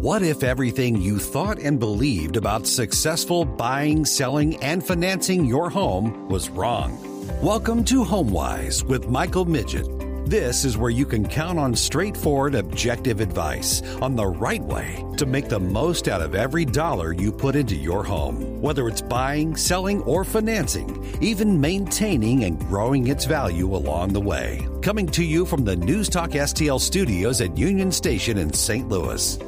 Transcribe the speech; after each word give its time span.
What 0.00 0.22
if 0.22 0.42
everything 0.42 1.00
you 1.00 1.18
thought 1.18 1.58
and 1.58 1.80
believed 1.80 2.36
about 2.36 2.66
successful 2.66 3.46
buying, 3.46 4.04
selling, 4.04 4.62
and 4.62 4.86
financing 4.86 5.46
your 5.46 5.70
home 5.70 6.28
was 6.28 6.50
wrong? 6.50 6.98
Welcome 7.40 7.82
to 7.84 8.04
HomeWise 8.04 8.82
with 8.82 9.08
Michael 9.08 9.46
Miget. 9.46 10.28
This 10.28 10.66
is 10.66 10.76
where 10.76 10.90
you 10.90 11.06
can 11.06 11.26
count 11.26 11.58
on 11.58 11.74
straightforward, 11.74 12.54
objective 12.54 13.20
advice 13.20 13.80
on 14.02 14.16
the 14.16 14.26
right 14.26 14.60
way 14.60 15.02
to 15.16 15.24
make 15.24 15.48
the 15.48 15.60
most 15.60 16.08
out 16.08 16.20
of 16.20 16.34
every 16.34 16.66
dollar 16.66 17.14
you 17.14 17.32
put 17.32 17.56
into 17.56 17.74
your 17.74 18.04
home. 18.04 18.60
Whether 18.60 18.88
it's 18.88 19.00
buying, 19.00 19.56
selling, 19.56 20.02
or 20.02 20.24
financing, 20.24 21.16
even 21.22 21.58
maintaining 21.58 22.44
and 22.44 22.60
growing 22.60 23.06
its 23.06 23.24
value 23.24 23.74
along 23.74 24.12
the 24.12 24.20
way. 24.20 24.68
Coming 24.82 25.06
to 25.08 25.24
you 25.24 25.46
from 25.46 25.64
the 25.64 25.76
News 25.76 26.10
Talk 26.10 26.32
STL 26.32 26.80
studios 26.82 27.40
at 27.40 27.56
Union 27.56 27.90
Station 27.90 28.36
in 28.36 28.52
St. 28.52 28.90
Louis. 28.90 29.38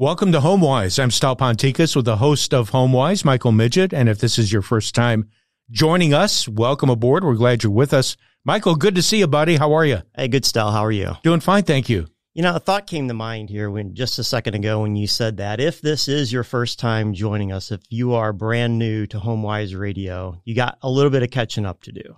Welcome 0.00 0.32
to 0.32 0.40
HomeWise. 0.40 0.98
I'm 0.98 1.10
Stal 1.10 1.36
Ponticus 1.36 1.94
with 1.94 2.06
the 2.06 2.16
host 2.16 2.54
of 2.54 2.70
HomeWise, 2.70 3.22
Michael 3.22 3.52
Miget. 3.52 3.92
And 3.92 4.08
if 4.08 4.18
this 4.18 4.38
is 4.38 4.50
your 4.50 4.62
first 4.62 4.94
time 4.94 5.28
joining 5.70 6.14
us, 6.14 6.48
welcome 6.48 6.88
aboard. 6.88 7.22
We're 7.22 7.34
glad 7.34 7.62
you're 7.62 7.70
with 7.70 7.92
us. 7.92 8.16
Michael, 8.42 8.76
good 8.76 8.94
to 8.94 9.02
see 9.02 9.18
you, 9.18 9.26
buddy. 9.26 9.56
How 9.56 9.74
are 9.74 9.84
you? 9.84 9.98
Hey, 10.16 10.28
good, 10.28 10.44
Stal. 10.44 10.72
How 10.72 10.86
are 10.86 10.90
you? 10.90 11.18
Doing 11.22 11.40
fine, 11.40 11.64
thank 11.64 11.90
you. 11.90 12.06
You 12.32 12.40
know, 12.40 12.56
a 12.56 12.58
thought 12.58 12.86
came 12.86 13.08
to 13.08 13.14
mind 13.14 13.50
here 13.50 13.70
when 13.70 13.94
just 13.94 14.18
a 14.18 14.24
second 14.24 14.54
ago 14.54 14.80
when 14.80 14.96
you 14.96 15.06
said 15.06 15.36
that. 15.36 15.60
If 15.60 15.82
this 15.82 16.08
is 16.08 16.32
your 16.32 16.44
first 16.44 16.78
time 16.78 17.12
joining 17.12 17.52
us, 17.52 17.70
if 17.70 17.82
you 17.90 18.14
are 18.14 18.32
brand 18.32 18.78
new 18.78 19.06
to 19.08 19.18
HomeWise 19.18 19.78
Radio, 19.78 20.40
you 20.46 20.54
got 20.54 20.78
a 20.80 20.88
little 20.88 21.10
bit 21.10 21.24
of 21.24 21.30
catching 21.30 21.66
up 21.66 21.82
to 21.82 21.92
do. 21.92 22.16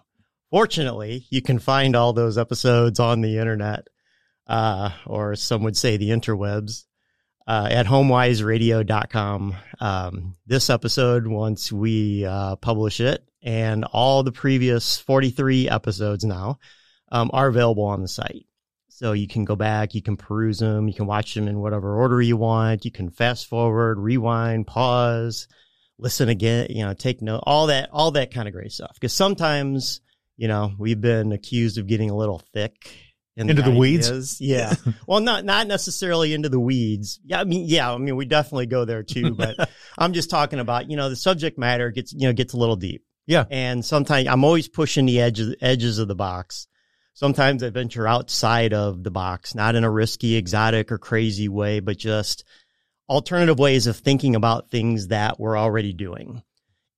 Fortunately, 0.52 1.26
you 1.30 1.42
can 1.42 1.58
find 1.58 1.96
all 1.96 2.12
those 2.12 2.38
episodes 2.38 3.00
on 3.00 3.22
the 3.22 3.38
internet, 3.38 3.88
uh, 4.46 4.90
or 5.04 5.34
some 5.34 5.64
would 5.64 5.76
say 5.76 5.96
the 5.96 6.10
interwebs 6.10 6.84
uh, 7.46 7.68
at 7.70 7.86
homewiseradio.com. 7.86 9.56
Um, 9.80 10.34
this 10.46 10.70
episode, 10.70 11.26
once 11.26 11.72
we 11.72 12.24
uh, 12.24 12.56
publish 12.56 13.00
it, 13.00 13.24
and 13.42 13.84
all 13.84 14.22
the 14.22 14.32
previous 14.32 14.98
43 14.98 15.68
episodes 15.68 16.24
now 16.24 16.58
um, 17.10 17.30
are 17.32 17.48
available 17.48 17.84
on 17.84 18.00
the 18.00 18.08
site. 18.08 18.46
So 18.88 19.12
you 19.12 19.26
can 19.26 19.44
go 19.44 19.56
back, 19.56 19.94
you 19.94 20.02
can 20.02 20.16
peruse 20.16 20.60
them, 20.60 20.86
you 20.86 20.94
can 20.94 21.06
watch 21.06 21.34
them 21.34 21.48
in 21.48 21.58
whatever 21.58 21.96
order 21.96 22.22
you 22.22 22.36
want. 22.36 22.84
You 22.84 22.92
can 22.92 23.10
fast 23.10 23.46
forward, 23.46 23.98
rewind, 23.98 24.66
pause, 24.66 25.48
listen 25.98 26.28
again, 26.28 26.68
you 26.70 26.84
know, 26.84 26.94
take 26.94 27.20
note, 27.20 27.42
all 27.44 27.66
that, 27.66 27.88
all 27.92 28.12
that 28.12 28.32
kind 28.32 28.46
of 28.46 28.54
great 28.54 28.70
stuff. 28.70 28.92
Because 28.94 29.12
sometimes, 29.12 30.00
you 30.36 30.46
know, 30.46 30.72
we've 30.78 31.00
been 31.00 31.32
accused 31.32 31.78
of 31.78 31.88
getting 31.88 32.10
a 32.10 32.16
little 32.16 32.42
thick 32.52 32.94
into 33.36 33.54
the, 33.54 33.62
the 33.62 33.70
weeds. 33.70 34.40
Yeah. 34.40 34.74
well, 35.06 35.20
not 35.20 35.44
not 35.44 35.66
necessarily 35.66 36.34
into 36.34 36.48
the 36.48 36.60
weeds. 36.60 37.20
Yeah, 37.24 37.40
I 37.40 37.44
mean, 37.44 37.64
yeah, 37.66 37.92
I 37.92 37.98
mean, 37.98 38.16
we 38.16 38.24
definitely 38.24 38.66
go 38.66 38.84
there 38.84 39.02
too. 39.02 39.34
But 39.42 39.70
I'm 39.98 40.12
just 40.12 40.30
talking 40.30 40.58
about 40.58 40.90
you 40.90 40.96
know 40.96 41.08
the 41.08 41.16
subject 41.16 41.58
matter 41.58 41.90
gets 41.90 42.12
you 42.12 42.26
know 42.28 42.32
gets 42.32 42.52
a 42.52 42.58
little 42.58 42.76
deep. 42.76 43.04
Yeah. 43.26 43.44
And 43.50 43.84
sometimes 43.84 44.28
I'm 44.28 44.44
always 44.44 44.68
pushing 44.68 45.06
the 45.06 45.20
edges 45.20 45.54
edges 45.60 45.98
of 45.98 46.08
the 46.08 46.14
box. 46.14 46.66
Sometimes 47.14 47.62
I 47.62 47.70
venture 47.70 48.08
outside 48.08 48.72
of 48.72 49.02
the 49.02 49.10
box, 49.10 49.54
not 49.54 49.74
in 49.74 49.84
a 49.84 49.90
risky, 49.90 50.36
exotic, 50.36 50.90
or 50.90 50.98
crazy 50.98 51.48
way, 51.48 51.80
but 51.80 51.98
just 51.98 52.44
alternative 53.08 53.58
ways 53.58 53.86
of 53.86 53.96
thinking 53.96 54.34
about 54.34 54.70
things 54.70 55.08
that 55.08 55.38
we're 55.38 55.58
already 55.58 55.92
doing. 55.92 56.42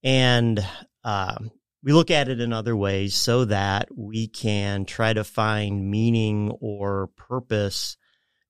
And 0.05 0.65
um, 1.03 1.51
we 1.85 1.93
look 1.93 2.11
at 2.11 2.31
it 2.31 2.41
in 2.41 2.53
other 2.53 2.75
ways 2.75 3.15
so 3.15 3.45
that 3.45 3.89
we 3.95 4.27
can 4.27 4.87
try 4.87 5.13
to 5.13 5.23
find 5.23 5.91
meaning 5.91 6.51
or 6.61 7.09
purpose 7.09 7.99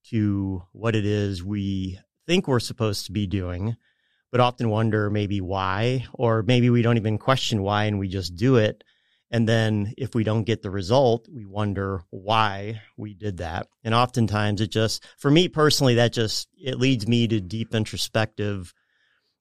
to 0.05 0.63
what 0.71 0.95
it 0.95 1.05
is 1.05 1.43
we 1.43 1.99
think 2.25 2.47
we're 2.47 2.61
supposed 2.61 3.05
to 3.07 3.11
be 3.11 3.27
doing, 3.27 3.75
but 4.31 4.39
often 4.39 4.69
wonder 4.69 5.09
maybe 5.09 5.41
why, 5.41 6.05
or 6.13 6.43
maybe 6.43 6.69
we 6.69 6.81
don't 6.81 6.95
even 6.95 7.17
question 7.17 7.61
why 7.61 7.83
and 7.83 7.99
we 7.99 8.07
just 8.07 8.37
do 8.37 8.55
it. 8.55 8.85
And 9.29 9.49
then 9.49 9.93
if 9.97 10.15
we 10.15 10.23
don't 10.23 10.45
get 10.45 10.61
the 10.61 10.69
result, 10.69 11.27
we 11.29 11.45
wonder 11.45 12.03
why 12.11 12.81
we 12.95 13.15
did 13.15 13.37
that. 13.37 13.67
And 13.83 13.93
oftentimes 13.93 14.61
it 14.61 14.71
just, 14.71 15.03
for 15.17 15.29
me 15.29 15.49
personally, 15.49 15.95
that 15.95 16.13
just, 16.13 16.47
it 16.57 16.79
leads 16.79 17.05
me 17.05 17.27
to 17.27 17.41
deep 17.41 17.75
introspective, 17.75 18.73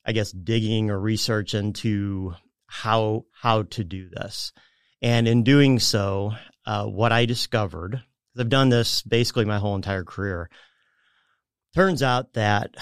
I 0.04 0.10
guess, 0.10 0.32
digging 0.32 0.90
or 0.90 0.98
research 0.98 1.54
into 1.54 2.34
how 2.74 3.24
how 3.30 3.62
to 3.62 3.84
do 3.84 4.08
this. 4.08 4.52
And 5.00 5.28
in 5.28 5.44
doing 5.44 5.78
so, 5.78 6.32
uh, 6.66 6.86
what 6.86 7.12
I 7.12 7.24
discovered, 7.24 8.02
I've 8.36 8.48
done 8.48 8.68
this 8.68 9.02
basically 9.02 9.44
my 9.44 9.58
whole 9.58 9.76
entire 9.76 10.02
career, 10.02 10.50
turns 11.72 12.02
out 12.02 12.34
that 12.34 12.74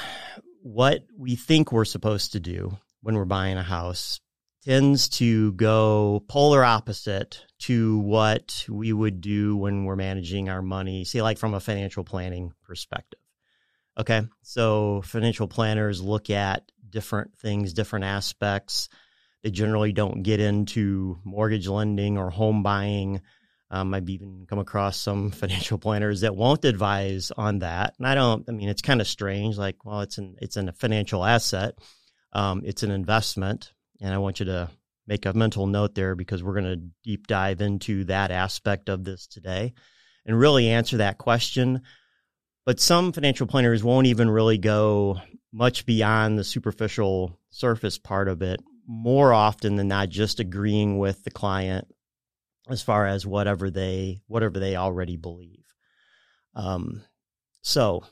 what 0.63 1.05
we 1.19 1.37
think 1.37 1.73
we're 1.73 1.85
supposed 1.85 2.33
to 2.33 2.41
do 2.41 2.79
when 3.03 3.17
we're 3.17 3.27
buying 3.27 3.59
a 3.59 3.63
house 3.63 4.21
tends 4.65 5.11
to 5.11 5.53
go 5.53 6.25
polar 6.27 6.65
opposite 6.65 7.45
to 7.59 7.99
what 7.99 8.65
we 8.71 8.95
would 8.95 9.21
do 9.21 9.57
when 9.57 9.85
we're 9.85 9.97
managing 9.97 10.49
our 10.49 10.63
money, 10.63 11.05
say, 11.05 11.21
like 11.21 11.37
from 11.37 11.53
a 11.53 11.61
financial 11.61 12.05
planning 12.05 12.53
perspective. 12.65 13.21
Okay. 13.99 14.23
So 14.41 15.03
financial 15.03 15.49
planners 15.49 16.01
look 16.01 16.31
at 16.31 16.73
different 16.89 17.37
things, 17.37 17.75
different 17.75 18.07
aspects 18.07 18.89
they 19.43 19.51
generally 19.51 19.93
don't 19.93 20.23
get 20.23 20.41
into 20.41 21.19
mortgage 21.25 21.67
lending 21.67 22.17
or 22.17 22.31
home 22.31 22.63
buying. 22.63 23.21
Um, 23.71 23.95
I've 23.95 24.09
even 24.09 24.47
come 24.49 24.59
across 24.59 24.97
some 24.97 25.31
financial 25.33 25.79
planners 25.79 26.21
that 26.21 26.37
won't 26.37 26.65
advise 26.65 27.33
on 27.37 27.61
that, 27.61 27.95
and 27.99 28.07
I 28.07 28.15
don't. 28.15 28.45
I 28.49 28.53
mean, 28.53 28.69
it's 28.69 28.83
kind 28.83 29.01
of 29.01 29.07
strange. 29.07 29.59
Like, 29.59 29.85
well, 29.85 30.01
it's 30.01 30.19
an 30.19 30.37
it's 30.41 30.57
an, 30.57 30.69
a 30.69 30.73
financial 30.73 31.25
asset, 31.25 31.75
um, 32.33 32.63
it's 32.65 32.83
an 32.83 32.91
investment, 32.91 33.73
and 34.01 34.15
I 34.15 34.19
want 34.19 34.41
you 34.41 34.47
to 34.47 34.71
make 35.09 35.27
a 35.27 35.33
mental 35.33 35.67
note 35.67 35.95
there 35.95 36.15
because 36.15 36.43
we're 36.45 36.61
going 36.61 36.81
to 36.81 36.89
deep 37.03 37.27
dive 37.27 37.61
into 37.61 38.05
that 38.05 38.31
aspect 38.31 38.89
of 38.89 39.05
this 39.05 39.27
today, 39.27 39.73
and 40.25 40.39
really 40.39 40.69
answer 40.69 40.99
that 40.99 41.19
question. 41.19 41.83
But 42.65 42.79
some 42.79 43.13
financial 43.13 43.49
planners 43.49 43.83
won't 43.83 44.07
even 44.07 44.31
really 44.31 44.59
go 44.59 45.21
much 45.53 45.85
beyond 45.85 46.39
the 46.39 46.45
superficial 46.45 47.37
surface 47.51 47.99
part 47.99 48.29
of 48.29 48.41
it 48.41 48.61
more 48.87 49.33
often 49.33 49.77
than 49.77 49.89
not 49.89 50.09
just 50.09 50.41
agreeing 50.41 50.99
with 50.99 51.23
the 51.25 51.31
client 51.31 51.87
as 52.69 52.83
far 52.83 53.07
as 53.07 53.27
whatever 53.27 53.71
they 53.71 54.21
whatever 54.27 54.59
they 54.59 54.77
already 54.77 55.17
believe. 55.17 55.65
Um, 56.55 57.03
so 57.63 58.05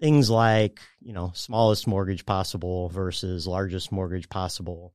things 0.00 0.30
like 0.30 0.80
you 1.00 1.12
know 1.12 1.32
smallest 1.34 1.86
mortgage 1.86 2.26
possible 2.26 2.88
versus 2.90 3.46
largest 3.46 3.90
mortgage 3.90 4.28
possible 4.28 4.94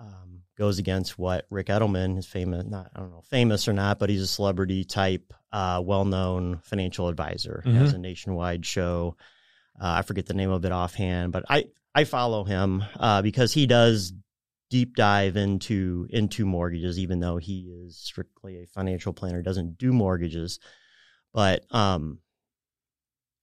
um, 0.00 0.42
goes 0.56 0.78
against 0.78 1.18
what 1.18 1.46
Ric 1.50 1.66
Edelman 1.66 2.18
is 2.18 2.26
famous 2.26 2.64
not 2.66 2.90
I 2.94 3.00
don't 3.00 3.10
know 3.10 3.22
famous 3.28 3.68
or 3.68 3.72
not, 3.72 3.98
but 3.98 4.10
he's 4.10 4.22
a 4.22 4.26
celebrity 4.26 4.84
type, 4.84 5.32
uh, 5.52 5.82
well 5.84 6.04
known 6.04 6.60
financial 6.62 7.08
advisor. 7.08 7.62
Mm-hmm. 7.66 7.78
Has 7.78 7.92
a 7.92 7.98
nationwide 7.98 8.64
show. 8.64 9.16
Uh, 9.80 9.98
I 9.98 10.02
forget 10.02 10.26
the 10.26 10.34
name 10.34 10.50
of 10.50 10.64
it 10.64 10.72
offhand, 10.72 11.32
but 11.32 11.44
I 11.48 11.66
I 11.98 12.04
follow 12.04 12.44
him 12.44 12.84
uh, 13.00 13.22
because 13.22 13.52
he 13.52 13.66
does 13.66 14.12
deep 14.70 14.94
dive 14.94 15.36
into 15.36 16.06
into 16.10 16.46
mortgages, 16.46 16.96
even 16.96 17.18
though 17.18 17.38
he 17.38 17.72
is 17.72 17.96
strictly 17.96 18.62
a 18.62 18.66
financial 18.66 19.12
planner, 19.12 19.42
doesn't 19.42 19.78
do 19.78 19.92
mortgages. 19.92 20.60
But 21.34 21.64
um, 21.74 22.20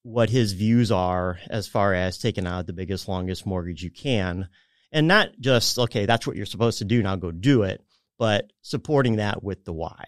what 0.04 0.30
his 0.30 0.54
views 0.54 0.90
are 0.90 1.38
as 1.50 1.68
far 1.68 1.94
as 1.94 2.18
taking 2.18 2.48
out 2.48 2.66
the 2.66 2.72
biggest, 2.72 3.10
longest 3.10 3.46
mortgage 3.46 3.84
you 3.84 3.92
can, 3.92 4.48
and 4.90 5.06
not 5.06 5.32
just 5.38 5.78
okay, 5.78 6.06
that's 6.06 6.26
what 6.26 6.38
you're 6.38 6.46
supposed 6.46 6.78
to 6.78 6.86
do. 6.86 7.04
Now 7.04 7.18
go 7.18 7.32
do 7.32 7.64
it, 7.64 7.84
but 8.18 8.54
supporting 8.62 9.18
that 9.18 9.44
with 9.44 9.66
the 9.66 9.74
why. 9.74 10.06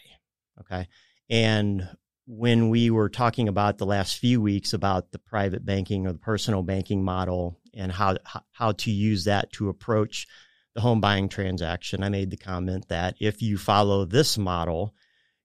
Okay, 0.61 0.87
and 1.29 1.85
when 2.27 2.69
we 2.69 2.91
were 2.91 3.09
talking 3.09 3.49
about 3.49 3.77
the 3.77 3.85
last 3.85 4.19
few 4.19 4.39
weeks 4.39 4.71
about 4.71 5.11
the 5.11 5.19
private 5.19 5.65
banking 5.65 6.07
or 6.07 6.13
the 6.13 6.17
personal 6.17 6.63
banking 6.63 7.03
model 7.03 7.59
and 7.77 7.91
how 7.91 8.17
how 8.51 8.73
to 8.73 8.91
use 8.91 9.23
that 9.25 9.51
to 9.53 9.69
approach 9.69 10.27
the 10.73 10.81
home 10.81 10.99
buying 11.01 11.29
transaction, 11.29 12.03
I 12.03 12.09
made 12.09 12.29
the 12.29 12.37
comment 12.37 12.87
that 12.89 13.15
if 13.19 13.41
you 13.41 13.57
follow 13.57 14.05
this 14.05 14.37
model, 14.37 14.93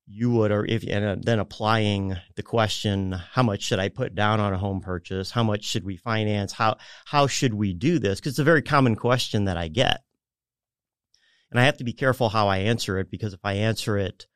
you 0.07 0.31
would, 0.33 0.51
or 0.51 0.65
if 0.65 0.85
and 0.87 1.05
uh, 1.05 1.17
then 1.21 1.39
applying 1.39 2.17
the 2.37 2.43
question, 2.43 3.13
how 3.13 3.43
much 3.43 3.63
should 3.63 3.79
I 3.79 3.89
put 3.89 4.15
down 4.15 4.41
on 4.41 4.53
a 4.53 4.59
home 4.59 4.81
purchase? 4.81 5.31
How 5.31 5.43
much 5.43 5.65
should 5.65 5.85
we 5.85 5.97
finance? 5.97 6.53
How 6.53 6.77
how 7.05 7.27
should 7.27 7.55
we 7.55 7.73
do 7.73 7.99
this? 7.99 8.21
Because 8.21 8.33
it's 8.33 8.39
a 8.39 8.45
very 8.45 8.63
common 8.63 8.97
question 8.97 9.45
that 9.45 9.57
I 9.57 9.69
get, 9.69 10.03
and 11.51 11.61
I 11.61 11.65
have 11.65 11.79
to 11.79 11.85
be 11.85 11.93
careful 11.93 12.29
how 12.29 12.49
I 12.49 12.59
answer 12.59 12.99
it 12.99 13.11
because 13.11 13.33
if 13.33 13.41
I 13.45 13.55
answer 13.55 13.97
it 13.97 14.27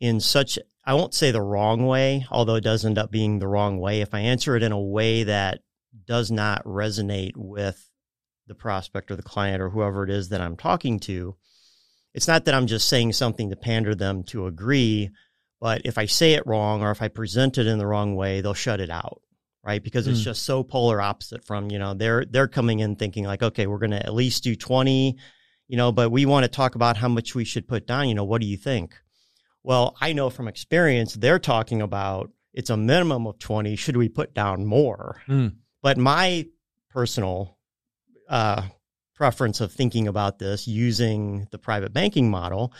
in 0.00 0.20
such 0.20 0.58
I 0.84 0.94
won't 0.94 1.14
say 1.14 1.30
the 1.30 1.40
wrong 1.40 1.86
way, 1.86 2.26
although 2.30 2.56
it 2.56 2.64
does 2.64 2.84
end 2.84 2.98
up 2.98 3.10
being 3.10 3.38
the 3.38 3.48
wrong 3.48 3.78
way. 3.78 4.02
If 4.02 4.12
I 4.12 4.20
answer 4.20 4.54
it 4.54 4.62
in 4.62 4.72
a 4.72 4.80
way 4.80 5.22
that 5.24 5.60
does 6.06 6.30
not 6.30 6.64
resonate 6.64 7.36
with 7.36 7.88
the 8.46 8.54
prospect 8.54 9.10
or 9.10 9.16
the 9.16 9.22
client 9.22 9.62
or 9.62 9.70
whoever 9.70 10.04
it 10.04 10.10
is 10.10 10.28
that 10.30 10.40
I'm 10.40 10.56
talking 10.56 11.00
to, 11.00 11.36
it's 12.12 12.28
not 12.28 12.44
that 12.44 12.54
I'm 12.54 12.66
just 12.66 12.88
saying 12.88 13.12
something 13.14 13.50
to 13.50 13.56
pander 13.56 13.94
them 13.94 14.22
to 14.24 14.46
agree, 14.46 15.10
But 15.60 15.82
if 15.86 15.96
I 15.96 16.04
say 16.06 16.34
it 16.34 16.46
wrong 16.46 16.82
or 16.82 16.90
if 16.90 17.00
I 17.00 17.08
present 17.08 17.56
it 17.56 17.66
in 17.66 17.78
the 17.78 17.86
wrong 17.86 18.16
way, 18.16 18.42
they'll 18.42 18.52
shut 18.52 18.80
it 18.80 18.90
out, 18.90 19.22
right? 19.62 19.82
Because 19.82 20.06
it's 20.06 20.20
Mm. 20.20 20.24
just 20.24 20.42
so 20.42 20.62
polar 20.62 21.00
opposite 21.00 21.42
from, 21.46 21.70
you 21.70 21.78
know, 21.78 21.94
they're 21.94 22.26
they're 22.26 22.48
coming 22.48 22.80
in 22.80 22.96
thinking 22.96 23.24
like, 23.24 23.42
okay, 23.42 23.66
we're 23.66 23.78
going 23.78 23.92
to 23.92 24.04
at 24.04 24.12
least 24.12 24.44
do 24.44 24.54
20, 24.56 25.16
you 25.68 25.76
know, 25.78 25.90
but 25.90 26.10
we 26.10 26.26
want 26.26 26.44
to 26.44 26.48
talk 26.48 26.74
about 26.74 26.98
how 26.98 27.08
much 27.08 27.34
we 27.34 27.44
should 27.46 27.66
put 27.66 27.86
down, 27.86 28.08
you 28.10 28.14
know, 28.14 28.24
what 28.24 28.42
do 28.42 28.46
you 28.46 28.58
think? 28.58 28.94
Well, 29.62 29.96
I 30.02 30.12
know 30.12 30.28
from 30.28 30.48
experience 30.48 31.14
they're 31.14 31.38
talking 31.38 31.80
about 31.80 32.30
it's 32.52 32.68
a 32.68 32.76
minimum 32.76 33.26
of 33.26 33.38
20, 33.38 33.74
should 33.76 33.96
we 33.96 34.10
put 34.10 34.34
down 34.34 34.66
more? 34.66 35.22
Mm. 35.28 35.54
But 35.84 35.98
my 35.98 36.46
personal 36.88 37.58
uh, 38.30 38.62
preference 39.14 39.60
of 39.60 39.70
thinking 39.70 40.08
about 40.08 40.38
this 40.38 40.66
using 40.66 41.46
the 41.50 41.58
private 41.58 41.92
banking 41.92 42.30
model 42.30 42.72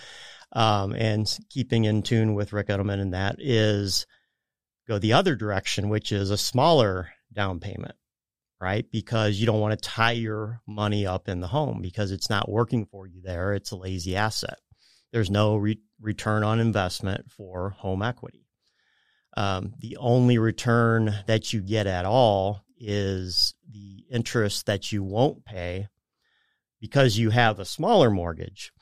um, 0.52 0.94
and 0.94 1.30
keeping 1.50 1.84
in 1.84 2.02
tune 2.02 2.32
with 2.32 2.54
Ric 2.54 2.68
Edelman 2.68 3.02
and 3.02 3.12
that 3.12 3.36
is 3.38 4.06
go 4.88 4.98
the 4.98 5.12
other 5.12 5.36
direction, 5.36 5.90
which 5.90 6.12
is 6.12 6.30
a 6.30 6.38
smaller 6.38 7.10
down 7.30 7.60
payment, 7.60 7.94
right? 8.58 8.86
Because 8.90 9.36
you 9.36 9.44
don't 9.44 9.60
want 9.60 9.78
to 9.78 9.86
tie 9.88 10.12
your 10.12 10.62
money 10.66 11.06
up 11.06 11.28
in 11.28 11.40
the 11.40 11.48
home 11.48 11.82
because 11.82 12.10
it's 12.10 12.30
not 12.30 12.48
working 12.48 12.86
for 12.86 13.06
you 13.06 13.20
there. 13.20 13.52
It's 13.52 13.72
a 13.72 13.76
lazy 13.76 14.16
asset. 14.16 14.60
There's 15.12 15.30
no 15.30 15.56
re- 15.56 15.82
return 16.00 16.42
on 16.42 16.58
investment 16.58 17.30
for 17.30 17.68
home 17.68 18.00
equity. 18.00 18.46
Um, 19.36 19.74
the 19.80 19.98
only 19.98 20.38
return 20.38 21.14
that 21.26 21.52
you 21.52 21.60
get 21.60 21.86
at 21.86 22.06
all 22.06 22.64
is 22.78 23.54
the 23.70 24.04
interest 24.10 24.66
that 24.66 24.92
you 24.92 25.02
won't 25.02 25.44
pay 25.44 25.88
because 26.80 27.18
you 27.18 27.30
have 27.30 27.58
a 27.58 27.64
smaller 27.64 28.10
mortgage. 28.10 28.72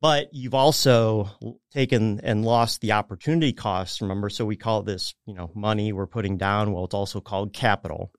But 0.00 0.32
you've 0.32 0.54
also 0.54 1.28
taken 1.72 2.20
and 2.20 2.44
lost 2.44 2.80
the 2.80 2.92
opportunity 2.92 3.52
cost. 3.52 4.00
Remember, 4.00 4.30
so 4.30 4.46
we 4.46 4.56
call 4.56 4.82
this, 4.82 5.14
you 5.26 5.34
know, 5.34 5.50
money 5.54 5.92
we're 5.92 6.06
putting 6.06 6.38
down. 6.38 6.72
Well, 6.72 6.84
it's 6.84 6.94
also 6.94 7.20
called 7.20 7.52
capital. 7.52 8.10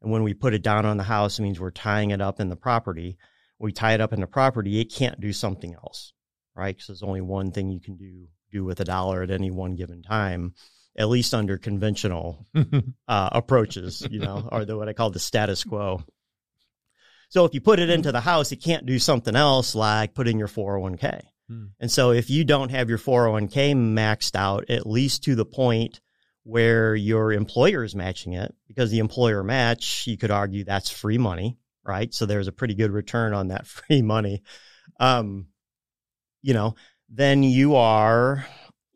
And 0.00 0.10
when 0.10 0.22
we 0.22 0.32
put 0.32 0.54
it 0.54 0.62
down 0.62 0.86
on 0.86 0.96
the 0.96 1.02
house, 1.02 1.38
it 1.38 1.42
means 1.42 1.60
we're 1.60 1.70
tying 1.70 2.10
it 2.10 2.22
up 2.22 2.40
in 2.40 2.48
the 2.48 2.56
property. 2.56 3.18
We 3.58 3.70
tie 3.70 3.92
it 3.92 4.00
up 4.00 4.12
in 4.12 4.20
the 4.20 4.26
property, 4.26 4.80
it 4.80 4.92
can't 4.92 5.20
do 5.20 5.32
something 5.32 5.72
else, 5.74 6.14
right? 6.56 6.74
Because 6.74 6.88
there's 6.88 7.02
only 7.04 7.20
one 7.20 7.52
thing 7.52 7.70
you 7.70 7.80
can 7.80 7.96
do 7.96 8.26
do 8.50 8.64
with 8.64 8.80
a 8.80 8.84
dollar 8.84 9.22
at 9.22 9.30
any 9.30 9.50
one 9.50 9.74
given 9.76 10.02
time, 10.02 10.54
at 10.96 11.08
least 11.08 11.34
under 11.34 11.58
conventional 11.58 12.46
uh, 13.08 13.28
approaches, 13.32 14.06
you 14.10 14.20
know, 14.20 14.48
or 14.50 14.64
the, 14.64 14.76
what 14.76 14.88
I 14.88 14.92
call 14.92 15.10
the 15.10 15.18
status 15.18 15.64
quo. 15.64 16.02
So 17.28 17.46
if 17.46 17.54
you 17.54 17.62
put 17.62 17.78
it 17.78 17.88
into 17.88 18.12
the 18.12 18.20
house, 18.20 18.52
it 18.52 18.56
can't 18.56 18.84
do 18.84 18.98
something 18.98 19.34
else 19.34 19.74
like 19.74 20.14
put 20.14 20.28
in 20.28 20.38
your 20.38 20.48
401k. 20.48 21.22
Hmm. 21.48 21.64
And 21.80 21.90
so 21.90 22.10
if 22.10 22.28
you 22.28 22.44
don't 22.44 22.70
have 22.70 22.90
your 22.90 22.98
401k 22.98 23.74
maxed 23.74 24.36
out, 24.36 24.68
at 24.68 24.86
least 24.86 25.24
to 25.24 25.34
the 25.34 25.46
point 25.46 26.00
where 26.44 26.94
your 26.94 27.32
employer 27.32 27.84
is 27.84 27.94
matching 27.94 28.34
it, 28.34 28.54
because 28.68 28.90
the 28.90 28.98
employer 28.98 29.42
match, 29.42 30.06
you 30.06 30.18
could 30.18 30.30
argue 30.30 30.64
that's 30.64 30.90
free 30.90 31.18
money, 31.18 31.56
right? 31.84 32.12
So 32.12 32.26
there's 32.26 32.48
a 32.48 32.52
pretty 32.52 32.74
good 32.74 32.90
return 32.90 33.32
on 33.32 33.48
that 33.48 33.66
free 33.66 34.02
money. 34.02 34.42
Um, 35.00 35.46
you 36.42 36.52
know, 36.52 36.74
then 37.08 37.42
you 37.42 37.76
are, 37.76 38.44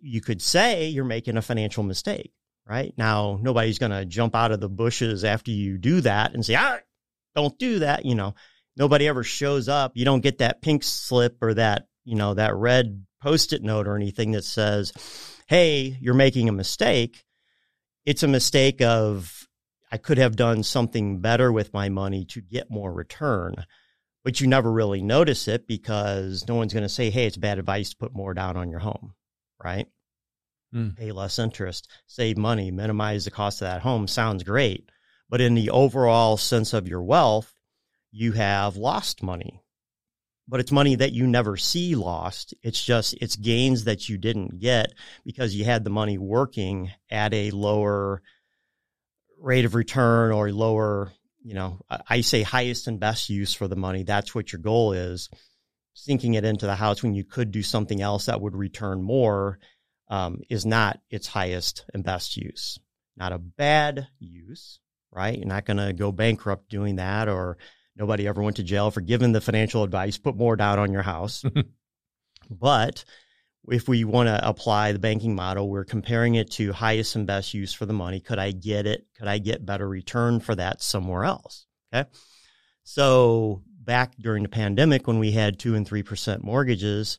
you 0.07 0.21
could 0.21 0.41
say 0.41 0.89
you're 0.89 1.05
making 1.05 1.37
a 1.37 1.43
financial 1.43 1.83
mistake, 1.83 2.33
right? 2.67 2.95
Now, 2.97 3.39
nobody's 3.41 3.79
going 3.79 3.93
to 3.93 4.05
jump 4.05 4.35
out 4.35 4.53
of 4.53 4.61
the 4.61 4.69
bushes 4.69 5.25
after 5.25 5.51
you 5.51 5.79
do 5.79 6.01
that 6.03 6.35
and 6.35 6.45
say, 6.45 6.55
ah, 6.55 6.79
don't 7.35 7.59
do 7.59 7.81
that. 7.81 8.05
You 8.05 8.15
know, 8.15 8.35
nobody 8.77 9.09
ever 9.09 9.25
shows 9.25 9.69
up. 9.69 9.93
You 9.95 10.05
don't 10.05 10.23
get 10.23 10.39
that 10.39 10.63
pink 10.63 10.83
slip 10.83 11.39
or 11.43 11.55
that, 11.55 11.89
you 12.05 12.15
know, 12.15 12.35
that 12.35 12.55
red 12.55 13.05
post 13.21 13.53
it 13.53 13.63
note 13.63 13.87
or 13.87 13.97
anything 13.97 14.33
that 14.33 14.45
says, 14.45 14.93
hey, 15.49 15.97
you're 16.01 16.15
making 16.15 16.49
a 16.49 16.53
mistake. 16.53 17.25
It's 18.05 18.23
a 18.23 18.29
mistake 18.29 18.81
of, 18.83 19.47
I 19.91 19.99
could 19.99 20.19
have 20.19 20.37
done 20.37 20.63
something 20.63 21.21
better 21.21 21.51
with 21.51 21.73
my 21.73 21.89
money 21.89 22.25
to 22.27 22.41
get 22.41 22.71
more 22.71 22.93
return. 22.93 23.55
But 24.25 24.41
you 24.41 24.49
never 24.49 24.71
really 24.71 25.03
notice 25.03 25.47
it 25.47 25.69
because 25.69 26.47
no 26.49 26.57
one's 26.57 26.73
going 26.73 26.83
to 26.83 26.89
say, 26.89 27.11
hey, 27.11 27.27
it's 27.27 27.37
bad 27.37 27.61
advice 27.61 27.91
to 27.91 27.97
put 27.97 28.15
more 28.15 28.35
down 28.35 28.57
on 28.57 28.71
your 28.71 28.81
home, 28.81 29.15
right? 29.63 29.87
Mm. 30.77 30.95
Pay 30.95 31.11
less 31.13 31.39
interest, 31.39 31.89
save 32.07 32.37
money, 32.37 32.71
minimize 32.71 33.25
the 33.25 33.31
cost 33.31 33.63
of 33.63 33.67
that 33.67 33.81
home 33.81 34.07
sounds 34.07 34.43
great. 34.45 34.91
But 35.29 35.41
in 35.41 35.55
the 35.55 35.71
overall 35.71 36.37
sense 36.37 36.75
of 36.75 36.87
your 36.87 37.03
wealth, 37.03 37.53
you 38.13 38.33
have 38.33 38.77
lost 38.77 39.23
money. 39.23 39.63
But 40.47 40.61
it's 40.61 40.71
money 40.71 40.95
that 40.97 41.13
you 41.13 41.27
never 41.27 41.57
see 41.57 41.95
lost. 41.95 42.55
It's 42.63 42.85
just, 42.85 43.15
it's 43.21 43.37
gains 43.37 43.85
that 43.85 44.09
you 44.09 44.19
didn't 44.19 44.61
get 44.61 44.93
because 45.25 45.55
you 45.55 45.65
had 45.65 45.83
the 45.83 45.91
money 45.91 46.19
working 46.19 46.91
at 47.11 47.33
a 47.33 47.51
lower 47.51 48.23
rate 49.41 49.65
of 49.65 49.75
return 49.75 50.31
or 50.31 50.53
lower, 50.53 51.13
you 51.43 51.55
know, 51.55 51.81
I 51.91 52.01
I 52.09 52.21
say 52.21 52.43
highest 52.43 52.87
and 52.87 53.01
best 53.01 53.31
use 53.31 53.55
for 53.55 53.67
the 53.67 53.77
money. 53.77 54.03
That's 54.03 54.35
what 54.35 54.53
your 54.53 54.61
goal 54.61 54.93
is. 54.93 55.31
Sinking 55.95 56.35
it 56.35 56.45
into 56.45 56.67
the 56.67 56.77
house 56.77 57.03
when 57.03 57.15
you 57.15 57.25
could 57.25 57.51
do 57.51 57.63
something 57.63 58.03
else 58.03 58.27
that 58.27 58.41
would 58.41 58.55
return 58.55 59.03
more 59.03 59.59
um, 60.09 60.41
is 60.49 60.65
not 60.65 61.01
its 61.11 61.27
highest 61.27 61.85
and 61.93 62.05
best 62.05 62.37
use. 62.37 62.79
Not 63.17 63.33
a 63.33 63.39
bad 63.39 64.09
use, 64.19 64.81
right? 65.11 65.37
You're 65.37 65.47
not 65.47 65.65
going 65.65 65.79
to 65.79 65.93
go 65.93 66.13
bankrupt 66.13 66.69
doing 66.69 66.97
that, 66.97 67.29
or 67.29 67.57
nobody 67.97 68.29
ever 68.29 68.43
went 68.43 68.57
to 68.57 68.63
jail 68.63 68.91
for 68.91 69.01
giving 69.01 69.33
the 69.33 69.41
financial 69.41 69.83
advice. 69.83 70.19
Put 70.19 70.37
more 70.37 70.57
down 70.57 70.79
on 70.79 70.93
your 70.93 71.03
house. 71.03 71.45
but 72.51 73.05
if 73.69 73.89
we 73.89 74.05
want 74.05 74.29
to 74.29 74.49
apply 74.49 74.93
the 74.93 74.99
banking 74.99 75.35
model, 75.35 75.69
we're 75.69 75.85
comparing 75.85 76.37
it 76.37 76.51
to 76.53 76.73
highest 76.73 77.17
and 77.17 77.27
best 77.27 77.55
use 77.55 77.73
for 77.73 77.87
the 77.87 77.93
money. 77.93 78.21
Could 78.21 78.39
I 78.39 78.53
get 78.53 78.87
it? 78.87 79.07
Could 79.19 79.29
I 79.29 79.39
get 79.39 79.67
better 79.67 79.89
return 79.89 80.41
for 80.41 80.55
that 80.55 80.83
somewhere 80.83 81.25
else? 81.25 81.67
Okay. 81.93 82.09
So 82.85 83.63
back 83.83 84.15
during 84.19 84.43
the 84.43 84.49
pandemic 84.49 85.07
when 85.07 85.19
we 85.19 85.33
had 85.33 85.59
two 85.59 85.75
and 85.75 85.87
three 85.87 86.03
percent 86.03 86.45
mortgages, 86.45 87.19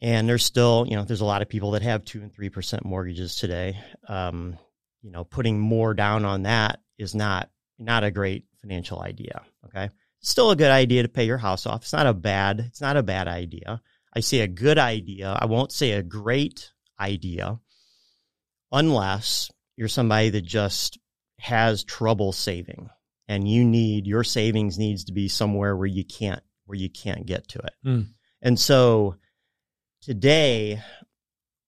and 0.00 0.28
there's 0.28 0.44
still, 0.44 0.86
you 0.88 0.96
know, 0.96 1.04
there's 1.04 1.20
a 1.20 1.26
lot 1.26 1.42
of 1.42 1.48
people 1.48 1.72
that 1.72 1.82
have 1.82 2.04
two 2.04 2.22
and 2.22 2.34
three 2.34 2.48
percent 2.48 2.84
mortgages 2.84 3.36
today. 3.36 3.78
Um, 4.08 4.56
you 5.02 5.10
know, 5.10 5.24
putting 5.24 5.58
more 5.58 5.94
down 5.94 6.24
on 6.24 6.44
that 6.44 6.80
is 6.98 7.14
not 7.14 7.50
not 7.78 8.04
a 8.04 8.10
great 8.10 8.46
financial 8.60 9.00
idea. 9.00 9.42
Okay. 9.66 9.90
Still 10.20 10.52
a 10.52 10.56
good 10.56 10.70
idea 10.70 11.02
to 11.02 11.08
pay 11.08 11.24
your 11.24 11.38
house 11.38 11.66
off. 11.66 11.82
It's 11.82 11.92
not 11.92 12.06
a 12.06 12.14
bad, 12.14 12.60
it's 12.60 12.80
not 12.80 12.96
a 12.96 13.02
bad 13.02 13.26
idea. 13.26 13.82
I 14.14 14.20
say 14.20 14.40
a 14.40 14.48
good 14.48 14.78
idea. 14.78 15.36
I 15.36 15.46
won't 15.46 15.72
say 15.72 15.92
a 15.92 16.02
great 16.02 16.70
idea 17.00 17.58
unless 18.70 19.50
you're 19.76 19.88
somebody 19.88 20.30
that 20.30 20.44
just 20.44 20.98
has 21.38 21.82
trouble 21.82 22.32
saving 22.32 22.88
and 23.26 23.48
you 23.48 23.64
need 23.64 24.06
your 24.06 24.22
savings 24.22 24.78
needs 24.78 25.04
to 25.04 25.12
be 25.12 25.28
somewhere 25.28 25.76
where 25.76 25.86
you 25.86 26.04
can't 26.04 26.42
where 26.66 26.78
you 26.78 26.88
can't 26.88 27.26
get 27.26 27.48
to 27.48 27.58
it. 27.58 27.74
Mm. 27.84 28.06
And 28.40 28.58
so 28.58 29.16
today 30.02 30.82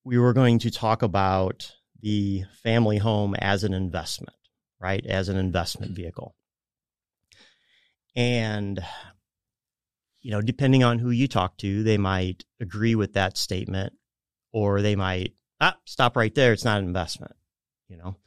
we 0.03 0.17
were 0.17 0.33
going 0.33 0.59
to 0.59 0.69
talk 0.69 1.01
about 1.01 1.71
the 2.01 2.43
family 2.61 2.97
home 2.97 3.33
as 3.35 3.63
an 3.63 3.73
investment, 3.73 4.35
right? 4.79 5.03
As 5.05 5.29
an 5.29 5.37
investment 5.37 5.95
vehicle. 5.95 6.35
And 8.15 8.83
you 10.21 10.31
know, 10.31 10.41
depending 10.41 10.83
on 10.83 10.97
who 10.97 11.11
you 11.11 11.27
talk 11.27 11.55
to, 11.57 11.83
they 11.83 11.97
might 11.97 12.43
agree 12.59 12.95
with 12.95 13.13
that 13.13 13.37
statement 13.37 13.93
or 14.51 14.81
they 14.81 14.95
might 14.95 15.33
ah, 15.61 15.77
stop 15.85 16.17
right 16.17 16.33
there. 16.33 16.51
It's 16.51 16.65
not 16.65 16.79
an 16.79 16.87
investment, 16.87 17.33
you 17.87 17.97
know. 17.97 18.17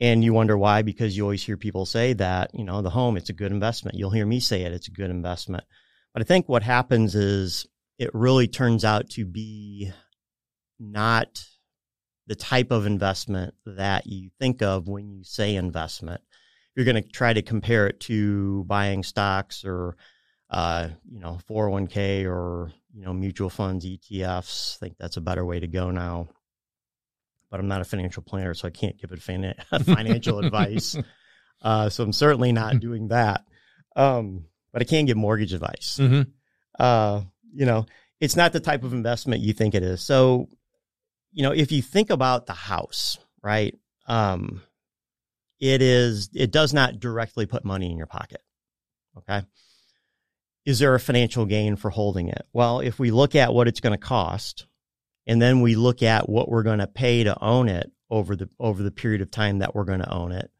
And 0.00 0.24
you 0.24 0.32
wonder 0.32 0.56
why 0.56 0.82
because 0.82 1.16
you 1.16 1.22
always 1.22 1.44
hear 1.44 1.56
people 1.56 1.84
say 1.84 2.14
that, 2.14 2.50
you 2.54 2.64
know, 2.64 2.82
the 2.82 2.90
home 2.90 3.16
it's 3.16 3.28
a 3.28 3.34
good 3.34 3.52
investment. 3.52 3.98
You'll 3.98 4.10
hear 4.10 4.26
me 4.26 4.40
say 4.40 4.62
it, 4.62 4.72
it's 4.72 4.88
a 4.88 4.92
good 4.92 5.10
investment. 5.10 5.64
But 6.14 6.22
I 6.22 6.24
think 6.24 6.48
what 6.48 6.62
happens 6.62 7.14
is 7.14 7.66
it 8.02 8.10
really 8.14 8.48
turns 8.48 8.84
out 8.84 9.10
to 9.10 9.24
be 9.24 9.92
not 10.80 11.44
the 12.26 12.34
type 12.34 12.72
of 12.72 12.84
investment 12.84 13.54
that 13.64 14.06
you 14.06 14.30
think 14.40 14.60
of 14.60 14.88
when 14.88 15.08
you 15.08 15.22
say 15.22 15.54
investment. 15.54 16.20
You're 16.74 16.84
going 16.84 17.00
to 17.00 17.08
try 17.08 17.32
to 17.32 17.42
compare 17.42 17.86
it 17.86 18.00
to 18.00 18.64
buying 18.64 19.04
stocks 19.04 19.64
or 19.64 19.96
uh, 20.50 20.88
you 21.10 21.20
know, 21.20 21.38
401k 21.48 22.26
or, 22.26 22.72
you 22.92 23.04
know, 23.04 23.12
mutual 23.14 23.48
funds, 23.48 23.86
ETFs. 23.86 24.76
I 24.76 24.78
think 24.80 24.98
that's 24.98 25.16
a 25.16 25.20
better 25.22 25.46
way 25.46 25.60
to 25.60 25.66
go 25.66 25.90
now. 25.90 26.28
But 27.50 27.60
I'm 27.60 27.68
not 27.68 27.80
a 27.80 27.84
financial 27.84 28.22
planner, 28.22 28.52
so 28.52 28.66
I 28.68 28.70
can't 28.70 28.98
give 29.00 29.12
it 29.12 29.22
fin- 29.22 29.54
financial 29.84 30.40
advice. 30.40 30.96
Uh, 31.64 31.88
so 31.88 32.02
I'm 32.02 32.12
certainly 32.12 32.50
not 32.50 32.80
doing 32.80 33.06
that. 33.06 33.44
Um, 33.94 34.46
but 34.72 34.82
I 34.82 34.84
can 34.84 35.04
give 35.04 35.16
mortgage 35.16 35.52
advice. 35.52 35.96
Mhm. 36.00 36.26
Uh, 36.76 37.20
you 37.52 37.66
know, 37.66 37.86
it's 38.20 38.36
not 38.36 38.52
the 38.52 38.60
type 38.60 38.84
of 38.84 38.92
investment 38.92 39.42
you 39.42 39.52
think 39.52 39.74
it 39.74 39.82
is. 39.82 40.00
So, 40.00 40.48
you 41.32 41.42
know, 41.42 41.52
if 41.52 41.72
you 41.72 41.82
think 41.82 42.10
about 42.10 42.46
the 42.46 42.52
house, 42.52 43.18
right? 43.42 43.76
Um, 44.06 44.62
it 45.60 45.82
is, 45.82 46.30
it 46.34 46.50
does 46.50 46.74
not 46.74 47.00
directly 47.00 47.46
put 47.46 47.64
money 47.64 47.90
in 47.90 47.96
your 47.96 48.06
pocket. 48.06 48.40
Okay 49.18 49.42
is 50.64 50.78
there 50.78 50.94
a 50.94 51.00
financial 51.00 51.44
gain 51.44 51.76
for 51.76 51.90
holding 51.90 52.28
it? 52.28 52.46
Well, 52.52 52.80
if 52.80 52.98
we 52.98 53.10
look 53.10 53.34
at 53.34 53.52
what 53.52 53.68
it's 53.68 53.80
going 53.80 53.98
to 53.98 53.98
cost 53.98 54.66
and 55.26 55.40
then 55.40 55.60
we 55.60 55.74
look 55.74 56.02
at 56.02 56.28
what 56.28 56.48
we're 56.48 56.62
going 56.62 56.78
to 56.78 56.86
pay 56.86 57.24
to 57.24 57.42
own 57.42 57.68
it 57.68 57.90
over 58.10 58.36
the 58.36 58.48
over 58.58 58.82
the 58.82 58.90
period 58.90 59.22
of 59.22 59.30
time 59.30 59.58
that 59.58 59.74
we're 59.74 59.84
going 59.84 60.00
to 60.00 60.12
own 60.12 60.32
it, 60.32 60.50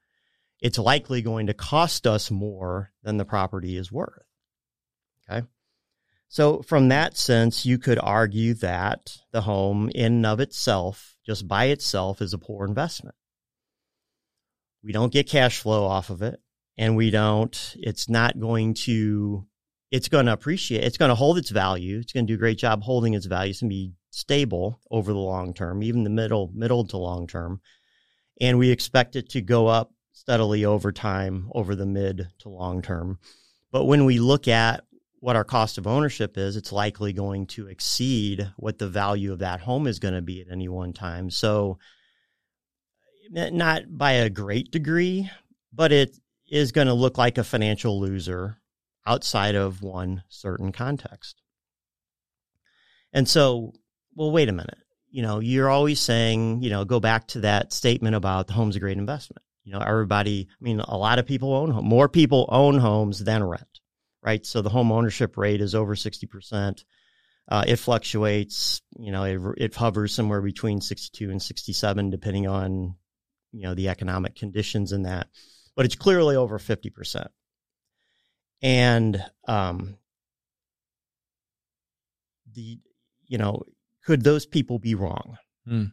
it's 0.61 0.79
likely 0.79 1.23
going 1.23 1.47
to 1.47 1.55
cost 1.55 2.07
us 2.07 2.31
more 2.31 2.91
than 3.03 3.17
the 3.17 3.25
property 3.25 3.77
is 3.77 3.93
worth. 3.93 4.25
Okay. 5.31 5.47
So 6.33 6.63
from 6.63 6.89
that 6.89 7.19
sense, 7.19 7.67
you 7.67 7.77
could 7.77 7.99
argue 7.99 8.55
that 8.55 9.19
the 9.33 9.43
home 9.43 9.91
in 9.95 10.15
and 10.15 10.25
of 10.25 10.41
itself, 10.41 11.15
just 11.27 11.47
by 11.47 11.67
itself, 11.67 12.23
is 12.23 12.33
a 12.33 12.39
poor 12.39 12.67
investment. 12.67 13.17
We 14.83 14.93
don't 14.93 15.13
get 15.13 15.29
cash 15.29 15.61
flow 15.61 15.85
off 15.85 16.09
of 16.09 16.23
it 16.23 16.41
and 16.79 16.97
we 16.97 17.11
don't, 17.11 17.77
it's 17.79 18.09
not 18.09 18.41
going 18.41 18.73
to, 18.87 19.47
it's 19.91 20.09
going 20.09 20.25
to 20.25 20.33
appreciate, 20.33 20.85
it's 20.85 20.97
going 20.97 21.11
to 21.11 21.15
hold 21.15 21.37
its 21.37 21.51
value. 21.51 21.99
It's 21.99 22.15
going 22.15 22.27
to 22.27 22.33
do 22.33 22.39
a 22.39 22.41
great 22.41 22.57
job 22.57 22.83
holding 22.83 23.13
its 23.13 23.27
value. 23.27 23.51
It's 23.51 23.61
going 23.61 23.69
to 23.69 23.77
be 23.77 23.93
stable 24.09 24.81
over 24.91 25.13
the 25.13 25.19
long 25.19 25.53
term, 25.53 25.83
even 25.83 26.03
the 26.03 26.09
middle, 26.09 26.51
middle 26.55 26.87
to 26.87 26.97
long 26.97 27.27
term. 27.27 27.61
And 28.41 28.59
we 28.59 28.71
expect 28.71 29.17
it 29.17 29.29
to 29.33 29.43
go 29.43 29.67
up 29.67 29.93
steadily 30.13 30.65
over 30.65 30.93
time, 30.93 31.51
over 31.53 31.75
the 31.75 31.85
mid 31.85 32.31
to 32.39 32.49
long 32.49 32.81
term. 32.81 33.19
But 33.71 33.85
when 33.85 34.07
we 34.07 34.19
look 34.19 34.49
at 34.49 34.85
what 35.23 35.37
our 35.37 35.45
cost 35.45 35.79
of 35.79 35.87
ownership 35.87 36.37
is, 36.37 36.57
it's 36.57 36.73
likely 36.73 37.13
going 37.13 37.47
to 37.47 37.69
exceed 37.69 38.51
what 38.57 38.79
the 38.79 38.89
value 38.89 39.33
of 39.33 39.39
that 39.39 39.61
home 39.61 39.87
is 39.87 40.01
going 40.01 40.15
to 40.15 40.21
be 40.21 40.41
at 40.41 40.51
any 40.51 40.69
one 40.69 40.93
time. 40.93 41.31
So, 41.31 41.79
not 43.31 43.85
by 43.89 44.15
a 44.15 44.29
great 44.29 44.73
degree, 44.73 45.31
but 45.73 45.93
it 45.93 46.19
is 46.51 46.73
going 46.73 46.89
to 46.89 46.93
look 46.93 47.19
like 47.19 47.39
a 47.39 47.45
financial 47.45 48.01
loser 48.01 48.59
outside 49.07 49.55
of 49.55 49.81
one 49.81 50.25
certain 50.29 50.73
context. 50.73 51.41
And 53.13 53.29
so 53.29 53.75
well, 54.17 54.33
wait 54.33 54.49
a 54.49 54.53
minute. 54.53 54.79
You 55.09 55.23
know, 55.23 55.39
you're 55.39 55.71
always 55.71 56.01
saying, 56.01 56.65
you 56.65 56.71
know, 56.71 56.85
go 56.85 56.99
back 56.99 57.29
to 57.29 57.43
that 57.43 57.73
statement 57.73 58.17
about 58.17 58.49
the 58.49 58.55
home's 58.55 58.75
a 58.75 58.81
great 58.81 58.99
investment. 58.99 59.45
You 59.63 59.73
know, 59.73 59.79
everybody, 59.87 60.49
I 60.51 60.65
mean, 60.65 60.81
a 60.81 60.99
lot 60.99 61.21
of 61.21 61.27
people 61.27 61.55
own. 61.55 61.71
More 61.85 62.09
people 62.09 62.49
own 62.49 62.79
homes 62.79 63.21
than 63.21 63.45
rent, 63.45 63.72
right? 64.23 64.45
So 64.45 64.63
the 64.63 64.71
home 64.71 64.93
ownership 64.93 65.37
rate 65.37 65.61
is 65.61 65.75
over 65.75 65.95
60%. 65.95 66.85
Uh, 67.49 67.65
it 67.67 67.77
fluctuates, 67.77 68.83
you 68.99 69.11
know, 69.11 69.25
it, 69.25 69.41
it 69.59 69.75
hovers 69.75 70.15
somewhere 70.15 70.41
between 70.41 70.81
62 70.81 71.31
and 71.31 71.43
67, 71.43 72.11
depending 72.11 72.47
on, 72.47 72.95
you 73.51 73.63
know, 73.63 73.75
the 73.75 73.89
economic 73.89 74.37
conditions 74.37 74.93
in 74.93 75.03
that. 75.03 75.27
But 75.75 75.85
it's 75.85 75.97
clearly 75.97 76.37
over 76.37 76.59
50%. 76.59 77.27
And, 78.63 79.25
um, 79.49 79.97
the, 82.55 82.79
you 83.27 83.39
know, 83.39 83.63
could 84.05 84.23
those 84.23 84.47
people 84.47 84.79
be 84.79 84.95
wrong? 84.95 85.37
Mm. 85.69 85.93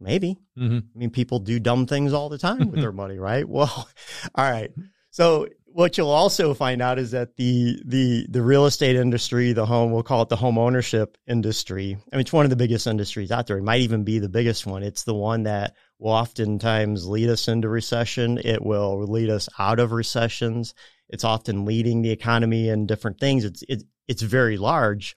Maybe. 0.00 0.38
Mm-hmm. 0.58 0.78
I 0.78 0.98
mean, 0.98 1.10
people 1.10 1.38
do 1.38 1.60
dumb 1.60 1.86
things 1.86 2.12
all 2.12 2.28
the 2.28 2.38
time 2.38 2.70
with 2.70 2.80
their 2.80 2.92
money, 2.92 3.18
right? 3.18 3.48
Well, 3.48 3.88
all 4.34 4.50
right. 4.50 4.72
So 5.10 5.48
what 5.72 5.96
you'll 5.96 6.10
also 6.10 6.54
find 6.54 6.82
out 6.82 6.98
is 6.98 7.12
that 7.12 7.36
the 7.36 7.80
the 7.84 8.26
the 8.28 8.42
real 8.42 8.66
estate 8.66 8.96
industry, 8.96 9.52
the 9.52 9.66
home, 9.66 9.92
we'll 9.92 10.02
call 10.02 10.22
it 10.22 10.28
the 10.28 10.36
home 10.36 10.58
ownership 10.58 11.16
industry. 11.26 11.96
I 12.12 12.16
mean, 12.16 12.20
it's 12.20 12.32
one 12.32 12.44
of 12.44 12.50
the 12.50 12.56
biggest 12.56 12.86
industries 12.86 13.30
out 13.30 13.46
there. 13.46 13.58
It 13.58 13.62
might 13.62 13.82
even 13.82 14.04
be 14.04 14.18
the 14.18 14.28
biggest 14.28 14.66
one. 14.66 14.82
It's 14.82 15.04
the 15.04 15.14
one 15.14 15.44
that 15.44 15.76
will 15.98 16.12
oftentimes 16.12 17.06
lead 17.06 17.28
us 17.28 17.48
into 17.48 17.68
recession. 17.68 18.38
It 18.38 18.62
will 18.62 19.02
lead 19.06 19.30
us 19.30 19.48
out 19.58 19.78
of 19.78 19.92
recessions. 19.92 20.74
It's 21.08 21.24
often 21.24 21.64
leading 21.64 22.02
the 22.02 22.10
economy 22.10 22.68
in 22.68 22.86
different 22.86 23.20
things. 23.20 23.44
It's 23.44 23.62
it, 23.68 23.84
it's 24.08 24.22
very 24.22 24.56
large. 24.56 25.14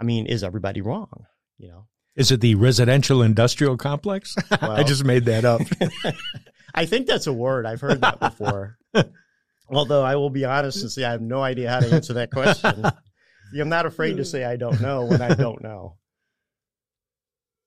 I 0.00 0.04
mean, 0.04 0.26
is 0.26 0.42
everybody 0.42 0.80
wrong? 0.80 1.26
You 1.58 1.68
know, 1.68 1.86
is 2.16 2.30
it 2.30 2.40
the 2.40 2.54
residential 2.54 3.22
industrial 3.22 3.76
complex? 3.76 4.34
Well, 4.62 4.72
I 4.72 4.82
just 4.82 5.04
made 5.04 5.26
that 5.26 5.44
up. 5.44 5.60
I 6.74 6.86
think 6.86 7.06
that's 7.06 7.26
a 7.26 7.32
word. 7.32 7.66
I've 7.66 7.80
heard 7.80 8.00
that 8.00 8.18
before. 8.18 8.78
Although 9.68 10.02
I 10.02 10.16
will 10.16 10.30
be 10.30 10.44
honest 10.44 10.82
and 10.82 10.90
say 10.90 11.04
I 11.04 11.12
have 11.12 11.22
no 11.22 11.42
idea 11.42 11.70
how 11.70 11.80
to 11.80 11.92
answer 11.92 12.14
that 12.14 12.30
question. 12.30 12.84
I'm 13.60 13.68
not 13.68 13.86
afraid 13.86 14.16
to 14.16 14.24
say 14.24 14.44
I 14.44 14.56
don't 14.56 14.80
know 14.80 15.04
when 15.04 15.22
I 15.22 15.34
don't 15.34 15.62
know. 15.62 15.96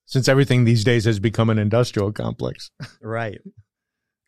Since 0.05 0.27
everything 0.27 0.63
these 0.63 0.83
days 0.83 1.05
has 1.05 1.19
become 1.19 1.49
an 1.49 1.59
industrial 1.59 2.11
complex. 2.11 2.71
right. 3.01 3.39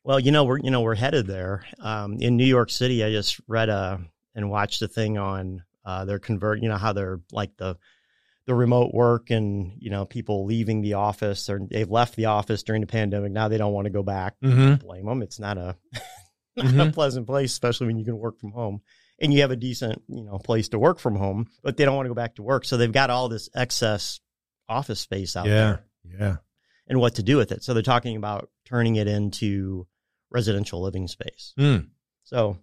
Well, 0.04 0.20
you 0.20 0.32
know 0.32 0.46
we're 0.46 0.60
you 0.60 0.72
know 0.72 0.82
we're 0.82 0.96
headed 0.96 1.28
there. 1.28 1.66
Um, 1.80 2.18
in 2.20 2.38
New 2.38 2.46
York 2.46 2.70
City, 2.70 3.04
I 3.04 3.12
just 3.12 3.40
read 3.48 3.70
a 3.70 4.02
and 4.36 4.50
watched 4.50 4.82
a 4.82 4.88
thing 4.88 5.18
on 5.18 5.64
uh, 5.86 6.06
they're 6.06 6.20
convert, 6.20 6.62
you 6.62 6.70
know, 6.70 6.78
how 6.78 6.94
they're 6.94 7.20
like 7.32 7.56
the 7.58 7.78
the 8.46 8.56
remote 8.56 8.94
work 8.94 9.30
and 9.30 9.74
you 9.80 9.92
know 9.92 10.06
people 10.06 10.46
leaving 10.46 10.82
the 10.82 10.94
office 10.96 11.50
or 11.50 11.60
they've 11.70 11.90
left 11.90 12.16
the 12.16 12.26
office 12.26 12.64
during 12.64 12.82
the 12.82 12.88
pandemic. 12.88 13.32
Now 13.32 13.48
they 13.48 13.58
don't 13.58 13.74
want 13.74 13.86
to 13.86 13.92
go 13.92 14.04
back. 14.04 14.36
Mm-hmm. 14.44 14.86
Blame 14.86 15.06
them. 15.06 15.22
It's 15.22 15.40
not 15.40 15.58
a 15.58 15.76
mm-hmm. 16.68 16.80
a 16.80 16.92
pleasant 16.92 17.28
place, 17.28 17.52
especially 17.52 17.88
when 17.88 17.98
you 17.98 18.06
can 18.06 18.18
work 18.18 18.40
from 18.40 18.52
home 18.52 18.82
and 19.22 19.34
you 19.34 19.42
have 19.42 19.52
a 19.52 19.56
decent 19.56 20.02
you 20.08 20.24
know 20.24 20.38
place 20.38 20.70
to 20.70 20.80
work 20.80 21.00
from 21.00 21.16
home, 21.16 21.48
but 21.64 21.78
they 21.78 21.86
don't 21.86 21.96
want 21.96 22.06
to 22.06 22.10
go 22.10 22.16
back 22.16 22.36
to 22.36 22.44
work. 22.44 22.66
So 22.66 22.78
they've 22.78 22.92
got 22.92 23.10
all 23.10 23.30
this 23.30 23.50
excess 23.56 24.20
office 24.68 25.00
space 25.00 25.36
out 25.36 25.48
yeah, 25.48 25.54
there. 25.54 25.86
Yeah. 26.20 26.36
And 26.88 27.00
what 27.00 27.16
to 27.16 27.24
do 27.24 27.38
with 27.38 27.52
it. 27.52 27.64
So 27.64 27.74
they're 27.74 27.84
talking 27.84 28.18
about 28.18 28.50
turning 28.66 28.96
it 28.96 29.08
into 29.08 29.88
residential 30.32 30.82
living 30.82 31.08
space. 31.08 31.54
Mm. 31.60 31.90
So 32.24 32.58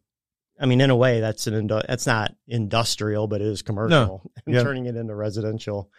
I 0.59 0.67
mean, 0.67 0.81
in 0.81 0.91
a 0.91 0.97
way, 0.97 1.21
that's 1.21 1.47
an 1.47 1.67
that's 1.67 2.07
not 2.07 2.35
industrial, 2.47 3.29
but 3.29 3.41
it 3.41 3.47
is 3.47 3.63
commercial. 3.63 3.91
No. 3.99 4.31
Yeah. 4.53 4.63
turning 4.63 4.87
it 4.87 4.95
into 4.95 5.13
residential. 5.13 5.91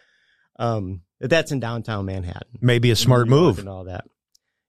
Um, 0.58 1.02
that's 1.20 1.52
in 1.52 1.60
downtown 1.60 2.06
Manhattan. 2.06 2.60
Maybe 2.62 2.92
a 2.92 2.96
smart 2.96 3.28
move 3.28 3.60
and 3.60 3.68
all 3.68 3.84
that. 3.86 4.06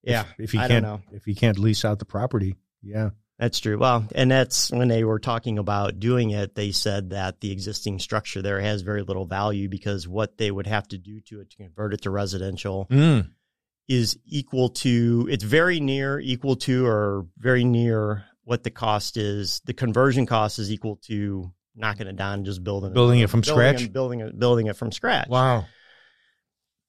Yeah, 0.02 0.24
if, 0.36 0.46
if 0.46 0.54
you 0.54 0.60
I 0.60 0.68
can't 0.68 1.00
if 1.12 1.28
you 1.28 1.36
can't 1.36 1.58
lease 1.58 1.84
out 1.84 2.00
the 2.00 2.04
property, 2.04 2.56
yeah, 2.82 3.10
that's 3.38 3.60
true. 3.60 3.78
Well, 3.78 4.06
and 4.14 4.30
that's 4.30 4.70
when 4.70 4.88
they 4.88 5.04
were 5.04 5.18
talking 5.18 5.58
about 5.58 6.00
doing 6.00 6.30
it. 6.30 6.54
They 6.54 6.72
said 6.72 7.10
that 7.10 7.40
the 7.40 7.52
existing 7.52 8.00
structure 8.00 8.42
there 8.42 8.60
has 8.60 8.82
very 8.82 9.02
little 9.02 9.26
value 9.26 9.68
because 9.68 10.08
what 10.08 10.38
they 10.38 10.50
would 10.50 10.66
have 10.66 10.88
to 10.88 10.98
do 10.98 11.20
to 11.22 11.40
it 11.40 11.50
to 11.50 11.56
convert 11.56 11.94
it 11.94 12.02
to 12.02 12.10
residential 12.10 12.86
mm. 12.90 13.28
is 13.88 14.18
equal 14.26 14.70
to. 14.70 15.28
It's 15.30 15.44
very 15.44 15.80
near 15.80 16.18
equal 16.18 16.56
to 16.56 16.86
or 16.86 17.26
very 17.38 17.64
near 17.64 18.24
what 18.42 18.64
the 18.64 18.70
cost 18.70 19.16
is. 19.16 19.60
The 19.66 19.74
conversion 19.74 20.26
cost 20.26 20.58
is 20.58 20.72
equal 20.72 20.96
to 21.06 21.52
knocking 21.76 22.08
it 22.08 22.16
down 22.16 22.34
and 22.34 22.44
just 22.44 22.64
building 22.64 22.92
building 22.92 23.20
it, 23.20 23.24
it 23.24 23.30
from 23.30 23.42
building 23.42 23.54
scratch. 23.54 23.82
It, 23.82 23.92
building 23.92 24.20
it, 24.20 24.38
building 24.38 24.66
it 24.66 24.76
from 24.76 24.90
scratch. 24.90 25.28
Wow, 25.28 25.66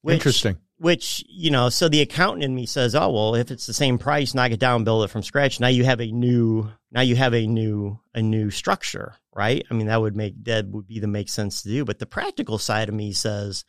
which, 0.01 0.15
interesting. 0.15 0.57
Which 0.79 1.23
you 1.27 1.51
know, 1.51 1.69
so 1.69 1.89
the 1.89 2.01
accountant 2.01 2.43
in 2.43 2.55
me 2.55 2.65
says, 2.65 2.95
"Oh 2.95 3.11
well, 3.11 3.35
if 3.35 3.51
it's 3.51 3.65
the 3.65 3.73
same 3.73 3.97
price, 3.97 4.33
knock 4.33 4.51
it 4.51 4.59
down, 4.59 4.85
build 4.85 5.03
it 5.03 5.09
from 5.09 5.23
scratch. 5.23 5.59
Now 5.59 5.67
you 5.67 5.83
have 5.83 5.99
a 5.99 6.11
new, 6.11 6.71
now 6.91 7.01
you 7.01 7.17
have 7.17 7.33
a 7.33 7.45
new, 7.45 7.99
a 8.13 8.21
new 8.21 8.49
structure, 8.49 9.15
right? 9.35 9.65
I 9.69 9.73
mean, 9.73 9.87
that 9.87 9.99
would 10.01 10.15
make 10.15 10.41
that 10.45 10.67
would 10.67 10.87
be 10.87 10.99
the 10.99 11.07
make 11.07 11.29
sense 11.29 11.63
to 11.63 11.69
do. 11.69 11.83
But 11.83 11.99
the 11.99 12.05
practical 12.05 12.57
side 12.57 12.89
of 12.89 12.95
me 12.95 13.13
says." 13.13 13.65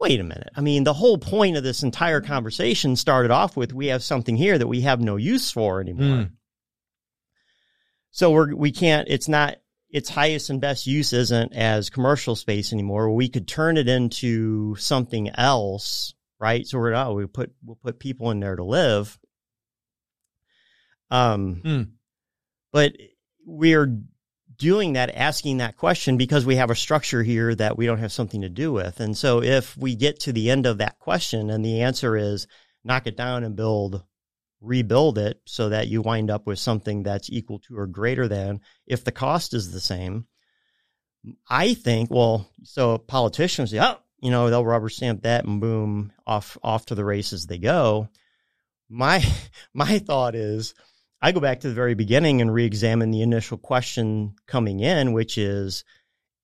Wait 0.00 0.18
a 0.18 0.24
minute. 0.24 0.48
I 0.56 0.62
mean, 0.62 0.84
the 0.84 0.94
whole 0.94 1.18
point 1.18 1.58
of 1.58 1.62
this 1.62 1.82
entire 1.82 2.22
conversation 2.22 2.96
started 2.96 3.30
off 3.30 3.54
with 3.54 3.74
we 3.74 3.88
have 3.88 4.02
something 4.02 4.34
here 4.34 4.56
that 4.56 4.66
we 4.66 4.80
have 4.80 4.98
no 4.98 5.16
use 5.16 5.52
for 5.52 5.78
anymore. 5.78 6.24
Mm. 6.24 6.30
So 8.10 8.30
we're 8.30 8.54
we 8.54 8.72
can't. 8.72 9.08
It's 9.08 9.28
not. 9.28 9.56
Its 9.90 10.08
highest 10.08 10.50
and 10.50 10.60
best 10.60 10.86
use 10.86 11.12
isn't 11.12 11.52
as 11.52 11.90
commercial 11.90 12.36
space 12.36 12.72
anymore. 12.72 13.10
We 13.10 13.28
could 13.28 13.48
turn 13.48 13.76
it 13.76 13.88
into 13.88 14.76
something 14.76 15.28
else, 15.30 16.14
right? 16.40 16.66
So 16.66 16.78
we're 16.78 16.94
oh 16.94 17.14
we 17.14 17.26
put 17.26 17.52
we'll 17.64 17.76
put 17.76 17.98
people 17.98 18.30
in 18.30 18.40
there 18.40 18.56
to 18.56 18.64
live. 18.64 19.18
Um, 21.12 21.60
hmm. 21.64 21.82
but 22.72 22.92
we're 23.44 24.00
doing 24.60 24.92
that, 24.92 25.12
asking 25.14 25.56
that 25.56 25.76
question 25.76 26.16
because 26.16 26.46
we 26.46 26.56
have 26.56 26.70
a 26.70 26.74
structure 26.76 27.22
here 27.22 27.52
that 27.54 27.76
we 27.76 27.86
don't 27.86 27.98
have 27.98 28.12
something 28.12 28.42
to 28.42 28.48
do 28.48 28.72
with. 28.72 29.00
And 29.00 29.16
so 29.16 29.42
if 29.42 29.76
we 29.76 29.96
get 29.96 30.20
to 30.20 30.32
the 30.32 30.50
end 30.50 30.66
of 30.66 30.78
that 30.78 30.98
question 30.98 31.50
and 31.50 31.64
the 31.64 31.82
answer 31.82 32.16
is 32.16 32.46
knock 32.84 33.06
it 33.06 33.16
down 33.16 33.42
and 33.42 33.56
build 33.56 34.04
rebuild 34.60 35.16
it 35.16 35.40
so 35.46 35.70
that 35.70 35.88
you 35.88 36.02
wind 36.02 36.30
up 36.30 36.46
with 36.46 36.58
something 36.58 37.02
that's 37.02 37.30
equal 37.30 37.58
to 37.60 37.78
or 37.78 37.86
greater 37.86 38.28
than 38.28 38.60
if 38.86 39.02
the 39.02 39.12
cost 39.12 39.54
is 39.54 39.72
the 39.72 39.80
same. 39.80 40.26
I 41.48 41.74
think, 41.74 42.10
well, 42.10 42.48
so 42.62 42.98
politicians 42.98 43.70
say, 43.70 43.80
oh, 43.80 43.98
you 44.20 44.30
know, 44.30 44.50
they'll 44.50 44.64
rubber 44.64 44.88
stamp 44.88 45.22
that 45.22 45.44
and 45.44 45.60
boom, 45.60 46.12
off 46.26 46.58
off 46.62 46.86
to 46.86 46.94
the 46.94 47.04
races 47.04 47.46
they 47.46 47.58
go. 47.58 48.08
My 48.88 49.24
my 49.74 49.98
thought 49.98 50.34
is 50.34 50.74
I 51.20 51.32
go 51.32 51.40
back 51.40 51.60
to 51.60 51.68
the 51.68 51.74
very 51.74 51.94
beginning 51.94 52.40
and 52.40 52.52
re-examine 52.52 53.10
the 53.10 53.22
initial 53.22 53.58
question 53.58 54.34
coming 54.46 54.80
in, 54.80 55.12
which 55.12 55.38
is 55.38 55.84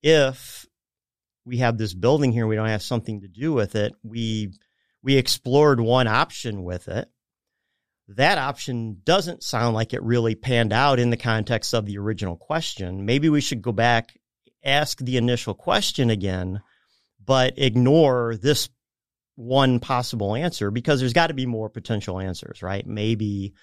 if 0.03 0.65
we 1.45 1.57
have 1.57 1.77
this 1.77 1.93
building 1.93 2.31
here, 2.31 2.47
we 2.47 2.55
don't 2.55 2.67
have 2.67 2.83
something 2.83 3.21
to 3.21 3.27
do 3.27 3.53
with 3.53 3.75
it. 3.75 3.93
We 4.03 4.53
we 5.03 5.17
explored 5.17 5.79
one 5.79 6.07
option 6.07 6.63
with 6.63 6.87
it 6.87 7.09
that 8.09 8.37
option 8.37 9.01
doesn't 9.03 9.43
sound 9.43 9.75
like 9.75 9.93
it 9.93 10.01
really 10.03 10.35
panned 10.35 10.71
out 10.71 10.99
in 10.99 11.09
the 11.09 11.17
context 11.17 11.73
of 11.73 11.85
the 11.85 11.97
original 11.97 12.37
question. 12.37 13.05
Maybe 13.05 13.29
we 13.29 13.41
should 13.41 13.61
go 13.61 13.73
back, 13.73 14.17
ask 14.63 14.99
the 14.99 15.17
initial 15.17 15.53
question 15.53 16.09
again, 16.09 16.61
but 17.27 17.53
ignore 17.57 18.35
this 18.41 18.69
one 19.35 19.79
possible 19.79 20.35
answer 20.35 20.71
because 20.71 20.99
there's 20.99 21.13
got 21.13 21.27
to 21.27 21.35
be 21.35 21.45
more 21.45 21.69
potential 21.69 22.19
answers, 22.19 22.63
right? 22.63 22.87
Maybe 22.87 23.53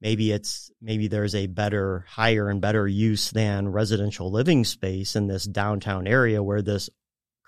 maybe 0.00 0.30
it's 0.30 0.70
maybe 0.80 1.08
there's 1.08 1.34
a 1.34 1.48
better 1.48 2.04
higher 2.08 2.48
and 2.48 2.60
better 2.60 2.86
use 2.86 3.32
than 3.32 3.68
residential 3.68 4.30
living 4.30 4.64
space 4.64 5.16
in 5.16 5.26
this 5.26 5.44
downtown 5.44 6.06
area 6.06 6.40
where 6.42 6.62
this 6.62 6.88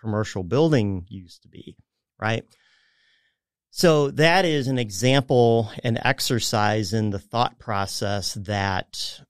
commercial 0.00 0.42
building 0.42 1.04
used 1.08 1.42
to 1.42 1.48
be, 1.48 1.76
right? 2.18 2.44
So 3.70 4.10
that 4.12 4.44
is 4.44 4.66
an 4.66 4.78
example, 4.78 5.70
an 5.84 5.98
exercise 6.02 6.94
in 6.94 7.10
the 7.10 7.18
thought 7.18 7.58
process 7.58 8.34
that 8.34 9.20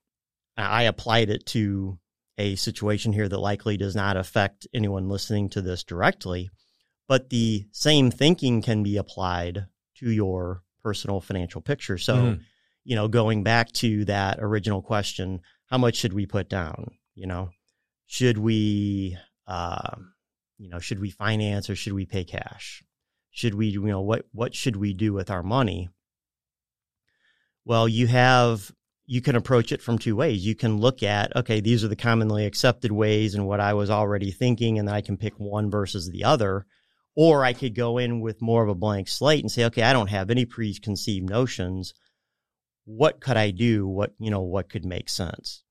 I 0.57 0.85
applied 0.85 1.29
it 1.29 1.45
to 1.47 1.99
a 2.39 2.55
situation 2.57 3.13
here 3.13 3.29
that 3.29 3.39
likely 3.39 3.77
does 3.77 3.97
not 3.97 4.17
affect 4.17 4.67
anyone 4.73 5.09
listening 5.09 5.49
to 5.51 5.61
this 5.61 5.85
directly, 5.85 6.51
but 7.09 7.31
the 7.31 7.67
same 7.73 8.11
thinking 8.11 8.63
can 8.63 8.83
be 8.83 8.97
applied 8.97 9.67
to 9.97 10.11
your 10.11 10.63
personal 10.83 11.21
financial 11.21 11.61
picture. 11.61 11.99
So, 11.99 12.15
mm-hmm. 12.15 12.43
you 12.85 12.95
know, 12.95 13.09
going 13.09 13.43
back 13.43 13.73
to 13.73 14.05
that 14.05 14.39
original 14.41 14.81
question, 14.81 15.41
how 15.67 15.79
much 15.79 15.97
should 15.97 16.13
we 16.13 16.27
put 16.27 16.49
down? 16.49 16.93
You 17.15 17.27
know, 17.27 17.51
should 18.07 18.39
we, 18.39 19.19
uh, 19.47 19.97
you 20.59 20.71
know, 20.71 20.79
should 20.79 21.01
we 21.01 21.11
finance 21.11 21.69
or 21.69 21.77
should 21.77 21.93
we 21.93 22.07
pay 22.07 22.25
cash? 22.25 22.85
Should 23.31 23.55
we, 23.55 23.67
you 23.67 23.83
know, 23.83 24.01
what 24.01 24.27
what 24.33 24.55
should 24.55 24.77
we 24.77 24.95
do 24.95 25.13
with 25.13 25.31
our 25.31 25.43
money? 25.43 25.91
Well, 27.65 27.89
you 27.89 28.07
have 28.07 28.73
you 29.11 29.23
can 29.23 29.37
approach 29.37 29.73
it 29.73 29.81
from 29.81 29.99
two 29.99 30.15
ways. 30.15 30.45
You 30.45 30.55
can 30.55 30.77
look 30.77 31.03
at, 31.03 31.35
okay, 31.35 31.61
these 31.61 31.83
are 31.83 31.89
the 31.89 31.97
commonly 31.97 32.45
accepted 32.45 32.93
ways 32.93 33.35
and 33.35 33.47
what 33.47 33.59
I 33.59 33.73
was 33.73 33.89
already 33.89 34.31
thinking, 34.31 34.79
and 34.79 34.87
then 34.87 34.95
I 34.95 35.01
can 35.01 35.17
pick 35.17 35.33
one 35.39 35.71
versus 35.71 36.11
the 36.11 36.25
other. 36.25 36.67
Or 37.17 37.43
I 37.43 37.55
could 37.55 37.75
go 37.75 37.97
in 37.97 38.21
with 38.21 38.43
more 38.43 38.63
of 38.63 38.69
a 38.69 38.75
blank 38.75 39.09
slate 39.09 39.43
and 39.43 39.51
say, 39.51 39.65
okay, 39.65 39.83
I 39.83 39.95
don't 39.95 40.11
have 40.11 40.31
any 40.31 40.45
preconceived 40.45 41.29
notions. 41.29 41.95
What 42.85 43.19
could 43.19 43.39
I 43.39 43.51
do? 43.51 43.89
What, 43.89 44.13
you 44.19 44.31
know, 44.31 44.43
what 44.43 44.69
could 44.69 44.85
make 44.85 45.09
sense? 45.09 45.65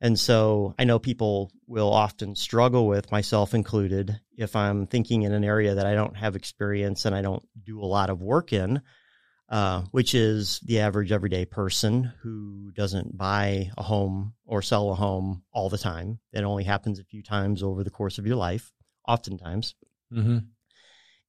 And 0.00 0.18
so 0.18 0.76
I 0.78 0.84
know 0.84 1.00
people 1.00 1.50
will 1.66 1.92
often 1.92 2.36
struggle 2.36 2.86
with, 2.86 3.10
myself 3.10 3.54
included, 3.54 4.20
if 4.38 4.54
I'm 4.54 4.86
thinking 4.86 5.22
in 5.22 5.32
an 5.32 5.42
area 5.42 5.74
that 5.74 5.86
I 5.86 5.94
don't 5.94 6.16
have 6.16 6.36
experience 6.36 7.06
and 7.06 7.14
I 7.14 7.22
don't 7.22 7.42
do 7.60 7.80
a 7.80 7.86
lot 7.86 8.08
of 8.08 8.22
work 8.22 8.52
in 8.52 8.82
uh, 9.48 9.82
which 9.90 10.14
is 10.14 10.60
the 10.64 10.80
average 10.80 11.12
everyday 11.12 11.44
person 11.44 12.12
who 12.22 12.72
doesn't 12.74 13.16
buy 13.16 13.70
a 13.76 13.82
home 13.82 14.34
or 14.46 14.62
sell 14.62 14.90
a 14.90 14.94
home 14.94 15.42
all 15.52 15.68
the 15.68 15.78
time. 15.78 16.18
It 16.32 16.44
only 16.44 16.64
happens 16.64 16.98
a 16.98 17.04
few 17.04 17.22
times 17.22 17.62
over 17.62 17.84
the 17.84 17.90
course 17.90 18.18
of 18.18 18.26
your 18.26 18.36
life, 18.36 18.72
oftentimes. 19.06 19.74
Mm-hmm. 20.12 20.38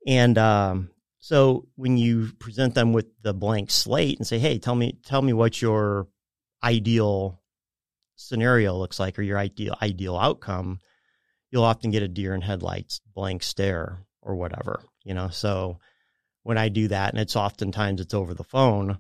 And 0.07 0.38
um, 0.38 0.89
so 1.19 1.67
when 1.75 1.98
you 1.98 2.31
present 2.39 2.74
them 2.74 2.93
with 2.93 3.07
the 3.22 3.34
blank 3.34 3.72
slate 3.72 4.17
and 4.17 4.27
say, 4.27 4.39
"Hey, 4.39 4.60
tell 4.60 4.75
me, 4.75 4.98
tell 5.05 5.22
me 5.22 5.34
what 5.34 5.62
your 5.62 6.07
ideal 6.63 7.41
scenario 8.15 8.77
looks 8.77 9.00
like 9.00 9.19
or 9.19 9.24
your 9.24 9.38
ideal 9.38 9.75
ideal 9.81 10.17
outcome," 10.17 10.79
you'll 11.51 11.63
often 11.63 11.91
get 11.91 12.03
a 12.03 12.07
deer 12.07 12.34
in 12.34 12.41
headlights 12.41 13.01
blank 13.13 13.43
stare 13.43 14.05
or 14.22 14.36
whatever. 14.36 14.81
You 15.03 15.15
know, 15.15 15.29
so 15.29 15.79
when 16.45 16.59
I 16.59 16.69
do 16.69 16.89
that, 16.89 17.11
and 17.11 17.19
it's 17.19 17.35
oftentimes 17.35 17.99
it's 17.99 18.13
over 18.13 18.35
the 18.35 18.43
phone, 18.43 18.99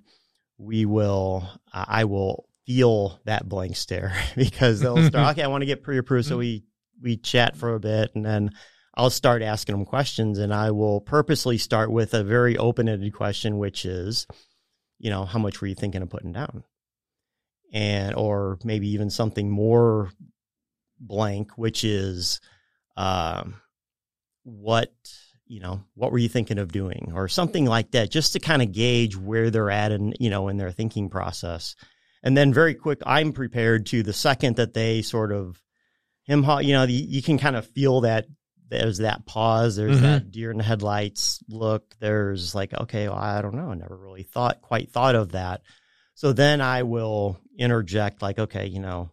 we 0.57 0.83
will, 0.87 1.47
uh, 1.71 1.85
I 1.87 2.05
will 2.05 2.49
feel 2.65 3.19
that 3.25 3.47
blank 3.47 3.75
stare 3.75 4.17
because 4.35 4.79
they'll 4.79 4.97
start, 5.05 5.31
okay, 5.33 5.43
I 5.43 5.47
want 5.47 5.61
to 5.61 5.67
get 5.67 5.83
pre-approved. 5.83 6.27
So 6.27 6.39
we, 6.39 6.63
we 7.03 7.17
chat 7.17 7.55
for 7.55 7.75
a 7.75 7.79
bit 7.79 8.15
and 8.15 8.25
then 8.25 8.49
I'll 8.95 9.11
start 9.11 9.43
asking 9.43 9.75
them 9.75 9.85
questions 9.85 10.39
and 10.39 10.51
I 10.51 10.71
will 10.71 11.01
purposely 11.01 11.59
start 11.59 11.91
with 11.91 12.15
a 12.15 12.23
very 12.23 12.57
open-ended 12.57 13.13
question, 13.13 13.59
which 13.59 13.85
is, 13.85 14.25
you 14.97 15.11
know, 15.11 15.23
how 15.23 15.37
much 15.37 15.61
were 15.61 15.67
you 15.67 15.75
thinking 15.75 16.01
of 16.01 16.09
putting 16.09 16.31
down? 16.31 16.63
And, 17.71 18.15
or 18.15 18.57
maybe 18.63 18.87
even 18.89 19.11
something 19.11 19.51
more 19.51 20.09
blank, 20.99 21.59
which 21.59 21.83
is, 21.83 22.41
um, 22.97 23.61
what, 24.41 24.91
you 25.47 25.59
know, 25.59 25.83
what 25.93 26.11
were 26.11 26.17
you 26.17 26.29
thinking 26.29 26.57
of 26.57 26.71
doing 26.71 27.11
or 27.13 27.27
something 27.27 27.65
like 27.65 27.91
that, 27.91 28.11
just 28.11 28.33
to 28.33 28.39
kind 28.39 28.61
of 28.61 28.71
gauge 28.71 29.15
where 29.15 29.49
they're 29.49 29.71
at 29.71 29.91
and, 29.91 30.15
you 30.19 30.29
know, 30.29 30.47
in 30.47 30.57
their 30.57 30.71
thinking 30.71 31.09
process. 31.09 31.75
And 32.23 32.35
then 32.35 32.53
very 32.53 32.73
quick, 32.73 33.01
I'm 33.05 33.33
prepared 33.33 33.85
to 33.87 34.01
the 34.01 34.13
second 34.13 34.55
that 34.55 34.73
they 34.73 35.03
sort 35.03 35.31
of 35.31 35.61
him, 36.23 36.43
you 36.61 36.73
know, 36.73 36.83
you 36.85 37.21
can 37.21 37.37
kind 37.37 37.55
of 37.55 37.67
feel 37.67 38.01
that 38.01 38.25
there's 38.69 38.97
that 38.97 39.27
pause, 39.27 39.75
there's 39.75 39.97
mm-hmm. 39.97 40.03
that 40.03 40.31
deer 40.31 40.49
in 40.49 40.57
the 40.57 40.63
headlights 40.63 41.39
look. 41.47 41.95
There's 41.99 42.55
like, 42.55 42.73
okay, 42.73 43.07
well, 43.07 43.17
I 43.17 43.41
don't 43.41 43.53
know. 43.53 43.69
I 43.69 43.75
never 43.75 43.95
really 43.95 44.23
thought, 44.23 44.61
quite 44.61 44.91
thought 44.91 45.15
of 45.15 45.33
that. 45.33 45.61
So 46.15 46.33
then 46.33 46.61
I 46.61 46.83
will 46.83 47.39
interject 47.57 48.23
like, 48.23 48.39
okay, 48.39 48.65
you 48.65 48.79
know, 48.79 49.11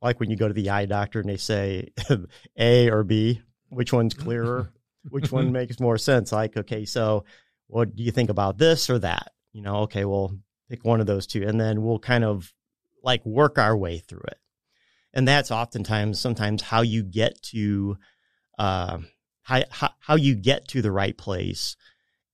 like 0.00 0.20
when 0.20 0.30
you 0.30 0.36
go 0.36 0.48
to 0.48 0.54
the 0.54 0.70
eye 0.70 0.86
doctor 0.86 1.20
and 1.20 1.28
they 1.28 1.36
say 1.36 1.90
A 2.58 2.90
or 2.90 3.04
B, 3.04 3.42
which 3.72 3.92
one's 3.92 4.14
clearer, 4.14 4.70
which 5.08 5.32
one 5.32 5.50
makes 5.52 5.80
more 5.80 5.98
sense. 5.98 6.30
Like, 6.32 6.56
okay, 6.56 6.84
so 6.84 7.24
what 7.66 7.96
do 7.96 8.02
you 8.02 8.12
think 8.12 8.30
about 8.30 8.58
this 8.58 8.90
or 8.90 8.98
that? 8.98 9.32
You 9.52 9.62
know, 9.62 9.76
okay, 9.82 10.04
well, 10.04 10.36
pick 10.68 10.84
one 10.84 11.00
of 11.00 11.06
those 11.06 11.26
two, 11.26 11.42
and 11.46 11.60
then 11.60 11.82
we'll 11.82 11.98
kind 11.98 12.24
of 12.24 12.52
like 13.02 13.24
work 13.24 13.58
our 13.58 13.76
way 13.76 13.98
through 13.98 14.24
it. 14.28 14.38
And 15.14 15.26
that's 15.26 15.50
oftentimes, 15.50 16.20
sometimes 16.20 16.62
how 16.62 16.82
you 16.82 17.02
get 17.02 17.42
to, 17.44 17.96
uh, 18.58 18.98
how, 19.42 19.62
how, 19.98 20.16
you 20.16 20.34
get 20.34 20.68
to 20.68 20.80
the 20.80 20.92
right 20.92 21.16
place. 21.16 21.76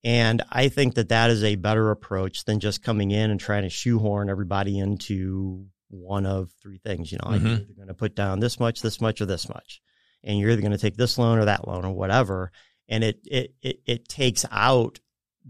And 0.04 0.42
I 0.50 0.68
think 0.68 0.94
that 0.94 1.08
that 1.08 1.30
is 1.30 1.42
a 1.42 1.56
better 1.56 1.90
approach 1.90 2.44
than 2.44 2.60
just 2.60 2.84
coming 2.84 3.10
in 3.10 3.30
and 3.30 3.40
trying 3.40 3.64
to 3.64 3.68
shoehorn 3.68 4.30
everybody 4.30 4.78
into 4.78 5.66
one 5.88 6.24
of 6.24 6.50
three 6.62 6.78
things. 6.78 7.10
You 7.10 7.18
know, 7.18 7.30
mm-hmm. 7.30 7.46
like 7.46 7.66
you're 7.66 7.76
going 7.76 7.88
to 7.88 7.94
put 7.94 8.14
down 8.14 8.38
this 8.38 8.60
much, 8.60 8.80
this 8.80 9.00
much, 9.00 9.20
or 9.20 9.26
this 9.26 9.48
much 9.48 9.80
and 10.24 10.38
you're 10.38 10.50
either 10.50 10.60
going 10.60 10.72
to 10.72 10.78
take 10.78 10.96
this 10.96 11.18
loan 11.18 11.38
or 11.38 11.46
that 11.46 11.66
loan 11.66 11.84
or 11.84 11.92
whatever. 11.92 12.50
And 12.88 13.04
it, 13.04 13.20
it, 13.26 13.54
it, 13.62 13.80
it 13.86 14.08
takes 14.08 14.44
out 14.50 15.00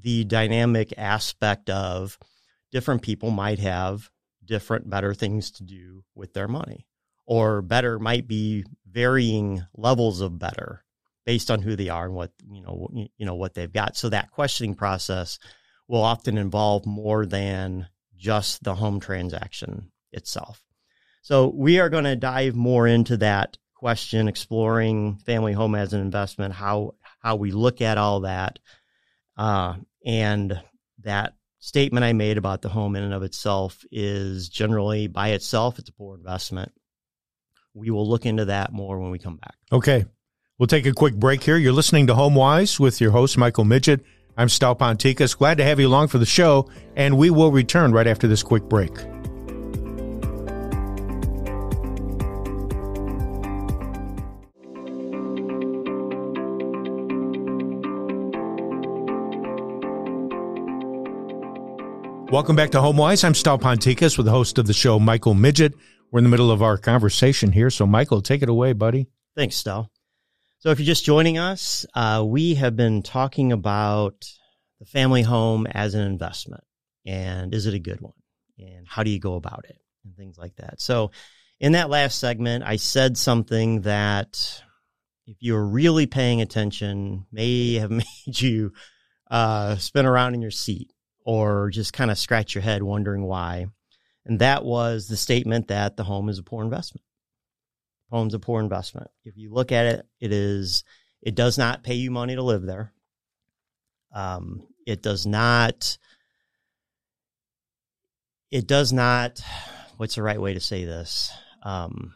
the 0.01 0.25
dynamic 0.25 0.93
aspect 0.97 1.71
of 1.71 2.19
different 2.71 3.03
people 3.03 3.31
might 3.31 3.59
have 3.59 4.11
different, 4.45 4.89
better 4.89 5.15
things 5.15 5.51
to 5.53 5.65
do 5.65 6.05
with 6.15 6.33
their 6.33 6.49
money 6.49 6.87
or 7.27 7.63
better 7.63 7.99
might 7.99 8.27
be 8.27 8.65
varying 8.91 9.63
levels 9.77 10.21
of 10.21 10.39
better 10.39 10.85
based 11.27 11.51
on 11.51 11.61
who 11.61 11.77
they 11.77 11.91
are 11.91 12.07
and 12.07 12.15
what, 12.15 12.33
you 12.51 12.63
know, 12.63 12.89
you 12.93 13.27
know, 13.27 13.35
what 13.35 13.55
they've 13.55 13.73
got. 13.73 13.97
So 13.97 14.09
that 14.09 14.31
questioning 14.31 14.75
process 14.75 15.39
will 15.87 16.03
often 16.03 16.39
involve 16.39 16.87
more 16.87 17.27
than 17.27 17.89
just 18.17 18.65
the 18.65 18.75
home 18.75 18.99
transaction 18.99 19.91
itself. 20.11 20.65
So 21.21 21.49
we 21.55 21.81
are 21.81 21.91
going 21.91 22.05
to 22.05 22.17
dive 22.17 22.55
more 22.55 22.87
into 22.87 23.19
that 23.19 23.59
question, 23.79 24.27
exploring 24.27 25.19
family 25.19 25.53
home 25.53 25.75
as 25.75 25.93
an 25.93 26.01
investment, 26.01 26.53
how 26.53 26.95
how 27.21 27.37
we 27.37 27.53
look 27.53 27.81
at 27.81 27.97
all 27.97 28.21
that, 28.21 28.59
uh, 29.37 29.75
and 30.05 30.61
that 31.05 31.35
statement 31.61 32.05
I 32.05 32.13
made 32.13 32.39
about 32.39 32.63
the 32.63 32.69
home 32.69 32.97
in 32.97 33.05
and 33.05 33.15
of 33.15 33.23
itself 33.23 33.85
is 33.91 34.49
generally 34.49 35.07
by 35.07 35.29
itself 35.29 35.79
it's 35.79 35.89
a 35.89 35.93
poor 35.93 36.17
investment. 36.17 36.73
We 37.75 37.91
will 37.91 38.09
look 38.09 38.27
into 38.27 38.47
that 38.47 38.73
more 38.73 38.99
when 38.99 39.11
we 39.11 39.19
come 39.19 39.37
back. 39.37 39.55
Okay. 39.71 40.07
We'll 40.59 40.67
take 40.67 40.87
a 40.87 40.93
quick 40.93 41.15
break 41.15 41.45
here. 41.45 41.57
You're 41.57 41.73
listening 41.73 42.09
to 42.09 42.15
HomeWise 42.15 42.81
with 42.81 43.01
your 43.01 43.13
host, 43.13 43.39
Michael 43.39 43.65
Miget. 43.65 44.01
I'm 44.37 44.49
Stal 44.49 44.77
Ponticus. 44.77 45.37
Glad 45.37 45.59
to 45.59 45.65
have 45.65 45.79
you 45.79 45.87
along 45.87 46.09
for 46.09 46.19
the 46.19 46.27
show, 46.27 46.69
and 46.97 47.17
we 47.17 47.31
will 47.31 47.53
return 47.53 47.93
right 47.93 48.09
after 48.09 48.27
this 48.27 48.43
quick 48.43 48.65
break. 48.65 48.91
Welcome 62.39 62.55
back 62.55 62.71
to 62.71 62.79
HomeWise. 62.79 63.25
I'm 63.25 63.33
Stal 63.33 63.61
Ponticus 63.61 64.17
with 64.17 64.25
the 64.25 64.31
host 64.31 64.59
of 64.59 64.69
the 64.69 64.73
show, 64.73 65.01
Michael 65.01 65.35
Miget. 65.35 65.75
We're 66.13 66.19
in 66.19 66.25
the 66.25 66.31
middle 66.31 66.53
of 66.53 66.63
our 66.63 66.79
conversation 66.79 67.51
here. 67.51 67.69
So, 67.69 67.85
Michael, 67.85 68.23
take 68.23 68.43
it 68.43 68.49
away, 68.49 68.75
buddy. 68.75 69.09
Thanks, 69.35 69.61
Stal. 69.61 69.89
So, 70.61 70.71
if 70.71 70.79
you're 70.79 70.87
just 70.87 71.05
joining 71.05 71.37
us, 71.37 71.85
uh, 71.95 72.23
we 72.25 72.55
have 72.55 72.77
been 72.77 73.03
talking 73.03 73.51
about 73.51 74.25
the 74.79 74.87
family 74.87 75.23
home 75.23 75.67
as 75.67 75.97
an 75.97 76.03
investment 76.03 76.63
and 77.05 77.53
is 77.53 77.67
it 77.67 77.75
a 77.75 77.81
good 77.81 78.01
one? 78.01 78.15
And 78.57 78.87
how 78.87 79.03
do 79.03 79.11
you 79.11 79.19
go 79.19 79.35
about 79.35 79.65
it? 79.69 79.77
And 80.05 80.15
things 80.17 80.39
like 80.39 80.55
that. 80.59 80.81
So, 80.81 81.11
in 81.59 81.73
that 81.73 81.91
last 81.91 82.21
segment, 82.21 82.63
I 82.63 82.77
said 82.77 83.19
something 83.19 83.81
that, 83.81 84.63
if 85.27 85.39
you're 85.41 85.67
really 85.67 86.07
paying 86.07 86.41
attention, 86.41 87.27
may 87.33 87.75
have 87.75 87.91
made 87.91 88.05
you 88.27 88.75
uh, 89.29 89.75
spin 89.79 90.07
around 90.07 90.35
in 90.35 90.41
your 90.41 90.53
seat 90.53 90.93
or 91.29 91.69
just 91.69 91.93
kind 91.93 92.11
of 92.11 92.17
scratch 92.17 92.55
your 92.55 92.63
head 92.63 92.83
wondering 92.83 93.23
why. 93.23 93.67
And 94.25 94.39
that 94.39 94.65
was 94.65 95.09
the 95.09 95.17
statement 95.19 95.69
that 95.69 95.95
the 95.95 96.05
home 96.05 96.31
is 96.31 96.39
a 96.39 96.43
poor 96.43 96.65
investment. 96.65 97.05
Home's 98.11 98.33
a 98.33 98.39
poor 98.39 98.63
investment. 98.63 99.11
If 99.27 99.37
you 99.37 99.53
look 99.53 99.71
at 99.71 99.85
it, 99.85 100.07
it 100.21 100.33
is 100.33 100.85
It 101.23 101.35
does 101.35 101.59
not 101.59 101.83
pay 101.83 101.95
you 101.95 102.11
money 102.11 102.35
to 102.37 102.43
live 102.43 102.63
there. 102.63 102.93
Um, 104.15 104.67
it 104.87 105.03
does 105.03 105.27
not. 105.27 105.99
It 108.51 108.67
does 108.67 108.93
not. 108.93 109.41
What's 109.97 110.15
the 110.15 110.23
right 110.23 110.41
way 110.41 110.55
to 110.55 110.61
say 110.61 110.85
this? 110.85 111.31
Um, 111.63 112.15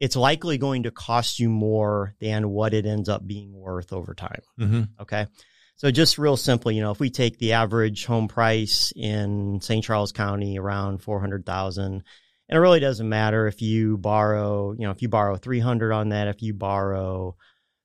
it's 0.00 0.16
likely 0.16 0.56
going 0.56 0.84
to 0.84 0.90
cost 0.90 1.38
you 1.38 1.48
more 1.48 2.14
than 2.20 2.50
what 2.50 2.74
it 2.74 2.86
ends 2.86 3.08
up 3.08 3.26
being 3.26 3.52
worth 3.52 3.92
over 3.92 4.14
time. 4.14 4.42
Mm-hmm. 4.58 4.82
Okay. 5.02 5.26
So 5.76 5.90
just 5.90 6.18
real 6.18 6.36
simply, 6.36 6.76
you 6.76 6.82
know, 6.82 6.92
if 6.92 7.00
we 7.00 7.10
take 7.10 7.38
the 7.38 7.54
average 7.54 8.04
home 8.04 8.28
price 8.28 8.92
in 8.94 9.60
St. 9.60 9.82
Charles 9.82 10.12
County 10.12 10.58
around 10.58 11.02
400,000, 11.02 11.84
and 11.84 12.02
it 12.48 12.56
really 12.56 12.80
doesn't 12.80 13.08
matter 13.08 13.46
if 13.46 13.62
you 13.62 13.96
borrow, 13.96 14.72
you 14.72 14.86
know, 14.86 14.90
if 14.90 15.02
you 15.02 15.08
borrow 15.08 15.36
300 15.36 15.92
on 15.92 16.10
that, 16.10 16.28
if 16.28 16.42
you 16.42 16.54
borrow 16.54 17.36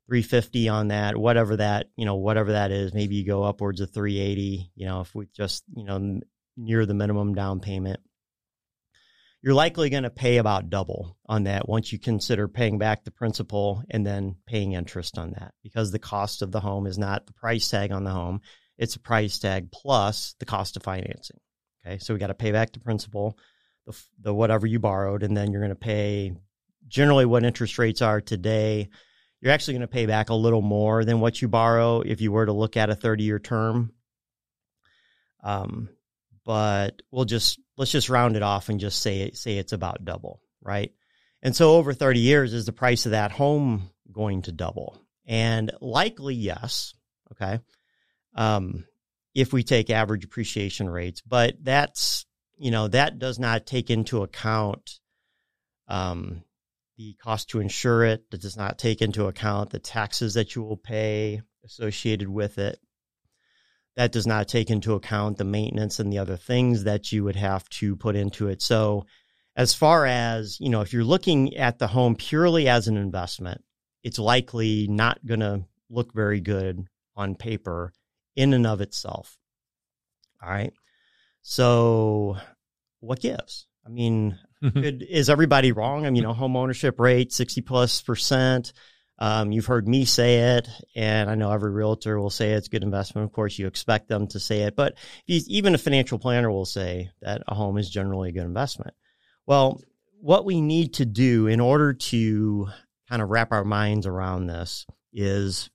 350 0.08 0.70
on 0.70 0.90
that, 0.90 1.18
whatever 1.18 1.56
that, 1.56 1.88
you 1.96 2.06
know, 2.06 2.16
whatever 2.16 2.52
that 2.52 2.72
is, 2.72 2.94
maybe 2.94 3.16
you 3.16 3.26
go 3.26 3.44
upwards 3.44 3.82
of 3.82 3.92
380, 3.92 4.72
you 4.76 4.86
know, 4.86 5.02
if 5.02 5.16
we 5.16 5.28
just, 5.36 5.64
you 5.76 5.84
know, 5.84 6.20
near 6.56 6.86
the 6.86 6.94
minimum 6.94 7.34
down 7.34 7.60
payment 7.60 8.00
you're 9.42 9.54
likely 9.54 9.90
going 9.90 10.04
to 10.04 10.10
pay 10.10 10.38
about 10.38 10.70
double 10.70 11.18
on 11.28 11.44
that 11.44 11.70
once 11.70 11.92
you 11.92 12.00
consider 12.00 12.48
paying 12.48 12.78
back 12.78 13.04
the 13.04 13.12
principal 13.12 13.84
and 13.90 14.06
then 14.06 14.36
paying 14.46 14.74
interest 14.74 15.18
on 15.18 15.32
that 15.32 15.54
because 15.64 15.92
the 15.92 16.00
cost 16.00 16.42
of 16.42 16.52
the 16.52 16.60
home 16.60 16.88
is 16.88 16.98
not 16.98 17.26
the 17.28 17.34
price 17.34 17.70
tag 17.70 17.92
on 17.92 18.04
the 18.04 18.12
home. 18.12 18.42
It's 18.78 18.96
a 18.96 19.00
price 19.00 19.40
tag 19.40 19.72
plus 19.72 20.36
the 20.40 20.46
cost 20.46 20.76
of 20.76 20.84
financing 20.84 21.40
okay? 21.86 21.98
So 22.00 22.14
we 22.14 22.20
got 22.20 22.28
to 22.28 22.34
pay 22.34 22.52
back 22.52 22.74
the 22.74 22.80
principal 22.80 23.38
the, 23.86 23.98
the 24.22 24.34
whatever 24.34 24.68
you 24.68 24.80
borrowed 24.80 25.24
and 25.24 25.36
then 25.36 25.52
you're 25.52 25.62
going 25.62 25.70
to 25.70 25.76
pay 25.76 26.34
generally 26.88 27.26
what 27.26 27.44
interest 27.44 27.78
rates 27.78 28.02
are 28.02 28.22
today 28.22 28.90
you're 29.42 29.54
actually 29.54 29.76
going 29.76 29.82
to 29.82 29.88
pay 29.88 30.06
back 30.06 30.30
a 30.30 30.36
little 30.36 30.62
more 30.62 31.06
than 31.06 31.20
what 31.20 31.42
you 31.42 31.48
borrow 31.48 32.02
if 32.02 32.22
you 32.22 32.32
were 32.32 32.46
to 32.46 32.54
look 32.54 32.76
at 32.76 32.90
a 32.90 32.96
30 32.96 33.24
year 33.24 33.40
term. 33.40 33.94
Um, 35.44 35.90
but 36.44 37.02
we'll 37.12 37.26
just 37.26 37.60
let's 37.78 37.92
just 37.92 38.10
round 38.10 38.36
it 38.36 38.44
off 38.44 38.70
and 38.70 38.80
just 38.80 39.02
say 39.02 39.32
say 39.32 39.58
it's 39.58 39.74
about 39.74 40.04
double, 40.04 40.42
right? 40.62 40.92
And 41.42 41.56
so 41.56 41.76
over 41.76 41.94
30 41.94 42.20
years 42.20 42.54
is 42.54 42.66
the 42.66 42.74
price 42.74 43.06
of 43.06 43.12
that 43.12 43.32
home 43.32 43.90
going 44.12 44.42
to 44.44 44.52
double? 44.52 45.00
And 45.26 45.72
likely 45.80 46.36
yes, 46.36 46.96
okay. 47.32 47.60
Um, 48.36 48.86
if 49.36 49.54
we 49.54 49.64
take 49.64 49.90
average 49.90 50.26
appreciation 50.26 50.90
rates, 50.90 51.22
but 51.22 51.56
that's 51.62 52.26
you 52.58 52.72
know 52.72 52.88
that 52.88 53.20
does 53.20 53.38
not 53.38 53.68
take 53.68 53.90
into 53.90 54.24
account 54.24 55.00
um, 55.88 56.44
the 56.98 57.14
cost 57.22 57.50
to 57.52 57.60
insure 57.60 58.04
it. 58.04 58.30
That 58.32 58.42
does 58.42 58.58
not 58.58 58.80
take 58.80 59.02
into 59.02 59.28
account 59.28 59.70
the 59.70 59.80
taxes 59.80 60.34
that 60.34 60.56
you 60.56 60.64
will 60.64 60.78
pay 60.78 61.42
associated 61.64 62.28
with 62.28 62.58
it 62.58 62.80
that 63.98 64.12
does 64.12 64.28
not 64.28 64.48
take 64.48 64.70
into 64.70 64.94
account 64.94 65.38
the 65.38 65.44
maintenance 65.44 66.00
and 66.00 66.14
the 66.14 66.20
other 66.20 66.38
things 66.38 66.84
that 66.84 67.12
you 67.12 67.24
would 67.24 67.36
have 67.36 67.68
to 67.68 67.96
put 67.96 68.16
into 68.16 68.48
it. 68.48 68.62
So, 68.62 69.06
as 69.56 69.74
far 69.74 70.06
as, 70.06 70.60
you 70.60 70.70
know, 70.70 70.82
if 70.82 70.94
you're 70.94 71.04
looking 71.04 71.58
at 71.58 71.80
the 71.80 71.88
home 71.88 72.16
purely 72.16 72.70
as 72.70 72.88
an 72.88 72.96
investment, 72.96 73.64
it's 74.04 74.20
likely 74.20 74.88
not 74.88 75.26
going 75.26 75.40
to 75.40 75.66
look 75.90 76.14
very 76.14 76.40
good 76.40 76.86
on 77.16 77.34
paper 77.34 77.92
in 78.36 78.54
and 78.54 78.68
of 78.68 78.82
itself. 78.82 79.36
All 80.44 80.50
right. 80.50 80.74
So, 81.42 82.38
what 83.00 83.20
gives? 83.20 83.66
I 83.84 83.90
mean, 83.90 84.38
could, 84.62 85.02
is 85.02 85.28
everybody 85.28 85.72
wrong? 85.72 86.06
I 86.06 86.12
mean, 86.12 86.18
you 86.18 86.22
know, 86.22 86.34
home 86.34 86.56
ownership 86.56 87.00
rate 87.00 87.34
60 87.34 87.62
plus 87.62 88.04
percent. 88.04 88.74
Um, 89.20 89.52
you've 89.52 89.66
heard 89.66 89.88
me 89.88 90.06
say 90.06 90.58
it, 90.58 90.70
and 90.96 91.30
I 91.30 91.36
know 91.36 91.52
every 91.52 91.72
realtor 91.72 92.20
will 92.20 92.30
say 92.30 92.52
it's 92.52 92.68
a 92.68 92.70
good 92.70 92.84
investment. 92.84 93.26
Of 93.26 93.34
course, 93.34 93.58
you 93.58 93.66
expect 93.66 94.10
them 94.10 94.28
to 94.28 94.40
say 94.40 94.62
it, 94.62 94.76
but 94.76 94.96
even 95.28 95.74
a 95.74 95.80
financial 95.80 96.20
planner 96.20 96.52
will 96.52 96.66
say 96.66 97.10
that 97.22 97.42
a 97.48 97.56
home 97.56 97.78
is 97.78 97.90
generally 97.90 98.30
a 98.30 98.34
good 98.34 98.44
investment. 98.44 98.94
Well, 99.48 99.82
what 100.20 100.46
we 100.46 100.62
need 100.62 100.96
to 100.96 101.06
do 101.06 101.48
in 101.48 101.60
order 101.60 101.94
to 101.94 102.68
kind 103.10 103.22
of 103.22 103.30
wrap 103.30 103.52
our 103.52 103.64
minds 103.64 104.06
around 104.06 104.48
this 104.48 104.86
is 105.14 105.70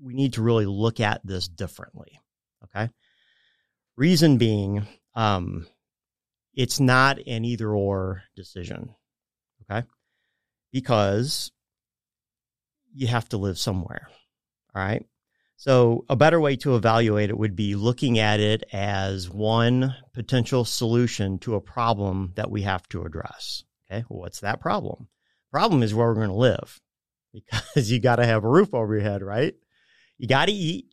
we 0.00 0.14
need 0.14 0.34
to 0.34 0.42
really 0.42 0.66
look 0.66 1.00
at 1.00 1.20
this 1.24 1.48
differently. 1.48 2.20
Okay. 2.64 2.90
Reason 3.96 4.36
being, 4.36 4.86
um, 5.14 5.66
it's 6.54 6.78
not 6.78 7.18
an 7.26 7.44
either 7.44 7.70
or 7.70 8.22
decision. 8.36 8.94
Okay. 9.62 9.86
Because 10.72 11.50
you 12.96 13.06
have 13.06 13.28
to 13.28 13.36
live 13.36 13.58
somewhere. 13.58 14.08
All 14.74 14.82
right. 14.82 15.04
So, 15.58 16.04
a 16.08 16.16
better 16.16 16.38
way 16.38 16.56
to 16.56 16.76
evaluate 16.76 17.30
it 17.30 17.38
would 17.38 17.56
be 17.56 17.76
looking 17.76 18.18
at 18.18 18.40
it 18.40 18.64
as 18.72 19.30
one 19.30 19.94
potential 20.12 20.64
solution 20.64 21.38
to 21.40 21.54
a 21.54 21.60
problem 21.60 22.32
that 22.36 22.50
we 22.50 22.62
have 22.62 22.86
to 22.90 23.02
address. 23.02 23.64
Okay. 23.90 24.04
Well, 24.08 24.20
what's 24.20 24.40
that 24.40 24.60
problem? 24.60 25.08
Problem 25.50 25.82
is 25.82 25.94
where 25.94 26.08
we're 26.08 26.14
going 26.14 26.28
to 26.28 26.34
live 26.34 26.80
because 27.32 27.90
you 27.90 28.00
got 28.00 28.16
to 28.16 28.26
have 28.26 28.44
a 28.44 28.48
roof 28.48 28.74
over 28.74 28.94
your 28.94 29.02
head, 29.02 29.22
right? 29.22 29.54
You 30.18 30.28
got 30.28 30.46
to 30.46 30.52
eat. 30.52 30.86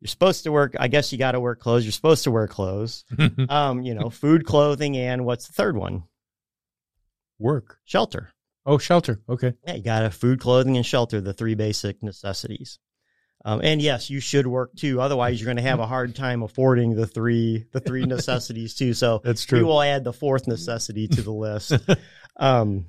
You're 0.00 0.08
supposed 0.08 0.44
to 0.44 0.52
work. 0.52 0.74
I 0.78 0.88
guess 0.88 1.12
you 1.12 1.18
got 1.18 1.32
to 1.32 1.40
wear 1.40 1.54
clothes. 1.54 1.84
You're 1.84 1.92
supposed 1.92 2.24
to 2.24 2.30
wear 2.30 2.48
clothes. 2.48 3.04
um, 3.48 3.82
you 3.82 3.94
know, 3.94 4.10
food, 4.10 4.44
clothing, 4.44 4.96
and 4.96 5.24
what's 5.24 5.46
the 5.46 5.52
third 5.52 5.76
one? 5.76 6.04
Work. 7.38 7.78
Shelter. 7.84 8.30
Oh, 8.66 8.78
shelter. 8.78 9.20
Okay. 9.28 9.54
Yeah, 9.66 9.74
you 9.74 9.82
got 9.82 10.00
to 10.00 10.10
food, 10.10 10.40
clothing, 10.40 10.76
and 10.76 10.84
shelter, 10.84 11.20
the 11.20 11.32
three 11.32 11.54
basic 11.54 12.02
necessities. 12.02 12.80
Um, 13.44 13.60
and 13.62 13.80
yes, 13.80 14.10
you 14.10 14.18
should 14.18 14.48
work 14.48 14.74
too. 14.74 15.00
Otherwise, 15.00 15.40
you're 15.40 15.46
going 15.46 15.58
to 15.58 15.62
have 15.62 15.78
a 15.78 15.86
hard 15.86 16.16
time 16.16 16.42
affording 16.42 16.96
the 16.96 17.06
three 17.06 17.64
the 17.70 17.78
three 17.78 18.04
necessities 18.06 18.74
too. 18.74 18.92
So 18.92 19.20
that's 19.22 19.44
true. 19.44 19.60
We 19.60 19.64
will 19.64 19.80
add 19.80 20.02
the 20.02 20.12
fourth 20.12 20.48
necessity 20.48 21.06
to 21.06 21.22
the 21.22 21.32
list. 21.32 21.72
um, 22.36 22.86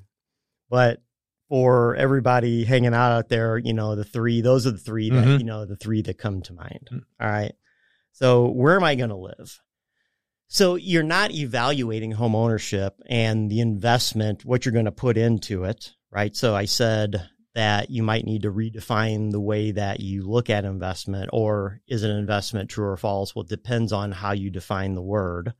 but 0.68 1.00
for 1.48 1.94
everybody 1.94 2.64
hanging 2.64 2.92
out 2.92 3.12
out 3.12 3.28
there, 3.28 3.56
you 3.56 3.72
know, 3.72 3.94
the 3.94 4.04
three 4.04 4.40
those 4.40 4.66
are 4.66 4.72
the 4.72 4.78
3 4.78 5.10
that 5.10 5.16
mm-hmm. 5.16 5.38
you 5.38 5.44
know 5.44 5.64
the 5.64 5.76
three 5.76 6.02
that 6.02 6.18
come 6.18 6.42
to 6.42 6.52
mind. 6.52 6.88
Mm. 6.92 7.02
All 7.20 7.30
right. 7.30 7.52
So 8.12 8.48
where 8.48 8.74
am 8.74 8.82
I 8.82 8.96
going 8.96 9.10
to 9.10 9.16
live? 9.16 9.60
So 10.50 10.76
you're 10.76 11.02
not 11.02 11.30
evaluating 11.30 12.12
home 12.12 12.34
ownership 12.34 13.00
and 13.06 13.50
the 13.50 13.60
investment, 13.60 14.46
what 14.46 14.64
you're 14.64 14.72
going 14.72 14.86
to 14.86 14.92
put 14.92 15.18
into 15.18 15.64
it, 15.64 15.92
right? 16.10 16.34
So 16.34 16.56
I 16.56 16.64
said 16.64 17.28
that 17.54 17.90
you 17.90 18.02
might 18.02 18.24
need 18.24 18.42
to 18.42 18.52
redefine 18.52 19.30
the 19.30 19.40
way 19.40 19.72
that 19.72 20.00
you 20.00 20.22
look 20.22 20.48
at 20.48 20.64
investment 20.64 21.28
or 21.34 21.82
is 21.86 22.02
an 22.02 22.12
investment 22.12 22.70
true 22.70 22.86
or 22.86 22.96
false? 22.96 23.34
Well, 23.34 23.44
it 23.44 23.50
depends 23.50 23.92
on 23.92 24.10
how 24.10 24.32
you 24.32 24.48
define 24.48 24.94
the 24.94 25.02
word. 25.02 25.52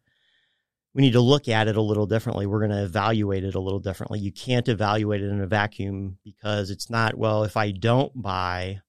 We 0.95 1.03
need 1.03 1.13
to 1.13 1.21
look 1.21 1.49
at 1.49 1.69
it 1.69 1.77
a 1.77 1.83
little 1.83 2.07
differently. 2.07 2.47
We're 2.47 2.67
going 2.67 2.71
to 2.71 2.85
evaluate 2.85 3.45
it 3.45 3.55
a 3.55 3.61
little 3.61 3.81
differently. 3.81 4.21
You 4.21 4.33
can't 4.33 4.69
evaluate 4.69 5.23
it 5.23 5.29
in 5.29 5.43
a 5.43 5.47
vacuum 5.47 6.17
because 6.25 6.71
it's 6.71 6.89
not, 6.89 7.15
well, 7.15 7.45
if 7.45 7.59
I 7.59 7.73
don't 7.73 8.13
buy, 8.23 8.81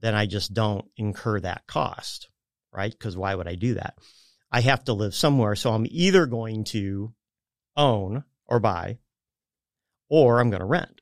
then 0.00 0.14
I 0.14 0.26
just 0.26 0.54
don't 0.54 0.84
incur 0.96 1.40
that 1.40 1.66
cost, 1.66 2.28
right? 2.72 2.92
Because 2.92 3.16
why 3.16 3.34
would 3.34 3.48
I 3.48 3.56
do 3.56 3.74
that? 3.74 3.94
I 4.52 4.60
have 4.60 4.84
to 4.84 4.92
live 4.92 5.14
somewhere. 5.14 5.56
So 5.56 5.72
I'm 5.72 5.86
either 5.88 6.26
going 6.26 6.64
to 6.64 7.14
own 7.76 8.24
or 8.46 8.60
buy, 8.60 8.98
or 10.10 10.38
I'm 10.38 10.50
going 10.50 10.60
to 10.60 10.66
rent. 10.66 11.00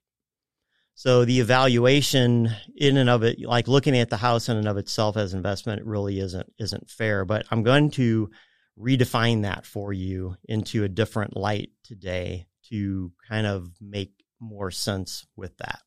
So 0.95 1.25
the 1.25 1.41
evaluation 1.41 2.51
in 2.77 2.97
and 2.97 3.11
of 3.11 3.25
it, 3.25 3.41
like 3.41 3.67
looking 3.67 3.97
at 3.99 4.11
the 4.11 4.19
house 4.19 4.49
in 4.49 4.57
and 4.57 4.69
of 4.69 4.77
itself 4.77 5.17
as 5.17 5.35
investment, 5.35 5.85
really 5.85 6.21
isn't 6.21 6.53
isn't 6.59 6.91
fair. 6.91 7.25
But 7.25 7.47
I'm 7.51 7.63
going 7.63 7.91
to 7.93 8.31
redefine 8.79 9.43
that 9.43 9.67
for 9.67 9.93
you 9.93 10.37
into 10.45 10.85
a 10.85 10.89
different 10.89 11.37
light 11.37 11.71
today 11.85 12.47
to 12.69 13.13
kind 13.29 13.47
of 13.47 13.71
make 13.81 14.13
more 14.41 14.71
sense 14.71 15.27
with 15.37 15.57
that. 15.59 15.81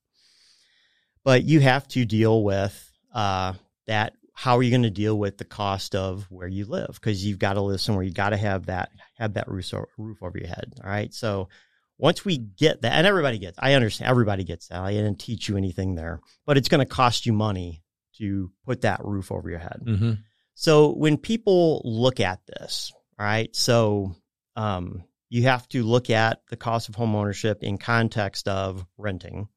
But 1.23 1.43
you 1.43 1.59
have 1.59 1.87
to 1.89 2.05
deal 2.05 2.43
with 2.43 2.91
uh, 3.13 3.53
that 3.87 4.13
how 4.33 4.57
are 4.57 4.63
you 4.63 4.71
going 4.71 4.83
to 4.83 4.89
deal 4.89 5.17
with 5.17 5.37
the 5.37 5.45
cost 5.45 5.95
of 5.95 6.25
where 6.29 6.47
you 6.47 6.65
live? 6.65 6.89
Because 6.95 7.23
you've 7.23 7.39
got 7.39 7.53
to 7.53 7.61
live 7.61 7.79
somewhere. 7.79 8.03
You 8.03 8.11
got 8.11 8.31
to 8.31 8.37
have 8.37 8.65
that 8.65 8.89
have 9.17 9.35
that 9.35 9.47
roof 9.47 9.73
roof 9.97 10.17
over 10.21 10.37
your 10.37 10.47
head. 10.47 10.73
All 10.83 10.89
right. 10.89 11.13
So 11.13 11.49
once 11.97 12.25
we 12.25 12.37
get 12.37 12.81
that, 12.81 12.93
and 12.93 13.07
everybody 13.07 13.37
gets, 13.37 13.57
I 13.61 13.73
understand 13.73 14.09
everybody 14.09 14.43
gets 14.43 14.67
that. 14.67 14.81
I 14.81 14.91
didn't 14.91 15.19
teach 15.19 15.47
you 15.47 15.55
anything 15.55 15.95
there, 15.95 16.19
but 16.45 16.57
it's 16.57 16.67
going 16.67 16.79
to 16.79 16.85
cost 16.85 17.25
you 17.25 17.33
money 17.33 17.83
to 18.17 18.51
put 18.65 18.81
that 18.81 19.05
roof 19.05 19.31
over 19.31 19.49
your 19.49 19.59
head. 19.59 19.79
Mm-hmm. 19.85 20.13
So 20.55 20.93
when 20.93 21.17
people 21.17 21.81
look 21.85 22.19
at 22.19 22.39
this, 22.45 22.91
all 23.19 23.25
right, 23.25 23.55
so 23.55 24.15
um, 24.55 25.03
you 25.29 25.43
have 25.43 25.67
to 25.69 25.83
look 25.83 26.09
at 26.09 26.41
the 26.49 26.57
cost 26.57 26.89
of 26.89 26.95
home 26.95 27.15
ownership 27.15 27.63
in 27.63 27.77
context 27.77 28.47
of 28.47 28.85
renting. 28.97 29.47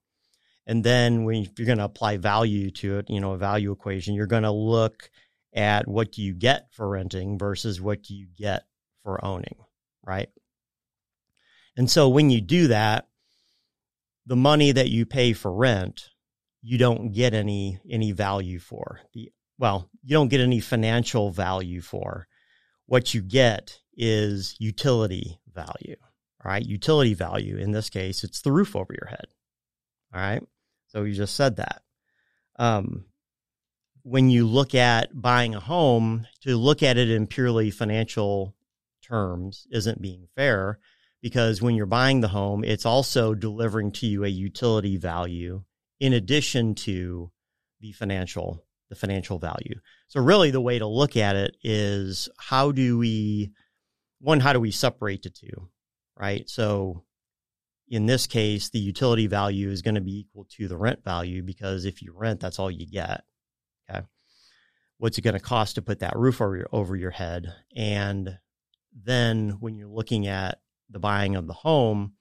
And 0.67 0.83
then 0.83 1.25
when 1.25 1.49
you're 1.57 1.67
going 1.67 1.79
to 1.79 1.85
apply 1.85 2.17
value 2.17 2.71
to 2.73 2.99
it, 2.99 3.09
you 3.09 3.21
know, 3.21 3.33
a 3.33 3.39
value 3.39 3.71
equation, 3.71 4.15
you're 4.15 4.27
going 4.27 4.43
to 4.43 4.51
look 4.51 5.11
at 5.55 5.87
what 5.87 6.13
do 6.13 6.23
you 6.23 6.35
get 6.35 6.69
for 6.73 6.89
renting 6.89 7.39
versus 7.39 7.81
what 7.81 8.03
do 8.03 8.15
you 8.15 8.27
get 8.37 8.65
for 9.03 9.25
owning, 9.25 9.57
right? 10.05 10.29
And 11.77 11.91
so 11.91 12.09
when 12.09 12.31
you 12.31 12.41
do 12.41 12.69
that, 12.69 13.07
the 14.27 14.37
money 14.37 14.73
that 14.73 14.91
you 14.91 15.07
pay 15.07 15.33
for 15.33 15.53
rent, 15.53 16.11
you 16.63 16.79
don't 16.79 17.13
get 17.13 17.33
any 17.33 17.79
any 17.89 18.13
value 18.13 18.59
for. 18.59 19.01
The 19.15 19.31
well, 19.59 19.89
you 20.03 20.15
don't 20.15 20.29
get 20.29 20.41
any 20.41 20.61
financial 20.61 21.31
value 21.31 21.81
for. 21.81 22.27
What 22.87 23.15
you 23.15 23.23
get 23.23 23.79
is 23.97 24.57
utility 24.59 25.39
value. 25.55 25.97
right? 26.45 26.65
utility 26.65 27.15
value 27.15 27.57
in 27.57 27.73
this 27.73 27.89
case, 27.89 28.25
it's 28.25 28.43
the 28.43 28.53
roof 28.53 28.77
over 28.77 28.93
your 28.93 29.09
head. 29.09 29.27
All 30.15 30.21
right, 30.21 30.43
so 30.97 31.03
you 31.03 31.13
just 31.13 31.37
said 31.37 31.57
that. 31.57 31.83
Um, 32.59 33.05
when 34.03 34.31
you 34.31 34.47
look 34.47 34.75
at 34.75 35.11
buying 35.13 35.55
a 35.55 35.61
home, 35.61 36.27
to 36.41 36.57
look 36.57 36.83
at 36.83 36.97
it 36.97 37.11
in 37.11 37.27
purely 37.27 37.71
financial 37.71 38.55
terms 39.03 39.67
isn't 39.71 40.01
being 40.01 40.27
fair 40.35 40.79
because 41.21 41.61
when 41.61 41.75
you're 41.75 41.85
buying 41.85 42.23
the 42.23 42.29
home, 42.29 42.65
it's 42.65 42.87
also 42.87 43.35
delivering 43.35 43.93
to 43.93 44.07
you 44.07 44.25
a 44.25 44.29
utility 44.29 44.97
value 44.97 45.63
in 46.01 46.15
addition 46.15 46.75
to 46.75 47.31
the 47.81 47.93
financial 47.93 48.65
the 48.89 48.97
financial 48.97 49.39
value. 49.39 49.75
So 50.09 50.23
really 50.23 50.51
the 50.51 50.63
way 50.63 50.79
to 50.79 50.87
look 50.87 51.15
at 51.15 51.37
it 51.37 51.59
is 51.63 52.31
how 52.39 52.73
do 52.73 52.97
we 52.97 53.51
one 54.21 54.41
how 54.41 54.55
do 54.55 54.61
we 54.61 54.71
separate 54.71 55.25
the 55.25 55.31
two, 55.31 55.69
right? 56.17 56.49
So 56.49 57.03
in 57.89 58.07
this 58.07 58.27
case 58.27 58.71
the 58.71 58.79
utility 58.79 59.27
value 59.27 59.71
is 59.71 59.83
going 59.83 59.95
to 59.95 60.01
be 60.01 60.21
equal 60.21 60.47
to 60.51 60.69
the 60.69 60.77
rent 60.77 61.05
value 61.05 61.43
because 61.43 61.85
if 61.85 62.03
you 62.03 62.13
rent 62.15 62.41
that's 62.41 62.59
all 62.59 62.71
you 62.71 62.87
get. 62.87 63.25
Okay. 63.89 64.05
What's 64.99 65.19
it 65.19 65.23
going 65.23 65.35
to 65.35 65.41
cost 65.41 65.75
to 65.75 65.83
put 65.83 66.01
that 66.01 66.17
roof 66.17 66.41
over 66.41 66.57
your, 66.57 66.69
over 66.73 66.97
your 66.97 67.11
head 67.11 67.53
and 67.75 68.39
then 69.05 69.57
when 69.61 69.75
you're 69.77 69.89
looking 69.89 70.27
at 70.27 70.61
the 70.91 70.99
buying 70.99 71.37
of 71.37 71.47
the 71.47 71.53
home, 71.53 72.15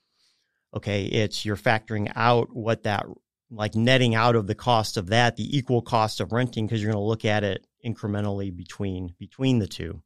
okay, 0.76 1.06
it's 1.06 1.46
you're 1.46 1.56
factoring 1.56 2.12
out 2.16 2.54
what 2.54 2.84
that 2.84 3.06
like 3.52 3.76
netting 3.76 4.16
out 4.16 4.36
of 4.36 4.48
the 4.48 4.56
cost 4.56 4.98
of 4.98 5.08
that, 5.08 5.36
the 5.36 5.58
equal 5.58 5.82
cost 5.82 6.20
of 6.20 6.32
renting, 6.32 6.66
because 6.66 6.82
you're 6.82 6.92
going 6.92 7.02
to 7.02 7.08
look 7.08 7.26
at 7.26 7.44
it 7.44 7.66
incrementally 7.86 8.56
between 8.56 9.14
between 9.20 9.60
the 9.60 9.68
two. 9.68 10.02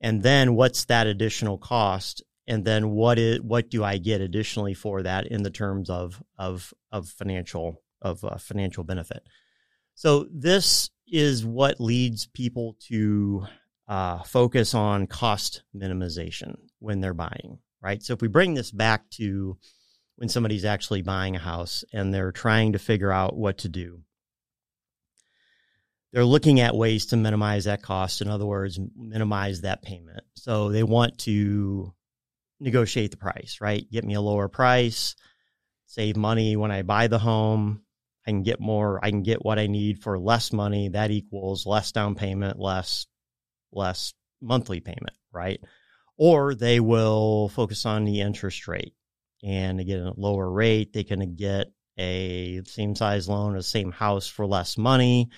And 0.00 0.22
then 0.22 0.54
what's 0.54 0.84
that 0.86 1.06
additional 1.06 1.58
cost? 1.58 2.22
And 2.48 2.64
then 2.64 2.90
what 2.90 3.18
is 3.18 3.40
what 3.40 3.70
do 3.70 3.82
I 3.82 3.98
get 3.98 4.20
additionally 4.20 4.74
for 4.74 5.02
that 5.02 5.26
in 5.26 5.42
the 5.42 5.50
terms 5.50 5.90
of 5.90 6.22
of 6.38 6.72
of 6.92 7.08
financial 7.08 7.82
of 8.00 8.24
uh, 8.24 8.36
financial 8.36 8.84
benefit? 8.84 9.22
So 9.94 10.28
this 10.32 10.90
is 11.08 11.44
what 11.44 11.80
leads 11.80 12.26
people 12.26 12.76
to 12.88 13.46
uh, 13.88 14.22
focus 14.22 14.74
on 14.74 15.06
cost 15.06 15.62
minimization 15.74 16.56
when 16.78 17.00
they're 17.00 17.14
buying, 17.14 17.58
right? 17.80 18.02
So 18.02 18.12
if 18.12 18.20
we 18.20 18.28
bring 18.28 18.54
this 18.54 18.70
back 18.70 19.08
to 19.12 19.56
when 20.16 20.28
somebody's 20.28 20.64
actually 20.64 21.02
buying 21.02 21.36
a 21.36 21.40
house 21.40 21.84
and 21.92 22.12
they're 22.12 22.32
trying 22.32 22.72
to 22.72 22.78
figure 22.78 23.12
out 23.12 23.36
what 23.36 23.58
to 23.58 23.68
do. 23.68 24.00
They're 26.12 26.24
looking 26.24 26.60
at 26.60 26.74
ways 26.74 27.06
to 27.06 27.16
minimize 27.16 27.64
that 27.64 27.82
cost. 27.82 28.22
In 28.22 28.28
other 28.28 28.46
words, 28.46 28.80
minimize 28.96 29.60
that 29.60 29.82
payment. 29.82 30.24
So 30.34 30.70
they 30.70 30.82
want 30.82 31.18
to 31.20 31.92
negotiate 32.60 33.10
the 33.10 33.16
price, 33.16 33.58
right? 33.60 33.88
Get 33.90 34.04
me 34.04 34.14
a 34.14 34.20
lower 34.20 34.48
price, 34.48 35.14
save 35.86 36.16
money 36.16 36.56
when 36.56 36.70
I 36.70 36.82
buy 36.82 37.06
the 37.06 37.18
home. 37.18 37.82
I 38.26 38.30
can 38.30 38.42
get 38.42 38.60
more, 38.60 38.98
I 39.04 39.10
can 39.10 39.22
get 39.22 39.44
what 39.44 39.58
I 39.58 39.68
need 39.68 40.02
for 40.02 40.18
less 40.18 40.52
money. 40.52 40.88
That 40.88 41.10
equals 41.10 41.64
less 41.66 41.92
down 41.92 42.14
payment, 42.16 42.58
less 42.58 43.06
less 43.72 44.14
monthly 44.40 44.80
payment, 44.80 45.16
right? 45.32 45.60
Or 46.16 46.54
they 46.54 46.80
will 46.80 47.48
focus 47.50 47.86
on 47.86 48.04
the 48.04 48.20
interest 48.20 48.66
rate 48.66 48.94
and 49.44 49.84
get 49.86 50.00
a 50.00 50.14
lower 50.16 50.50
rate. 50.50 50.92
They 50.92 51.04
can 51.04 51.36
get 51.36 51.68
a 51.98 52.62
same 52.64 52.94
size 52.94 53.28
loan, 53.28 53.56
a 53.56 53.62
same 53.62 53.92
house 53.92 54.26
for 54.26 54.46
less 54.46 54.76
money 54.76 55.30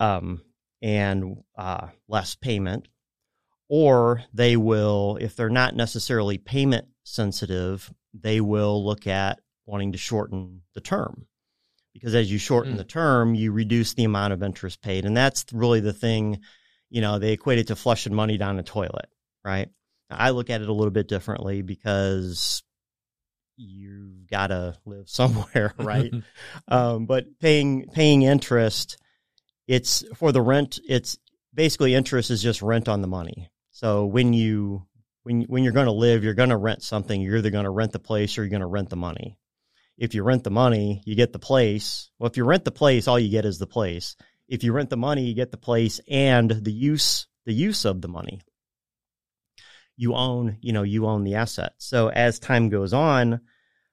um, 0.00 0.42
and 0.82 1.36
uh, 1.56 1.88
less 2.08 2.34
payment. 2.34 2.88
Or 3.68 4.22
they 4.32 4.56
will, 4.56 5.18
if 5.20 5.36
they're 5.36 5.48
not 5.48 5.74
necessarily 5.74 6.38
payment 6.38 6.86
sensitive, 7.04 7.92
they 8.12 8.40
will 8.40 8.84
look 8.84 9.06
at 9.06 9.40
wanting 9.66 9.92
to 9.92 9.98
shorten 9.98 10.62
the 10.74 10.80
term. 10.80 11.26
Because 11.92 12.14
as 12.14 12.30
you 12.30 12.38
shorten 12.38 12.74
mm. 12.74 12.78
the 12.78 12.84
term, 12.84 13.34
you 13.34 13.52
reduce 13.52 13.94
the 13.94 14.04
amount 14.04 14.32
of 14.32 14.42
interest 14.42 14.82
paid. 14.82 15.04
And 15.04 15.16
that's 15.16 15.44
really 15.52 15.80
the 15.80 15.92
thing, 15.92 16.40
you 16.90 17.00
know, 17.00 17.18
they 17.18 17.32
equate 17.32 17.58
it 17.58 17.68
to 17.68 17.76
flushing 17.76 18.14
money 18.14 18.36
down 18.36 18.58
a 18.58 18.62
toilet, 18.62 19.08
right? 19.44 19.68
I 20.10 20.30
look 20.30 20.50
at 20.50 20.60
it 20.60 20.68
a 20.68 20.72
little 20.72 20.90
bit 20.90 21.08
differently 21.08 21.62
because 21.62 22.62
you've 23.56 24.28
got 24.28 24.48
to 24.48 24.76
live 24.84 25.08
somewhere, 25.08 25.72
right? 25.78 26.12
um, 26.68 27.06
but 27.06 27.38
paying 27.40 27.88
paying 27.92 28.22
interest, 28.22 28.98
it's 29.66 30.04
for 30.16 30.32
the 30.32 30.42
rent. 30.42 30.80
It's 30.86 31.18
basically 31.52 31.94
interest 31.94 32.30
is 32.30 32.42
just 32.42 32.62
rent 32.62 32.88
on 32.88 33.00
the 33.00 33.08
money. 33.08 33.50
So 33.84 34.06
when 34.06 34.32
you 34.32 34.86
when 35.24 35.42
when 35.42 35.62
you're 35.62 35.74
going 35.74 35.84
to 35.84 35.92
live, 35.92 36.24
you're 36.24 36.32
going 36.32 36.48
to 36.48 36.56
rent 36.56 36.82
something. 36.82 37.20
You're 37.20 37.36
either 37.36 37.50
going 37.50 37.64
to 37.64 37.70
rent 37.70 37.92
the 37.92 37.98
place 37.98 38.38
or 38.38 38.42
you're 38.42 38.48
going 38.48 38.60
to 38.60 38.66
rent 38.66 38.88
the 38.88 38.96
money. 38.96 39.36
If 39.98 40.14
you 40.14 40.22
rent 40.22 40.42
the 40.42 40.50
money, 40.50 41.02
you 41.04 41.14
get 41.14 41.34
the 41.34 41.38
place. 41.38 42.10
Well, 42.18 42.30
if 42.30 42.38
you 42.38 42.44
rent 42.44 42.64
the 42.64 42.70
place, 42.70 43.08
all 43.08 43.18
you 43.18 43.28
get 43.28 43.44
is 43.44 43.58
the 43.58 43.66
place. 43.66 44.16
If 44.48 44.64
you 44.64 44.72
rent 44.72 44.88
the 44.88 44.96
money, 44.96 45.26
you 45.26 45.34
get 45.34 45.50
the 45.50 45.58
place 45.58 46.00
and 46.08 46.50
the 46.50 46.72
use 46.72 47.26
the 47.44 47.52
use 47.52 47.84
of 47.84 48.00
the 48.00 48.08
money 48.08 48.40
you 49.98 50.14
own, 50.14 50.56
you 50.62 50.72
know, 50.72 50.82
you 50.82 51.06
own 51.06 51.22
the 51.22 51.34
asset. 51.34 51.74
So 51.76 52.08
as 52.08 52.38
time 52.38 52.70
goes 52.70 52.94
on, 52.94 53.40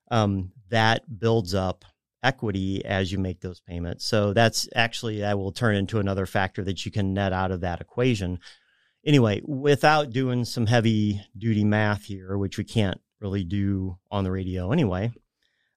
um, 0.10 0.54
that 0.70 1.04
builds 1.20 1.54
up 1.54 1.84
equity 2.24 2.86
as 2.86 3.12
you 3.12 3.18
make 3.18 3.42
those 3.42 3.60
payments. 3.60 4.06
So 4.06 4.34
that's 4.34 4.70
actually 4.76 5.20
that 5.20 5.38
will 5.38 5.52
turn 5.52 5.76
into 5.76 6.00
another 6.00 6.26
factor 6.26 6.64
that 6.64 6.86
you 6.86 6.92
can 6.92 7.14
net 7.14 7.34
out 7.34 7.52
of 7.52 7.62
that 7.62 7.82
equation. 7.82 8.40
Anyway, 9.06 9.42
without 9.44 10.12
doing 10.12 10.46
some 10.46 10.68
heavy 10.68 11.22
duty 11.38 11.64
math 11.64 12.04
here, 12.04 12.38
which 12.38 12.58
we 12.58 12.64
can't 12.64 13.02
really 13.20 13.44
do 13.44 13.98
on 14.12 14.24
the 14.24 14.32
radio 14.32 14.72
anyway, 14.72 15.12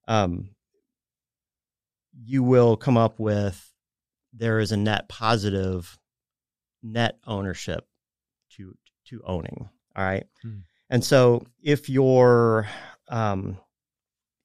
um, 0.09 0.51
you 2.23 2.43
will 2.43 2.77
come 2.77 2.97
up 2.97 3.19
with 3.19 3.73
there 4.33 4.59
is 4.59 4.73
a 4.73 4.77
net 4.77 5.09
positive 5.09 5.99
net 6.83 7.19
ownership 7.27 7.87
to 8.51 8.75
to 9.07 9.23
owning 9.25 9.69
all 9.97 10.05
right. 10.05 10.25
Hmm. 10.43 10.59
And 10.91 11.05
so 11.05 11.47
if 11.63 11.89
your 11.89 12.69
um, 13.09 13.59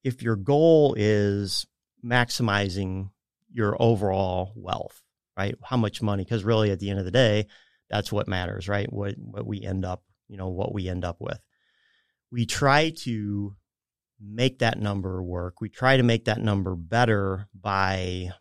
if 0.03 0.21
your 0.21 0.35
goal 0.35 0.95
is 0.97 1.65
maximizing 2.03 3.09
your 3.51 3.75
overall 3.79 4.53
wealth, 4.55 5.01
right? 5.37 5.55
How 5.63 5.77
much 5.77 6.01
money? 6.01 6.23
Because 6.23 6.43
really, 6.43 6.71
at 6.71 6.79
the 6.79 6.89
end 6.89 6.99
of 6.99 7.05
the 7.05 7.11
day, 7.11 7.47
that's 7.89 8.11
what 8.11 8.27
matters, 8.27 8.67
right? 8.67 8.91
What 8.91 9.15
what 9.17 9.45
we 9.45 9.61
end 9.61 9.85
up, 9.85 10.03
you 10.27 10.37
know, 10.37 10.49
what 10.49 10.73
we 10.73 10.87
end 10.87 11.05
up 11.05 11.17
with. 11.19 11.39
We 12.31 12.45
try 12.45 12.91
to 13.03 13.55
make 14.21 14.59
that 14.59 14.79
number 14.79 15.23
work. 15.23 15.61
We 15.61 15.69
try 15.69 15.97
to 15.97 16.03
make 16.03 16.25
that 16.25 16.39
number 16.39 16.75
better 16.75 17.47
by 17.59 18.31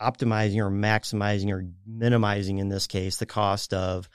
optimizing 0.00 0.58
or 0.58 0.70
maximizing 0.70 1.50
or 1.50 1.68
minimizing, 1.86 2.58
in 2.58 2.68
this 2.68 2.86
case, 2.86 3.16
the 3.16 3.26
cost 3.26 3.72
of 3.72 4.08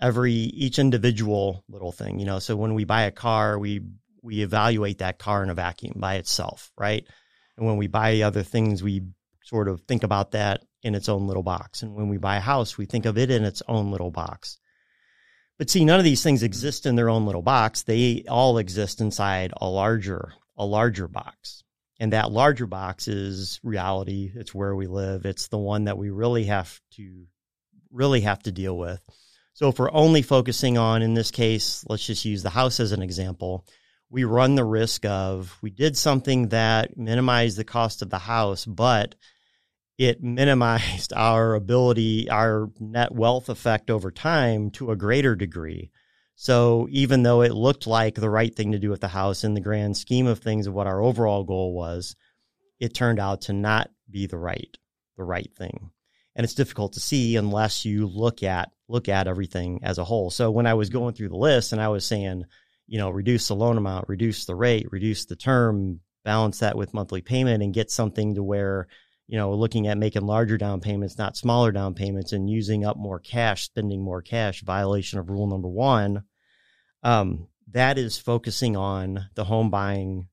every 0.00 0.32
each 0.32 0.78
individual 0.78 1.64
little 1.68 1.92
thing, 1.92 2.18
you 2.18 2.26
know. 2.26 2.38
So 2.38 2.56
when 2.56 2.74
we 2.74 2.84
buy 2.84 3.02
a 3.02 3.10
car, 3.10 3.58
we 3.58 3.80
we 4.22 4.42
evaluate 4.42 4.98
that 4.98 5.18
car 5.18 5.42
in 5.42 5.50
a 5.50 5.54
vacuum 5.54 5.94
by 5.96 6.16
itself, 6.16 6.72
right? 6.76 7.06
And 7.56 7.66
when 7.66 7.76
we 7.76 7.86
buy 7.86 8.20
other 8.20 8.42
things, 8.42 8.82
we 8.82 9.02
sort 9.42 9.68
of 9.68 9.80
think 9.82 10.02
about 10.02 10.32
that 10.32 10.62
in 10.86 10.94
its 10.94 11.08
own 11.08 11.26
little 11.26 11.42
box. 11.42 11.82
And 11.82 11.94
when 11.94 12.08
we 12.08 12.16
buy 12.16 12.36
a 12.36 12.40
house, 12.40 12.78
we 12.78 12.86
think 12.86 13.04
of 13.04 13.18
it 13.18 13.30
in 13.30 13.44
its 13.44 13.62
own 13.68 13.90
little 13.90 14.10
box. 14.10 14.58
But 15.58 15.68
see, 15.68 15.84
none 15.84 15.98
of 15.98 16.04
these 16.04 16.22
things 16.22 16.42
exist 16.42 16.86
in 16.86 16.96
their 16.96 17.10
own 17.10 17.26
little 17.26 17.42
box. 17.42 17.82
They 17.82 18.24
all 18.28 18.58
exist 18.58 19.00
inside 19.00 19.52
a 19.60 19.68
larger, 19.68 20.32
a 20.56 20.64
larger 20.64 21.08
box. 21.08 21.64
And 21.98 22.12
that 22.12 22.30
larger 22.30 22.66
box 22.66 23.08
is 23.08 23.58
reality. 23.62 24.30
It's 24.34 24.54
where 24.54 24.76
we 24.76 24.86
live. 24.86 25.24
It's 25.24 25.48
the 25.48 25.58
one 25.58 25.84
that 25.84 25.98
we 25.98 26.10
really 26.10 26.44
have 26.44 26.78
to, 26.96 27.26
really 27.90 28.20
have 28.20 28.42
to 28.44 28.52
deal 28.52 28.76
with. 28.76 29.00
So 29.54 29.68
if 29.68 29.78
we're 29.78 29.92
only 29.92 30.20
focusing 30.20 30.76
on, 30.76 31.00
in 31.00 31.14
this 31.14 31.30
case, 31.30 31.84
let's 31.88 32.06
just 32.06 32.26
use 32.26 32.42
the 32.42 32.50
house 32.50 32.78
as 32.78 32.92
an 32.92 33.02
example, 33.02 33.64
we 34.10 34.24
run 34.24 34.54
the 34.54 34.64
risk 34.64 35.04
of 35.06 35.56
we 35.62 35.70
did 35.70 35.96
something 35.96 36.48
that 36.48 36.96
minimized 36.96 37.56
the 37.56 37.64
cost 37.64 38.02
of 38.02 38.10
the 38.10 38.18
house, 38.18 38.64
but 38.64 39.14
it 39.98 40.22
minimized 40.22 41.12
our 41.16 41.54
ability, 41.54 42.28
our 42.30 42.70
net 42.80 43.12
wealth 43.12 43.48
effect 43.48 43.90
over 43.90 44.10
time 44.10 44.70
to 44.72 44.90
a 44.90 44.96
greater 44.96 45.34
degree. 45.34 45.90
So 46.34 46.86
even 46.90 47.22
though 47.22 47.40
it 47.40 47.54
looked 47.54 47.86
like 47.86 48.14
the 48.14 48.28
right 48.28 48.54
thing 48.54 48.72
to 48.72 48.78
do 48.78 48.90
with 48.90 49.00
the 49.00 49.08
house 49.08 49.42
in 49.42 49.54
the 49.54 49.60
grand 49.60 49.96
scheme 49.96 50.26
of 50.26 50.40
things 50.40 50.66
of 50.66 50.74
what 50.74 50.86
our 50.86 51.00
overall 51.00 51.44
goal 51.44 51.72
was, 51.72 52.14
it 52.78 52.92
turned 52.94 53.18
out 53.18 53.42
to 53.42 53.54
not 53.54 53.90
be 54.10 54.26
the 54.26 54.36
right, 54.36 54.76
the 55.16 55.24
right 55.24 55.50
thing 55.56 55.90
and 56.36 56.44
it's 56.44 56.54
difficult 56.54 56.92
to 56.92 57.00
see 57.00 57.34
unless 57.36 57.84
you 57.84 58.06
look 58.06 58.42
at 58.42 58.70
look 58.88 59.08
at 59.08 59.26
everything 59.26 59.80
as 59.82 59.98
a 59.98 60.04
whole. 60.04 60.30
So 60.30 60.50
when 60.50 60.66
I 60.66 60.74
was 60.74 60.90
going 60.90 61.14
through 61.14 61.30
the 61.30 61.36
list 61.36 61.72
and 61.72 61.80
I 61.80 61.88
was 61.88 62.06
saying, 62.06 62.44
you 62.86 62.98
know, 62.98 63.10
reduce 63.10 63.48
the 63.48 63.56
loan 63.56 63.78
amount, 63.78 64.08
reduce 64.08 64.44
the 64.44 64.54
rate, 64.54 64.86
reduce 64.92 65.24
the 65.24 65.34
term, 65.34 66.00
balance 66.24 66.60
that 66.60 66.76
with 66.76 66.94
monthly 66.94 67.22
payment 67.22 67.64
and 67.64 67.74
get 67.74 67.90
something 67.90 68.34
to 68.34 68.44
where 68.44 68.86
you 69.26 69.36
know, 69.36 69.52
looking 69.52 69.88
at 69.88 69.98
making 69.98 70.26
larger 70.26 70.56
down 70.56 70.80
payments, 70.80 71.18
not 71.18 71.36
smaller 71.36 71.72
down 71.72 71.94
payments, 71.94 72.32
and 72.32 72.48
using 72.48 72.84
up 72.84 72.96
more 72.96 73.18
cash, 73.18 73.64
spending 73.64 74.02
more 74.02 74.22
cash, 74.22 74.62
violation 74.62 75.18
of 75.18 75.30
rule 75.30 75.46
number 75.46 75.68
one. 75.68 76.24
Um, 77.02 77.48
that 77.72 77.98
is 77.98 78.18
focusing 78.18 78.76
on 78.76 79.28
the 79.34 79.44
home 79.44 79.70
buying 79.70 80.28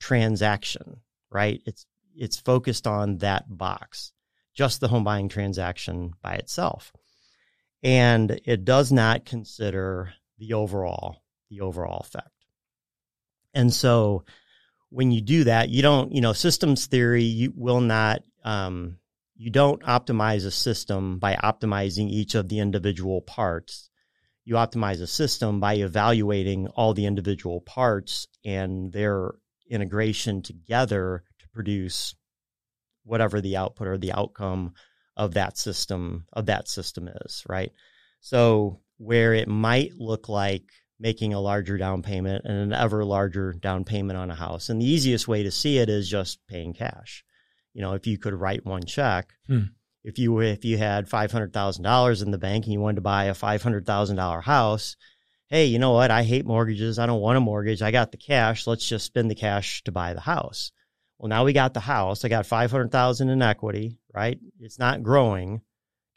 transaction, 0.00 1.00
right? 1.30 1.60
It's 1.66 1.86
it's 2.14 2.38
focused 2.38 2.86
on 2.86 3.18
that 3.18 3.44
box, 3.48 4.12
just 4.54 4.80
the 4.80 4.88
home 4.88 5.04
buying 5.04 5.28
transaction 5.28 6.14
by 6.20 6.34
itself. 6.34 6.92
And 7.82 8.40
it 8.44 8.64
does 8.64 8.90
not 8.90 9.24
consider 9.24 10.14
the 10.38 10.54
overall, 10.54 11.22
the 11.48 11.60
overall 11.60 12.00
effect. 12.00 12.28
And 13.54 13.72
so 13.72 14.24
when 14.90 15.10
you 15.10 15.20
do 15.20 15.44
that, 15.44 15.68
you 15.68 15.82
don't, 15.82 16.12
you 16.12 16.20
know, 16.20 16.32
systems 16.32 16.86
theory, 16.86 17.24
you 17.24 17.52
will 17.54 17.80
not, 17.80 18.22
um, 18.44 18.98
you 19.36 19.50
don't 19.50 19.82
optimize 19.82 20.46
a 20.46 20.50
system 20.50 21.18
by 21.18 21.34
optimizing 21.34 22.08
each 22.08 22.34
of 22.34 22.48
the 22.48 22.58
individual 22.58 23.20
parts. 23.22 23.90
You 24.44 24.54
optimize 24.54 25.02
a 25.02 25.06
system 25.06 25.60
by 25.60 25.74
evaluating 25.74 26.68
all 26.68 26.94
the 26.94 27.06
individual 27.06 27.60
parts 27.60 28.26
and 28.44 28.92
their 28.92 29.32
integration 29.70 30.42
together 30.42 31.22
to 31.38 31.48
produce 31.50 32.14
whatever 33.04 33.40
the 33.40 33.56
output 33.56 33.88
or 33.88 33.98
the 33.98 34.12
outcome 34.12 34.72
of 35.16 35.34
that 35.34 35.58
system 35.58 36.24
of 36.32 36.46
that 36.46 36.68
system 36.68 37.08
is, 37.08 37.42
right? 37.48 37.72
So 38.20 38.80
where 38.96 39.34
it 39.34 39.48
might 39.48 39.92
look 39.98 40.28
like 40.28 40.64
making 41.00 41.32
a 41.32 41.40
larger 41.40 41.78
down 41.78 42.02
payment 42.02 42.44
and 42.44 42.58
an 42.58 42.72
ever 42.72 43.04
larger 43.04 43.52
down 43.52 43.84
payment 43.84 44.18
on 44.18 44.30
a 44.30 44.34
house. 44.34 44.68
And 44.68 44.80
the 44.80 44.86
easiest 44.86 45.28
way 45.28 45.42
to 45.44 45.50
see 45.50 45.78
it 45.78 45.88
is 45.88 46.08
just 46.08 46.38
paying 46.48 46.74
cash. 46.74 47.24
You 47.74 47.82
know, 47.82 47.92
if 47.94 48.06
you 48.06 48.18
could 48.18 48.34
write 48.34 48.66
one 48.66 48.84
check, 48.84 49.32
hmm. 49.46 49.64
if 50.02 50.18
you 50.18 50.38
if 50.40 50.64
you 50.64 50.78
had 50.78 51.08
five 51.08 51.30
hundred 51.30 51.52
thousand 51.52 51.84
dollars 51.84 52.22
in 52.22 52.30
the 52.30 52.38
bank 52.38 52.64
and 52.64 52.72
you 52.72 52.80
wanted 52.80 52.96
to 52.96 53.02
buy 53.02 53.24
a 53.24 53.34
five 53.34 53.62
hundred 53.62 53.86
thousand 53.86 54.16
dollar 54.16 54.40
house, 54.40 54.96
hey, 55.48 55.66
you 55.66 55.78
know 55.78 55.92
what? 55.92 56.10
I 56.10 56.24
hate 56.24 56.46
mortgages. 56.46 56.98
I 56.98 57.06
don't 57.06 57.20
want 57.20 57.38
a 57.38 57.40
mortgage. 57.40 57.82
I 57.82 57.90
got 57.90 58.10
the 58.10 58.18
cash. 58.18 58.66
Let's 58.66 58.86
just 58.86 59.06
spend 59.06 59.30
the 59.30 59.36
cash 59.36 59.82
to 59.84 59.92
buy 59.92 60.14
the 60.14 60.20
house. 60.20 60.72
Well, 61.18 61.28
now 61.28 61.44
we 61.44 61.52
got 61.52 61.74
the 61.74 61.80
house. 61.80 62.24
I 62.24 62.28
got 62.28 62.46
500,000 62.46 63.28
in 63.28 63.42
equity, 63.42 63.98
right? 64.14 64.38
It's 64.60 64.78
not 64.78 65.02
growing. 65.02 65.62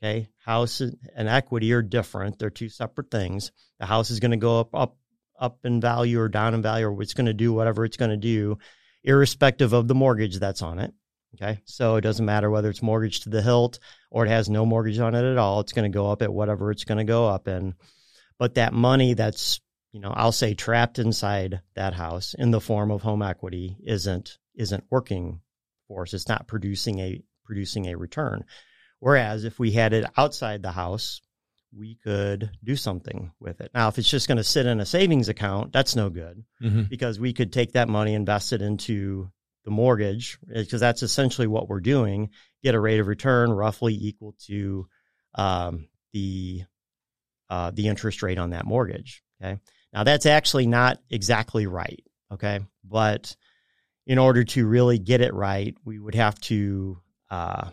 Okay. 0.03 0.29
House 0.43 0.81
and 0.81 1.29
equity 1.29 1.73
are 1.73 1.81
different. 1.81 2.39
They're 2.39 2.49
two 2.49 2.69
separate 2.69 3.11
things. 3.11 3.51
The 3.79 3.85
house 3.85 4.09
is 4.09 4.19
going 4.19 4.31
to 4.31 4.37
go 4.37 4.59
up, 4.59 4.73
up, 4.73 4.97
up 5.39 5.59
in 5.63 5.79
value 5.79 6.19
or 6.19 6.27
down 6.27 6.53
in 6.53 6.61
value, 6.61 6.87
or 6.87 7.01
it's 7.01 7.13
going 7.13 7.27
to 7.27 7.33
do 7.33 7.53
whatever 7.53 7.85
it's 7.85 7.97
going 7.97 8.11
to 8.11 8.17
do, 8.17 8.57
irrespective 9.03 9.73
of 9.73 9.87
the 9.87 9.95
mortgage 9.95 10.39
that's 10.39 10.61
on 10.61 10.79
it. 10.79 10.93
Okay. 11.35 11.61
So 11.65 11.95
it 11.95 12.01
doesn't 12.01 12.25
matter 12.25 12.49
whether 12.49 12.69
it's 12.69 12.81
mortgage 12.81 13.21
to 13.21 13.29
the 13.29 13.41
hilt 13.41 13.79
or 14.09 14.25
it 14.25 14.29
has 14.29 14.49
no 14.49 14.65
mortgage 14.65 14.99
on 14.99 15.15
it 15.15 15.23
at 15.23 15.37
all. 15.37 15.61
It's 15.61 15.71
going 15.71 15.89
to 15.89 15.95
go 15.95 16.11
up 16.11 16.21
at 16.21 16.33
whatever 16.33 16.71
it's 16.71 16.83
going 16.83 16.97
to 16.97 17.03
go 17.03 17.27
up 17.27 17.47
in. 17.47 17.75
But 18.37 18.55
that 18.55 18.73
money 18.73 19.13
that's, 19.13 19.61
you 19.91 19.99
know, 20.01 20.11
I'll 20.11 20.31
say 20.31 20.55
trapped 20.55 20.99
inside 20.99 21.61
that 21.75 21.93
house 21.93 22.33
in 22.37 22.51
the 22.51 22.59
form 22.59 22.91
of 22.91 23.01
home 23.01 23.21
equity 23.21 23.77
isn't 23.85 24.37
isn't 24.55 24.83
working 24.89 25.41
for 25.87 26.01
us. 26.01 26.13
It's 26.13 26.27
not 26.27 26.47
producing 26.47 26.99
a 26.99 27.21
producing 27.45 27.87
a 27.87 27.95
return. 27.95 28.43
Whereas 29.01 29.45
if 29.45 29.57
we 29.57 29.71
had 29.71 29.93
it 29.93 30.05
outside 30.15 30.61
the 30.61 30.71
house, 30.71 31.21
we 31.75 31.95
could 31.95 32.51
do 32.63 32.75
something 32.75 33.31
with 33.39 33.59
it. 33.59 33.71
Now, 33.73 33.87
if 33.87 33.97
it's 33.97 34.09
just 34.09 34.27
going 34.27 34.37
to 34.37 34.43
sit 34.43 34.67
in 34.67 34.79
a 34.79 34.85
savings 34.85 35.27
account, 35.27 35.73
that's 35.73 35.95
no 35.95 36.11
good 36.11 36.43
mm-hmm. 36.61 36.83
because 36.83 37.19
we 37.19 37.33
could 37.33 37.51
take 37.51 37.73
that 37.73 37.89
money, 37.89 38.13
invest 38.13 38.53
it 38.53 38.61
into 38.61 39.31
the 39.65 39.71
mortgage, 39.71 40.37
because 40.47 40.79
that's 40.79 41.01
essentially 41.01 41.47
what 41.47 41.67
we're 41.67 41.79
doing. 41.79 42.29
Get 42.63 42.75
a 42.75 42.79
rate 42.79 42.99
of 42.99 43.07
return 43.07 43.51
roughly 43.51 43.97
equal 43.99 44.35
to 44.45 44.87
um, 45.33 45.87
the 46.13 46.63
uh, 47.49 47.71
the 47.71 47.87
interest 47.87 48.21
rate 48.21 48.37
on 48.37 48.51
that 48.51 48.65
mortgage. 48.65 49.23
Okay, 49.41 49.59
now 49.93 50.03
that's 50.03 50.27
actually 50.27 50.67
not 50.67 50.99
exactly 51.09 51.65
right. 51.65 52.03
Okay, 52.31 52.59
but 52.83 53.35
in 54.05 54.19
order 54.19 54.43
to 54.43 54.67
really 54.67 54.99
get 54.99 55.21
it 55.21 55.33
right, 55.33 55.75
we 55.85 55.97
would 55.97 56.15
have 56.15 56.39
to 56.41 56.99
uh, 57.31 57.69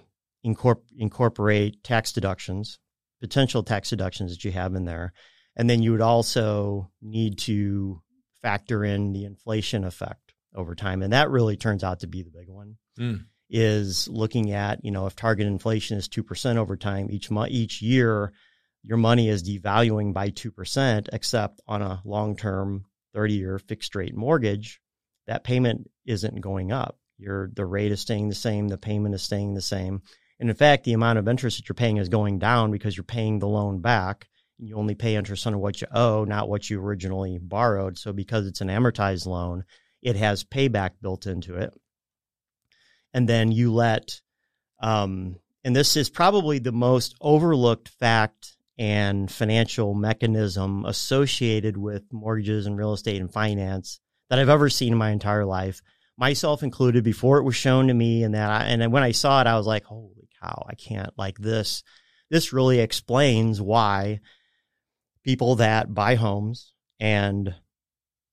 incorpor- 0.54 0.82
incorporate 0.96 1.82
tax 1.82 2.12
deductions, 2.12 2.78
potential 3.20 3.62
tax 3.62 3.90
deductions 3.90 4.32
that 4.32 4.44
you 4.44 4.52
have 4.52 4.74
in 4.74 4.84
there. 4.84 5.12
And 5.56 5.68
then 5.68 5.82
you 5.82 5.92
would 5.92 6.00
also 6.00 6.90
need 7.02 7.38
to 7.40 8.00
factor 8.42 8.84
in 8.84 9.12
the 9.12 9.24
inflation 9.24 9.84
effect 9.84 10.34
over 10.54 10.74
time. 10.74 11.02
And 11.02 11.12
that 11.12 11.30
really 11.30 11.56
turns 11.56 11.82
out 11.82 12.00
to 12.00 12.06
be 12.06 12.22
the 12.22 12.30
big 12.30 12.48
one. 12.48 12.76
Mm. 12.98 13.24
Is 13.50 14.08
looking 14.08 14.52
at, 14.52 14.84
you 14.84 14.90
know, 14.90 15.06
if 15.06 15.16
target 15.16 15.46
inflation 15.46 15.96
is 15.96 16.08
2% 16.08 16.56
over 16.56 16.76
time 16.76 17.08
each 17.10 17.30
month, 17.30 17.50
each 17.50 17.80
year, 17.80 18.32
your 18.82 18.98
money 18.98 19.28
is 19.28 19.42
devaluing 19.42 20.12
by 20.12 20.30
2%, 20.30 21.08
except 21.12 21.60
on 21.66 21.80
a 21.80 22.02
long 22.04 22.36
term 22.36 22.84
30 23.14 23.34
year 23.34 23.58
fixed 23.58 23.94
rate 23.94 24.14
mortgage, 24.14 24.80
that 25.26 25.44
payment 25.44 25.90
isn't 26.04 26.40
going 26.40 26.72
up. 26.72 26.98
Your 27.18 27.50
the 27.52 27.66
rate 27.66 27.90
is 27.90 28.00
staying 28.00 28.28
the 28.28 28.34
same, 28.34 28.68
the 28.68 28.78
payment 28.78 29.14
is 29.14 29.22
staying 29.22 29.54
the 29.54 29.62
same. 29.62 30.02
And 30.40 30.50
in 30.50 30.56
fact, 30.56 30.84
the 30.84 30.92
amount 30.92 31.18
of 31.18 31.28
interest 31.28 31.56
that 31.56 31.68
you're 31.68 31.74
paying 31.74 31.96
is 31.96 32.08
going 32.08 32.38
down 32.38 32.70
because 32.70 32.96
you're 32.96 33.04
paying 33.04 33.38
the 33.38 33.48
loan 33.48 33.80
back. 33.80 34.28
You 34.58 34.76
only 34.76 34.94
pay 34.94 35.16
interest 35.16 35.46
on 35.46 35.58
what 35.58 35.80
you 35.80 35.86
owe, 35.92 36.24
not 36.24 36.48
what 36.48 36.68
you 36.68 36.80
originally 36.80 37.38
borrowed. 37.38 37.98
So 37.98 38.12
because 38.12 38.46
it's 38.46 38.60
an 38.60 38.68
amortized 38.68 39.26
loan, 39.26 39.64
it 40.02 40.16
has 40.16 40.44
payback 40.44 40.90
built 41.00 41.26
into 41.26 41.56
it. 41.56 41.72
And 43.12 43.28
then 43.28 43.50
you 43.50 43.72
let 43.72 44.20
um, 44.80 45.36
and 45.64 45.74
this 45.74 45.96
is 45.96 46.08
probably 46.08 46.58
the 46.58 46.72
most 46.72 47.14
overlooked 47.20 47.88
fact 47.88 48.56
and 48.78 49.30
financial 49.30 49.92
mechanism 49.92 50.84
associated 50.84 51.76
with 51.76 52.04
mortgages 52.12 52.66
and 52.66 52.78
real 52.78 52.92
estate 52.92 53.20
and 53.20 53.32
finance 53.32 54.00
that 54.30 54.38
I've 54.38 54.48
ever 54.48 54.70
seen 54.70 54.92
in 54.92 54.98
my 54.98 55.10
entire 55.10 55.44
life, 55.44 55.82
myself 56.16 56.62
included, 56.62 57.02
before 57.02 57.38
it 57.38 57.44
was 57.44 57.56
shown 57.56 57.88
to 57.88 57.94
me. 57.94 58.22
And 58.22 58.34
that 58.34 58.50
I, 58.50 58.64
and 58.66 58.92
when 58.92 59.02
I 59.02 59.12
saw 59.12 59.40
it, 59.40 59.46
I 59.46 59.56
was 59.56 59.66
like, 59.66 59.84
holy 59.84 60.17
cow, 60.40 60.66
I 60.68 60.74
can't 60.74 61.12
like 61.16 61.38
this. 61.38 61.82
This 62.30 62.52
really 62.52 62.80
explains 62.80 63.60
why 63.60 64.20
people 65.24 65.56
that 65.56 65.92
buy 65.94 66.14
homes 66.14 66.72
and 67.00 67.54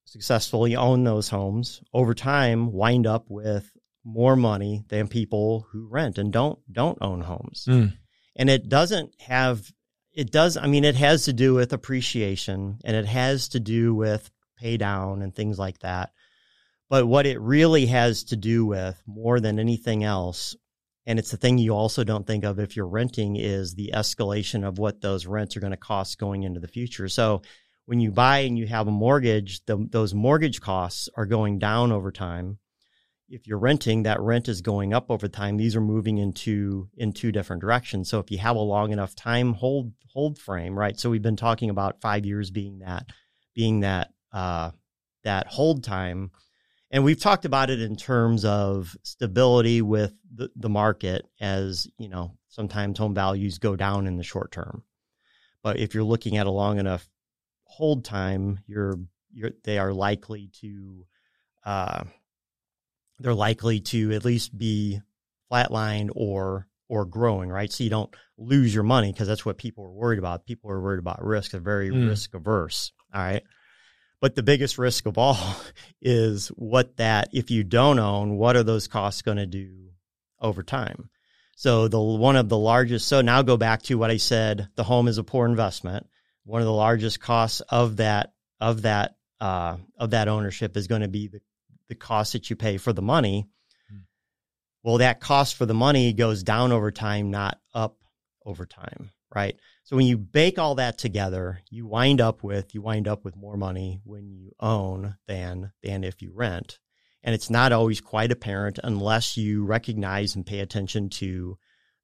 successfully 0.05 0.75
own 0.75 1.03
those 1.03 1.29
homes 1.29 1.81
over 1.93 2.13
time 2.13 2.71
wind 2.71 3.07
up 3.07 3.25
with 3.29 3.69
more 4.03 4.35
money 4.35 4.85
than 4.89 5.07
people 5.07 5.67
who 5.71 5.87
rent 5.89 6.17
and 6.17 6.31
don't 6.31 6.59
don't 6.71 6.97
own 7.01 7.21
homes. 7.21 7.65
Mm. 7.67 7.97
And 8.35 8.49
it 8.49 8.69
doesn't 8.69 9.13
have 9.19 9.69
it 10.13 10.31
does 10.31 10.57
I 10.57 10.67
mean 10.67 10.85
it 10.85 10.95
has 10.95 11.25
to 11.25 11.33
do 11.33 11.55
with 11.55 11.73
appreciation 11.73 12.79
and 12.85 12.95
it 12.95 13.05
has 13.05 13.49
to 13.49 13.59
do 13.59 13.95
with 13.95 14.29
pay 14.57 14.77
down 14.77 15.21
and 15.21 15.35
things 15.35 15.59
like 15.59 15.79
that. 15.79 16.11
But 16.89 17.07
what 17.07 17.25
it 17.25 17.41
really 17.41 17.87
has 17.87 18.25
to 18.25 18.35
do 18.35 18.65
with 18.65 19.01
more 19.07 19.39
than 19.39 19.59
anything 19.59 20.03
else, 20.03 20.55
and 21.05 21.19
it's 21.19 21.31
the 21.31 21.37
thing 21.37 21.57
you 21.57 21.75
also 21.75 22.03
don't 22.03 22.25
think 22.25 22.43
of 22.43 22.59
if 22.59 22.75
you're 22.75 22.87
renting, 22.87 23.35
is 23.35 23.75
the 23.75 23.91
escalation 23.93 24.67
of 24.67 24.79
what 24.79 25.01
those 25.01 25.25
rents 25.25 25.55
are 25.55 25.59
going 25.59 25.71
to 25.71 25.77
cost 25.77 26.17
going 26.17 26.43
into 26.43 26.59
the 26.59 26.67
future. 26.67 27.07
So 27.07 27.41
when 27.85 27.99
you 27.99 28.11
buy 28.11 28.39
and 28.39 28.57
you 28.57 28.65
have 28.67 28.87
a 28.87 28.91
mortgage, 28.91 29.63
the, 29.65 29.87
those 29.89 30.13
mortgage 30.13 30.61
costs 30.61 31.07
are 31.15 31.25
going 31.25 31.59
down 31.59 31.91
over 31.91 32.11
time. 32.11 32.57
If 33.29 33.47
you're 33.47 33.59
renting, 33.59 34.03
that 34.03 34.19
rent 34.19 34.47
is 34.47 34.61
going 34.61 34.93
up 34.93 35.09
over 35.09 35.27
time. 35.27 35.57
These 35.57 35.75
are 35.75 35.81
moving 35.81 36.17
into 36.17 36.89
in 36.95 37.11
two 37.11 37.31
different 37.31 37.61
directions. 37.61 38.09
So 38.09 38.19
if 38.19 38.29
you 38.31 38.37
have 38.39 38.55
a 38.55 38.59
long 38.59 38.91
enough 38.91 39.15
time 39.15 39.53
hold 39.53 39.93
hold 40.13 40.37
frame, 40.37 40.77
right? 40.77 40.97
So 40.99 41.09
we've 41.09 41.21
been 41.21 41.35
talking 41.35 41.69
about 41.69 42.01
five 42.01 42.25
years 42.25 42.51
being 42.51 42.79
that 42.79 43.07
being 43.55 43.81
that 43.81 44.11
uh, 44.31 44.71
that 45.23 45.47
hold 45.47 45.83
time. 45.83 46.31
And 46.95 47.03
we've 47.03 47.19
talked 47.19 47.43
about 47.43 47.69
it 47.69 47.81
in 47.81 47.97
terms 47.97 48.45
of 48.45 48.95
stability 49.03 49.81
with 49.81 50.13
the, 50.33 50.49
the 50.55 50.69
market 50.69 51.27
as, 51.41 51.89
you 51.97 52.07
know, 52.07 52.37
sometimes 52.47 52.97
home 52.97 53.13
values 53.13 53.57
go 53.57 53.75
down 53.75 54.07
in 54.07 54.15
the 54.15 54.23
short 54.23 54.53
term. 54.53 54.81
But 55.61 55.77
if 55.77 55.93
you're 55.93 56.05
looking 56.05 56.37
at 56.37 56.47
a 56.47 56.51
long 56.51 56.79
enough 56.79 57.05
hold 57.65 58.05
time, 58.05 58.61
you're, 58.65 58.97
you're 59.33 59.51
they 59.65 59.77
are 59.77 59.91
likely 59.91 60.49
to 60.61 61.05
uh, 61.65 62.05
they're 63.19 63.33
likely 63.33 63.81
to 63.81 64.13
at 64.13 64.23
least 64.23 64.57
be 64.57 65.01
flatlined 65.51 66.11
or 66.15 66.65
or 66.87 67.03
growing, 67.03 67.49
right? 67.49 67.73
So 67.73 67.83
you 67.83 67.89
don't 67.89 68.15
lose 68.37 68.73
your 68.73 68.83
money 68.85 69.11
because 69.11 69.27
that's 69.27 69.45
what 69.45 69.57
people 69.57 69.83
are 69.83 69.91
worried 69.91 70.19
about. 70.19 70.45
People 70.45 70.71
are 70.71 70.81
worried 70.81 70.99
about 70.99 71.25
risk. 71.25 71.51
They're 71.51 71.59
very 71.59 71.89
mm. 71.89 72.07
risk 72.07 72.33
averse. 72.33 72.93
All 73.13 73.21
right. 73.21 73.43
But 74.21 74.35
the 74.35 74.43
biggest 74.43 74.77
risk 74.77 75.05
of 75.05 75.17
all 75.17 75.37
is 76.01 76.47
what 76.49 76.97
that, 76.97 77.29
if 77.33 77.51
you 77.51 77.63
don't 77.63 77.99
own, 77.99 78.37
what 78.37 78.55
are 78.55 78.63
those 78.63 78.87
costs 78.87 79.21
going 79.21 79.37
to 79.37 79.45
do 79.45 79.89
over 80.39 80.63
time? 80.63 81.09
So 81.55 81.87
the 81.87 82.01
one 82.01 82.35
of 82.35 82.49
the 82.49 82.57
largest, 82.57 83.07
so 83.07 83.21
now 83.21 83.41
go 83.41 83.55
back 83.55 83.81
to 83.83 83.95
what 83.95 84.11
I 84.11 84.17
said, 84.17 84.67
the 84.75 84.83
home 84.83 85.07
is 85.07 85.17
a 85.17 85.23
poor 85.23 85.45
investment. 85.45 86.07
One 86.43 86.61
of 86.61 86.65
the 86.65 86.73
largest 86.73 87.19
costs 87.19 87.61
of 87.61 87.97
that, 87.97 88.33
of 88.59 88.83
that, 88.83 89.15
uh, 89.39 89.77
of 89.97 90.11
that 90.11 90.27
ownership 90.27 90.75
is 90.75 90.87
going 90.87 91.01
to 91.01 91.07
be 91.07 91.27
the, 91.27 91.39
the 91.87 91.95
cost 91.95 92.33
that 92.33 92.49
you 92.49 92.55
pay 92.55 92.77
for 92.77 92.93
the 92.93 93.01
money. 93.01 93.47
Well, 94.83 94.99
that 94.99 95.19
cost 95.19 95.55
for 95.55 95.65
the 95.65 95.73
money 95.73 96.13
goes 96.13 96.43
down 96.43 96.71
over 96.71 96.91
time, 96.91 97.31
not 97.31 97.59
up 97.73 97.97
over 98.45 98.67
time, 98.67 99.09
right? 99.33 99.57
So 99.85 99.95
when 99.95 100.07
you 100.07 100.17
bake 100.17 100.57
all 100.57 100.75
that 100.75 100.97
together, 100.97 101.61
you 101.69 101.85
wind 101.85 102.19
up 102.19 102.43
with 102.43 102.73
you 102.73 102.81
wind 102.81 103.07
up 103.07 103.23
with 103.23 103.35
more 103.35 103.55
money 103.55 104.01
when 104.03 104.27
you 104.31 104.51
own 104.59 105.15
than 105.27 105.71
than 105.83 106.03
if 106.03 106.23
you 106.23 106.31
rent. 106.33 106.79
And 107.23 107.35
it's 107.35 107.51
not 107.51 107.71
always 107.71 108.01
quite 108.01 108.31
apparent 108.31 108.79
unless 108.83 109.37
you 109.37 109.63
recognize 109.63 110.35
and 110.35 110.45
pay 110.45 110.59
attention 110.59 111.09
to 111.09 111.59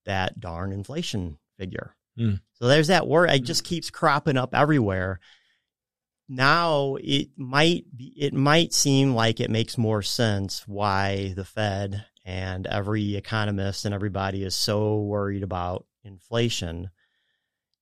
that 0.05 0.39
darn 0.39 0.71
inflation 0.71 1.39
figure. 1.57 1.95
Mm. 2.19 2.41
So 2.53 2.67
there's 2.67 2.87
that 2.87 3.07
word. 3.07 3.31
It 3.31 3.43
just 3.43 3.63
keeps 3.63 3.89
cropping 3.89 4.37
up 4.37 4.53
everywhere. 4.53 5.19
Now 6.29 6.97
it 6.99 7.29
might 7.35 7.85
be, 7.95 8.13
it 8.15 8.33
might 8.33 8.73
seem 8.73 9.15
like 9.15 9.39
it 9.39 9.49
makes 9.49 9.75
more 9.77 10.03
sense 10.03 10.67
why 10.67 11.33
the 11.35 11.45
Fed 11.45 12.05
and 12.25 12.67
every 12.67 13.15
economist 13.15 13.85
and 13.85 13.93
everybody 13.93 14.43
is 14.43 14.53
so 14.53 15.01
worried 15.01 15.41
about 15.41 15.87
inflation 16.03 16.91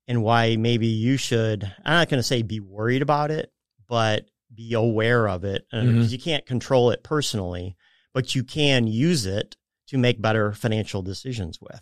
and 0.09 0.23
why 0.23 0.57
maybe 0.57 0.87
you 0.87 1.15
should 1.15 1.63
I'm 1.85 1.93
not 1.93 2.09
going 2.09 2.17
to 2.17 2.23
say 2.23 2.41
be 2.41 2.59
worried 2.59 3.03
about 3.03 3.31
it, 3.31 3.53
but 3.87 4.25
be 4.53 4.73
aware 4.73 5.29
of 5.29 5.45
it 5.45 5.65
because 5.71 5.87
uh, 5.87 5.91
mm-hmm. 5.91 6.01
you 6.11 6.17
can't 6.17 6.45
control 6.45 6.89
it 6.89 7.03
personally, 7.03 7.77
but 8.13 8.33
you 8.33 8.43
can 8.43 8.87
use 8.87 9.27
it 9.27 9.55
to 9.87 9.97
make 9.97 10.21
better 10.21 10.51
financial 10.51 11.03
decisions 11.03 11.59
with. 11.61 11.81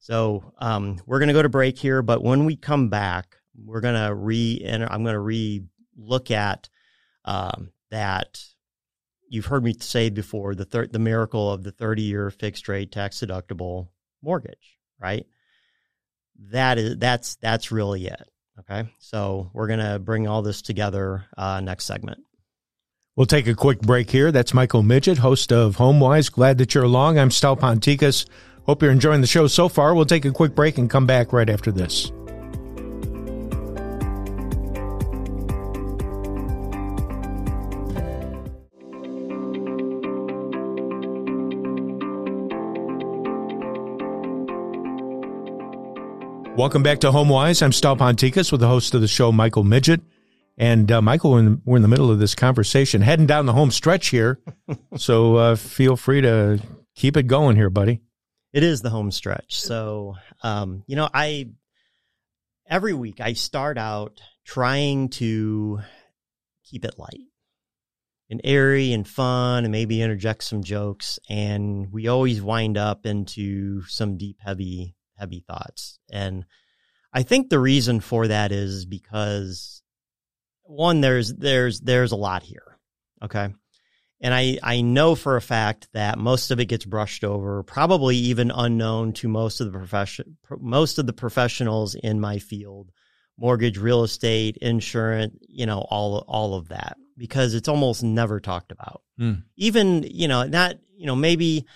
So 0.00 0.52
um, 0.58 1.00
we're 1.06 1.18
going 1.18 1.28
to 1.28 1.34
go 1.34 1.42
to 1.42 1.48
break 1.48 1.78
here, 1.78 2.02
but 2.02 2.22
when 2.22 2.44
we 2.44 2.56
come 2.56 2.90
back, 2.90 3.36
we're 3.56 3.80
going 3.80 3.94
to 3.94 4.14
re 4.14 4.60
I'm 4.64 5.02
going 5.02 5.14
to 5.14 5.20
re 5.20 5.64
look 5.96 6.30
at 6.30 6.68
um, 7.24 7.72
that. 7.90 8.44
You've 9.28 9.46
heard 9.46 9.64
me 9.64 9.72
say 9.80 10.10
before 10.10 10.54
the 10.54 10.66
thir- 10.66 10.88
the 10.88 10.98
miracle 10.98 11.50
of 11.50 11.62
the 11.62 11.72
30 11.72 12.02
year 12.02 12.30
fixed 12.30 12.68
rate 12.68 12.92
tax 12.92 13.20
deductible 13.20 13.88
mortgage, 14.22 14.78
right? 15.00 15.24
That 16.50 16.78
is 16.78 16.98
that's 16.98 17.36
that's 17.36 17.70
really 17.70 18.06
it. 18.06 18.22
Okay. 18.60 18.88
So 18.98 19.50
we're 19.52 19.68
to 19.80 19.98
bring 19.98 20.28
all 20.28 20.42
this 20.42 20.62
together 20.62 21.24
uh, 21.36 21.60
next 21.60 21.84
segment. 21.84 22.20
We'll 23.16 23.26
take 23.26 23.46
a 23.46 23.54
quick 23.54 23.80
break 23.80 24.10
here. 24.10 24.32
That's 24.32 24.54
Michael 24.54 24.82
Miget, 24.82 25.18
host 25.18 25.52
of 25.52 25.76
HomeWise. 25.76 26.32
Glad 26.32 26.58
that 26.58 26.74
you're 26.74 26.84
along. 26.84 27.18
I'm 27.18 27.28
Stal 27.28 27.58
Ponticus. 27.58 28.26
Hope 28.64 28.82
you're 28.82 28.92
enjoying 28.92 29.20
the 29.20 29.26
show 29.26 29.46
so 29.48 29.68
far. 29.68 29.94
We'll 29.94 30.06
take 30.06 30.24
a 30.24 30.30
quick 30.30 30.54
break 30.54 30.78
and 30.78 30.88
come 30.88 31.06
back 31.06 31.32
right 31.32 31.50
after 31.50 31.70
this. 31.70 32.10
Welcome 46.62 46.84
back 46.84 47.00
to 47.00 47.10
HomeWise. 47.10 47.60
I'm 47.60 47.72
Stal 47.72 47.98
Ponticus 47.98 48.52
with 48.52 48.60
the 48.60 48.68
host 48.68 48.94
of 48.94 49.00
the 49.00 49.08
show, 49.08 49.32
Michael 49.32 49.64
Miget. 49.64 50.00
And 50.56 50.92
uh, 50.92 51.02
Michael, 51.02 51.32
we're 51.32 51.40
in, 51.40 51.62
we're 51.64 51.74
in, 51.74 51.82
the 51.82 51.88
middle 51.88 52.08
of 52.08 52.20
this 52.20 52.36
conversation, 52.36 53.02
heading 53.02 53.26
down 53.26 53.46
the 53.46 53.52
home 53.52 53.72
stretch 53.72 54.10
here. 54.10 54.38
so 54.96 55.34
uh, 55.34 55.56
feel 55.56 55.96
free 55.96 56.20
to 56.20 56.60
keep 56.94 57.16
it 57.16 57.24
going 57.24 57.56
here, 57.56 57.68
buddy. 57.68 58.00
It 58.52 58.62
is 58.62 58.80
the 58.80 58.90
home 58.90 59.10
stretch. 59.10 59.60
So, 59.60 60.14
um, 60.44 60.84
you 60.86 60.94
know, 60.94 61.08
I 61.12 61.48
every 62.70 62.94
week 62.94 63.20
I 63.20 63.32
start 63.32 63.76
out 63.76 64.20
trying 64.44 65.08
to 65.08 65.80
keep 66.62 66.84
it 66.84 66.96
light 66.96 67.26
and 68.30 68.40
airy 68.44 68.92
and 68.92 69.06
fun 69.06 69.64
and 69.64 69.72
maybe 69.72 70.00
interject 70.00 70.44
some 70.44 70.62
jokes. 70.62 71.18
And 71.28 71.92
we 71.92 72.06
always 72.06 72.40
wind 72.40 72.78
up 72.78 73.04
into 73.04 73.82
some 73.86 74.16
deep, 74.16 74.36
heavy 74.38 74.94
heavy 75.22 75.44
thoughts. 75.46 76.00
And 76.10 76.44
I 77.12 77.22
think 77.22 77.48
the 77.48 77.60
reason 77.60 78.00
for 78.00 78.26
that 78.26 78.50
is 78.50 78.84
because 78.84 79.82
one, 80.64 81.00
there's 81.00 81.32
there's 81.32 81.80
there's 81.80 82.12
a 82.12 82.16
lot 82.16 82.42
here. 82.42 82.76
Okay. 83.22 83.54
And 84.20 84.34
I, 84.34 84.58
I 84.62 84.80
know 84.82 85.14
for 85.14 85.36
a 85.36 85.42
fact 85.42 85.88
that 85.94 86.18
most 86.18 86.50
of 86.50 86.60
it 86.60 86.66
gets 86.66 86.84
brushed 86.84 87.24
over, 87.24 87.62
probably 87.62 88.16
even 88.16 88.52
unknown 88.52 89.12
to 89.14 89.28
most 89.28 89.60
of 89.60 89.70
the 89.70 89.78
profession, 89.78 90.36
most 90.60 90.98
of 90.98 91.06
the 91.06 91.12
professionals 91.12 91.96
in 91.96 92.20
my 92.20 92.38
field, 92.38 92.90
mortgage, 93.36 93.78
real 93.78 94.04
estate, 94.04 94.56
insurance, 94.58 95.36
you 95.48 95.66
know, 95.66 95.80
all, 95.90 96.24
all 96.28 96.54
of 96.54 96.68
that, 96.68 96.96
because 97.16 97.54
it's 97.54 97.68
almost 97.68 98.04
never 98.04 98.38
talked 98.38 98.70
about. 98.70 99.02
Mm. 99.20 99.42
Even, 99.56 100.04
you 100.04 100.28
know, 100.28 100.44
not, 100.44 100.76
you 100.96 101.06
know, 101.06 101.16
maybe 101.16 101.66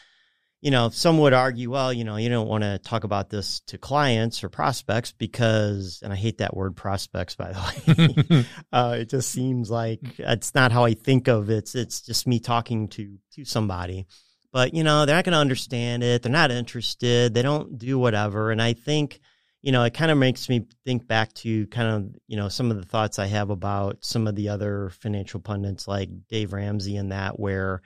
you 0.67 0.73
know, 0.73 0.89
some 0.89 1.19
would 1.19 1.33
argue, 1.33 1.71
well, 1.71 1.93
you 1.93 2.03
know, 2.03 2.17
you 2.17 2.29
don't 2.29 2.49
want 2.49 2.65
to 2.65 2.81
talk 2.81 3.05
about 3.05 3.31
this 3.31 3.61
to 3.69 3.79
clients 3.79 4.43
or 4.43 4.49
prospects 4.49 5.13
because, 5.13 6.01
and 6.03 6.13
I 6.13 6.17
hate 6.17 6.39
that 6.39 6.57
word 6.57 6.75
prospects, 6.75 7.37
by 7.37 7.53
the 7.53 8.35
way. 8.35 8.45
uh, 8.73 8.97
it 8.99 9.09
just 9.09 9.31
seems 9.31 9.71
like 9.71 10.01
it's 10.19 10.57
not 10.57 10.73
how 10.73 10.85
I 10.85 10.95
think 10.95 11.29
of 11.29 11.51
it. 11.51 11.59
It's, 11.59 11.77
it's 11.77 12.01
just 12.01 12.27
me 12.27 12.41
talking 12.41 12.89
to, 12.89 13.17
to 13.35 13.45
somebody. 13.45 14.09
But, 14.53 14.75
you 14.75 14.83
know, 14.83 15.07
they're 15.07 15.15
not 15.15 15.25
going 15.25 15.35
to 15.35 15.39
understand 15.39 16.03
it. 16.03 16.25
They're 16.25 16.33
not 16.33 16.51
interested. 16.51 17.33
They 17.33 17.43
don't 17.43 17.79
do 17.79 17.97
whatever. 17.97 18.51
And 18.51 18.61
I 18.61 18.73
think, 18.73 19.21
you 19.63 19.71
know, 19.71 19.85
it 19.85 19.95
kind 19.95 20.11
of 20.11 20.19
makes 20.19 20.49
me 20.49 20.67
think 20.85 21.07
back 21.07 21.33
to 21.35 21.69
kind 21.69 21.89
of, 21.95 22.17
you 22.27 22.37
know, 22.37 22.49
some 22.49 22.73
of 22.73 22.77
the 22.77 22.87
thoughts 22.87 23.21
I 23.21 23.27
have 23.27 23.51
about 23.51 23.99
some 24.05 24.27
of 24.27 24.35
the 24.35 24.49
other 24.49 24.91
financial 25.01 25.39
pundits 25.39 25.87
like 25.87 26.09
Dave 26.29 26.53
Ramsey 26.53 26.97
and 26.97 27.13
that, 27.13 27.39
where, 27.39 27.83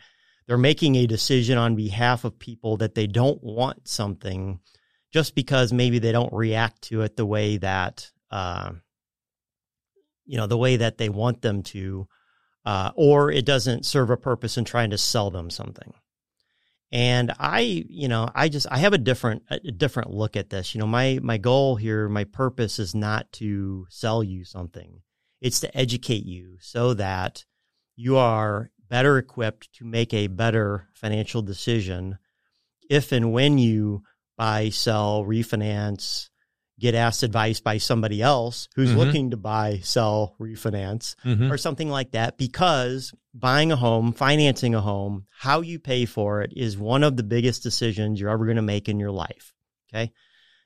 they're 0.50 0.58
making 0.58 0.96
a 0.96 1.06
decision 1.06 1.58
on 1.58 1.76
behalf 1.76 2.24
of 2.24 2.36
people 2.36 2.78
that 2.78 2.96
they 2.96 3.06
don't 3.06 3.40
want 3.40 3.86
something 3.86 4.58
just 5.12 5.36
because 5.36 5.72
maybe 5.72 6.00
they 6.00 6.10
don't 6.10 6.32
react 6.32 6.82
to 6.82 7.02
it 7.02 7.14
the 7.14 7.24
way 7.24 7.56
that 7.58 8.10
uh, 8.32 8.72
you 10.26 10.36
know 10.36 10.48
the 10.48 10.58
way 10.58 10.76
that 10.78 10.98
they 10.98 11.08
want 11.08 11.40
them 11.40 11.62
to 11.62 12.08
uh, 12.64 12.90
or 12.96 13.30
it 13.30 13.46
doesn't 13.46 13.86
serve 13.86 14.10
a 14.10 14.16
purpose 14.16 14.58
in 14.58 14.64
trying 14.64 14.90
to 14.90 14.98
sell 14.98 15.30
them 15.30 15.50
something. 15.50 15.94
And 16.90 17.32
i 17.38 17.60
you 17.88 18.08
know 18.08 18.28
i 18.34 18.48
just 18.48 18.66
i 18.72 18.78
have 18.78 18.92
a 18.92 18.98
different 18.98 19.44
a 19.50 19.60
different 19.70 20.10
look 20.10 20.36
at 20.36 20.50
this. 20.50 20.74
You 20.74 20.80
know 20.80 20.86
my 20.88 21.20
my 21.22 21.38
goal 21.38 21.76
here 21.76 22.08
my 22.08 22.24
purpose 22.24 22.80
is 22.80 22.92
not 22.92 23.30
to 23.34 23.86
sell 23.88 24.24
you 24.24 24.44
something. 24.44 25.02
It's 25.40 25.60
to 25.60 25.78
educate 25.78 26.26
you 26.26 26.56
so 26.60 26.94
that 26.94 27.44
you 27.94 28.16
are 28.16 28.72
better 28.90 29.16
equipped 29.16 29.72
to 29.74 29.84
make 29.84 30.12
a 30.12 30.26
better 30.26 30.88
financial 30.92 31.40
decision 31.40 32.18
if 32.90 33.12
and 33.12 33.32
when 33.32 33.56
you 33.56 34.02
buy, 34.36 34.68
sell, 34.68 35.24
refinance, 35.24 36.28
get 36.78 36.94
asked 36.94 37.22
advice 37.22 37.60
by 37.60 37.78
somebody 37.78 38.20
else 38.20 38.68
who's 38.74 38.88
mm-hmm. 38.88 38.98
looking 38.98 39.30
to 39.30 39.36
buy, 39.36 39.78
sell, 39.82 40.34
refinance, 40.40 41.14
mm-hmm. 41.24 41.52
or 41.52 41.56
something 41.56 41.88
like 41.88 42.12
that. 42.12 42.36
Because 42.36 43.14
buying 43.32 43.70
a 43.70 43.76
home, 43.76 44.12
financing 44.12 44.74
a 44.74 44.80
home, 44.80 45.26
how 45.30 45.60
you 45.60 45.78
pay 45.78 46.04
for 46.04 46.42
it 46.42 46.52
is 46.56 46.76
one 46.76 47.04
of 47.04 47.16
the 47.16 47.22
biggest 47.22 47.62
decisions 47.62 48.20
you're 48.20 48.30
ever 48.30 48.46
going 48.46 48.56
to 48.56 48.62
make 48.62 48.88
in 48.88 48.98
your 48.98 49.12
life. 49.12 49.54
Okay. 49.88 50.10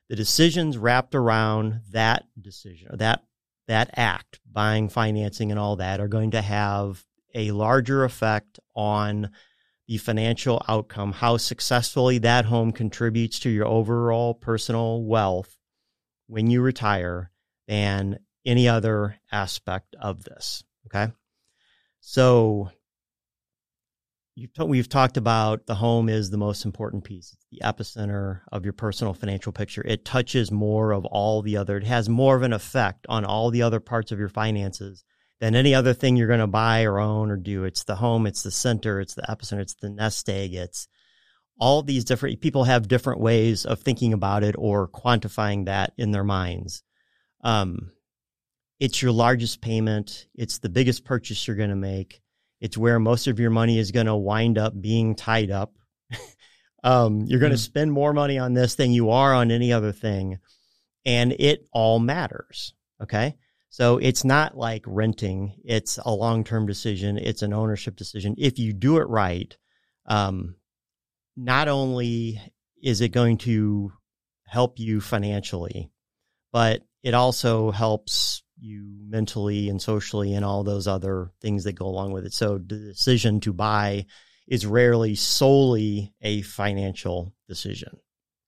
The 0.09 0.15
decisions 0.15 0.77
wrapped 0.77 1.13
around 1.13 1.81
that 1.91 2.25
decision, 2.39 2.89
that 2.97 3.23
that 3.67 3.89
act, 3.95 4.39
buying, 4.49 4.89
financing, 4.89 5.51
and 5.51 5.59
all 5.59 5.77
that, 5.77 5.99
are 5.99 6.07
going 6.07 6.31
to 6.31 6.41
have 6.41 7.03
a 7.35 7.51
larger 7.51 8.03
effect 8.03 8.59
on 8.75 9.29
the 9.87 9.97
financial 9.97 10.63
outcome, 10.67 11.11
how 11.11 11.37
successfully 11.37 12.17
that 12.19 12.45
home 12.45 12.71
contributes 12.71 13.39
to 13.39 13.49
your 13.49 13.67
overall 13.67 14.33
personal 14.33 15.03
wealth 15.03 15.57
when 16.27 16.49
you 16.49 16.61
retire 16.61 17.29
than 17.67 18.17
any 18.45 18.67
other 18.67 19.17
aspect 19.31 19.95
of 19.99 20.23
this. 20.23 20.63
Okay. 20.87 21.11
So 21.99 22.71
we've 24.59 24.89
talked 24.89 25.17
about 25.17 25.65
the 25.65 25.75
home 25.75 26.09
is 26.09 26.29
the 26.29 26.37
most 26.37 26.65
important 26.65 27.03
piece. 27.03 27.33
It's 27.33 27.45
the 27.51 27.65
epicenter 27.65 28.41
of 28.51 28.63
your 28.63 28.73
personal 28.73 29.13
financial 29.13 29.51
picture. 29.51 29.83
It 29.85 30.05
touches 30.05 30.51
more 30.51 30.91
of 30.91 31.05
all 31.05 31.41
the 31.41 31.57
other, 31.57 31.77
it 31.77 31.83
has 31.83 32.09
more 32.09 32.35
of 32.35 32.43
an 32.43 32.53
effect 32.53 33.05
on 33.07 33.25
all 33.25 33.51
the 33.51 33.61
other 33.61 33.79
parts 33.79 34.11
of 34.11 34.19
your 34.19 34.29
finances 34.29 35.03
than 35.39 35.55
any 35.55 35.75
other 35.75 35.93
thing 35.93 36.15
you're 36.15 36.27
going 36.27 36.39
to 36.39 36.47
buy 36.47 36.83
or 36.83 36.99
own 36.99 37.29
or 37.29 37.37
do. 37.37 37.63
It's 37.63 37.83
the 37.83 37.95
home, 37.95 38.25
it's 38.25 38.43
the 38.43 38.51
center, 38.51 38.99
it's 38.99 39.15
the 39.15 39.23
epicenter, 39.23 39.59
it's 39.59 39.75
the 39.75 39.89
nest 39.89 40.29
egg, 40.29 40.53
it's 40.53 40.87
all 41.57 41.83
these 41.83 42.05
different 42.05 42.41
people 42.41 42.65
have 42.65 42.87
different 42.87 43.21
ways 43.21 43.65
of 43.65 43.79
thinking 43.79 44.13
about 44.13 44.43
it 44.43 44.55
or 44.57 44.89
quantifying 44.89 45.65
that 45.65 45.93
in 45.97 46.11
their 46.11 46.23
minds. 46.23 46.83
Um, 47.43 47.91
it's 48.79 49.01
your 49.01 49.11
largest 49.11 49.61
payment. 49.61 50.27
It's 50.35 50.59
the 50.59 50.69
biggest 50.69 51.05
purchase 51.05 51.47
you're 51.47 51.55
going 51.55 51.69
to 51.69 51.75
make. 51.75 52.21
It's 52.59 52.77
where 52.77 52.99
most 52.99 53.27
of 53.27 53.39
your 53.39 53.51
money 53.51 53.77
is 53.79 53.91
going 53.91 54.07
to 54.07 54.15
wind 54.15 54.57
up 54.57 54.79
being 54.79 55.15
tied 55.15 55.51
up. 55.51 55.73
um, 56.83 57.21
you're 57.25 57.39
going 57.39 57.51
to 57.51 57.57
mm. 57.57 57.63
spend 57.63 57.91
more 57.91 58.13
money 58.13 58.37
on 58.37 58.53
this 58.53 58.75
than 58.75 58.91
you 58.91 59.11
are 59.11 59.33
on 59.33 59.51
any 59.51 59.71
other 59.71 59.91
thing. 59.91 60.39
And 61.05 61.31
it 61.33 61.67
all 61.71 61.99
matters. 61.99 62.73
Okay. 63.01 63.35
So 63.75 63.97
it's 63.97 64.23
not 64.23 64.55
like 64.55 64.85
renting. 64.87 65.59
It's 65.65 65.99
a 66.05 66.09
long 66.09 66.45
term 66.45 66.65
decision. 66.65 67.17
It's 67.17 67.41
an 67.41 67.51
ownership 67.51 67.97
decision. 67.97 68.35
If 68.37 68.57
you 68.57 68.71
do 68.71 68.99
it 68.99 69.09
right, 69.09 69.53
um, 70.05 70.55
not 71.35 71.67
only 71.67 72.39
is 72.81 73.01
it 73.01 73.09
going 73.09 73.39
to 73.39 73.91
help 74.47 74.79
you 74.79 75.01
financially, 75.01 75.91
but 76.53 76.83
it 77.03 77.13
also 77.13 77.69
helps 77.71 78.43
you 78.57 78.95
mentally 79.09 79.67
and 79.67 79.81
socially 79.81 80.35
and 80.35 80.45
all 80.45 80.63
those 80.63 80.87
other 80.87 81.33
things 81.41 81.65
that 81.65 81.73
go 81.73 81.87
along 81.87 82.13
with 82.13 82.25
it. 82.25 82.31
So 82.31 82.57
the 82.57 82.77
decision 82.77 83.41
to 83.41 83.51
buy 83.51 84.05
is 84.47 84.65
rarely 84.65 85.15
solely 85.15 86.13
a 86.21 86.43
financial 86.43 87.33
decision. 87.49 87.97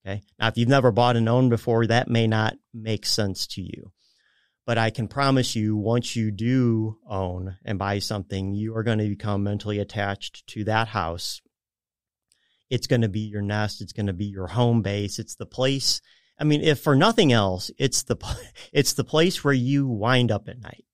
Okay. 0.06 0.22
Now, 0.38 0.48
if 0.48 0.56
you've 0.56 0.70
never 0.70 0.90
bought 0.90 1.16
and 1.16 1.28
owned 1.28 1.50
before, 1.50 1.86
that 1.88 2.08
may 2.08 2.26
not 2.26 2.54
make 2.72 3.04
sense 3.04 3.46
to 3.48 3.60
you. 3.60 3.92
But 4.68 4.76
I 4.76 4.90
can 4.90 5.08
promise 5.08 5.56
you, 5.56 5.78
once 5.78 6.14
you 6.14 6.30
do 6.30 6.98
own 7.08 7.56
and 7.64 7.78
buy 7.78 8.00
something, 8.00 8.52
you 8.52 8.76
are 8.76 8.82
going 8.82 8.98
to 8.98 9.08
become 9.08 9.42
mentally 9.42 9.78
attached 9.78 10.46
to 10.48 10.64
that 10.64 10.88
house. 10.88 11.40
It's 12.68 12.86
going 12.86 13.00
to 13.00 13.08
be 13.08 13.20
your 13.20 13.40
nest. 13.40 13.80
It's 13.80 13.94
going 13.94 14.08
to 14.08 14.12
be 14.12 14.26
your 14.26 14.48
home 14.48 14.82
base. 14.82 15.18
It's 15.18 15.36
the 15.36 15.46
place. 15.46 16.02
I 16.38 16.44
mean, 16.44 16.60
if 16.60 16.80
for 16.80 16.94
nothing 16.94 17.32
else, 17.32 17.70
it's 17.78 18.02
the, 18.02 18.16
it's 18.74 18.92
the 18.92 19.04
place 19.04 19.42
where 19.42 19.54
you 19.54 19.86
wind 19.86 20.30
up 20.30 20.48
at 20.48 20.60
night. 20.60 20.84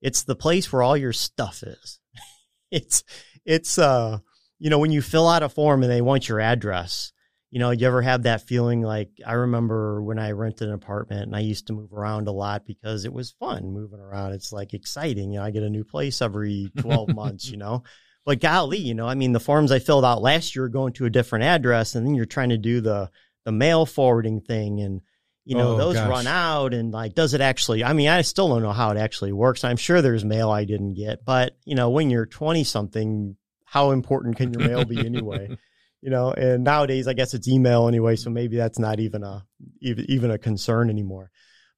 It's 0.00 0.22
the 0.22 0.34
place 0.34 0.72
where 0.72 0.82
all 0.82 0.96
your 0.96 1.12
stuff 1.12 1.62
is. 1.62 2.00
it's, 2.70 3.04
it's, 3.44 3.76
uh, 3.78 4.20
you 4.58 4.70
know, 4.70 4.78
when 4.78 4.90
you 4.90 5.02
fill 5.02 5.28
out 5.28 5.42
a 5.42 5.50
form 5.50 5.82
and 5.82 5.92
they 5.92 6.00
want 6.00 6.30
your 6.30 6.40
address, 6.40 7.12
you 7.50 7.58
know, 7.58 7.70
you 7.70 7.86
ever 7.86 8.02
have 8.02 8.24
that 8.24 8.42
feeling 8.42 8.82
like 8.82 9.10
I 9.26 9.32
remember 9.32 10.02
when 10.02 10.18
I 10.18 10.32
rented 10.32 10.68
an 10.68 10.74
apartment 10.74 11.22
and 11.22 11.36
I 11.36 11.40
used 11.40 11.68
to 11.68 11.72
move 11.72 11.92
around 11.92 12.28
a 12.28 12.32
lot 12.32 12.66
because 12.66 13.04
it 13.04 13.12
was 13.12 13.30
fun 13.30 13.72
moving 13.72 14.00
around. 14.00 14.32
It's 14.32 14.52
like 14.52 14.74
exciting. 14.74 15.32
You 15.32 15.38
know, 15.38 15.44
I 15.44 15.50
get 15.50 15.62
a 15.62 15.70
new 15.70 15.84
place 15.84 16.20
every 16.20 16.70
12 16.78 17.14
months, 17.14 17.48
you 17.50 17.56
know. 17.56 17.84
But 18.24 18.40
golly, 18.40 18.76
you 18.76 18.92
know, 18.92 19.08
I 19.08 19.14
mean, 19.14 19.32
the 19.32 19.40
forms 19.40 19.72
I 19.72 19.78
filled 19.78 20.04
out 20.04 20.20
last 20.20 20.54
year 20.54 20.68
going 20.68 20.92
to 20.94 21.06
a 21.06 21.10
different 21.10 21.46
address 21.46 21.94
and 21.94 22.04
then 22.06 22.14
you're 22.14 22.26
trying 22.26 22.50
to 22.50 22.58
do 22.58 22.82
the 22.82 23.10
the 23.46 23.52
mail 23.52 23.86
forwarding 23.86 24.42
thing 24.42 24.82
and 24.82 25.00
you 25.46 25.56
know, 25.56 25.72
oh, 25.72 25.76
those 25.78 25.94
gosh. 25.94 26.10
run 26.10 26.26
out 26.26 26.74
and 26.74 26.92
like 26.92 27.14
does 27.14 27.32
it 27.32 27.40
actually 27.40 27.82
I 27.82 27.94
mean, 27.94 28.10
I 28.10 28.20
still 28.20 28.48
don't 28.48 28.60
know 28.60 28.72
how 28.72 28.90
it 28.90 28.98
actually 28.98 29.32
works. 29.32 29.64
I'm 29.64 29.78
sure 29.78 30.02
there's 30.02 30.26
mail 30.26 30.50
I 30.50 30.66
didn't 30.66 30.92
get, 30.92 31.24
but 31.24 31.56
you 31.64 31.74
know, 31.74 31.88
when 31.88 32.10
you're 32.10 32.26
20 32.26 32.64
something, 32.64 33.34
how 33.64 33.92
important 33.92 34.36
can 34.36 34.52
your 34.52 34.68
mail 34.68 34.84
be 34.84 34.98
anyway? 34.98 35.56
you 36.00 36.10
know, 36.10 36.32
and 36.32 36.64
nowadays 36.64 37.08
I 37.08 37.12
guess 37.12 37.34
it's 37.34 37.48
email 37.48 37.88
anyway, 37.88 38.16
so 38.16 38.30
maybe 38.30 38.56
that's 38.56 38.78
not 38.78 39.00
even 39.00 39.22
a 39.22 39.44
even 39.80 40.04
even 40.08 40.30
a 40.30 40.38
concern 40.38 40.90
anymore. 40.90 41.30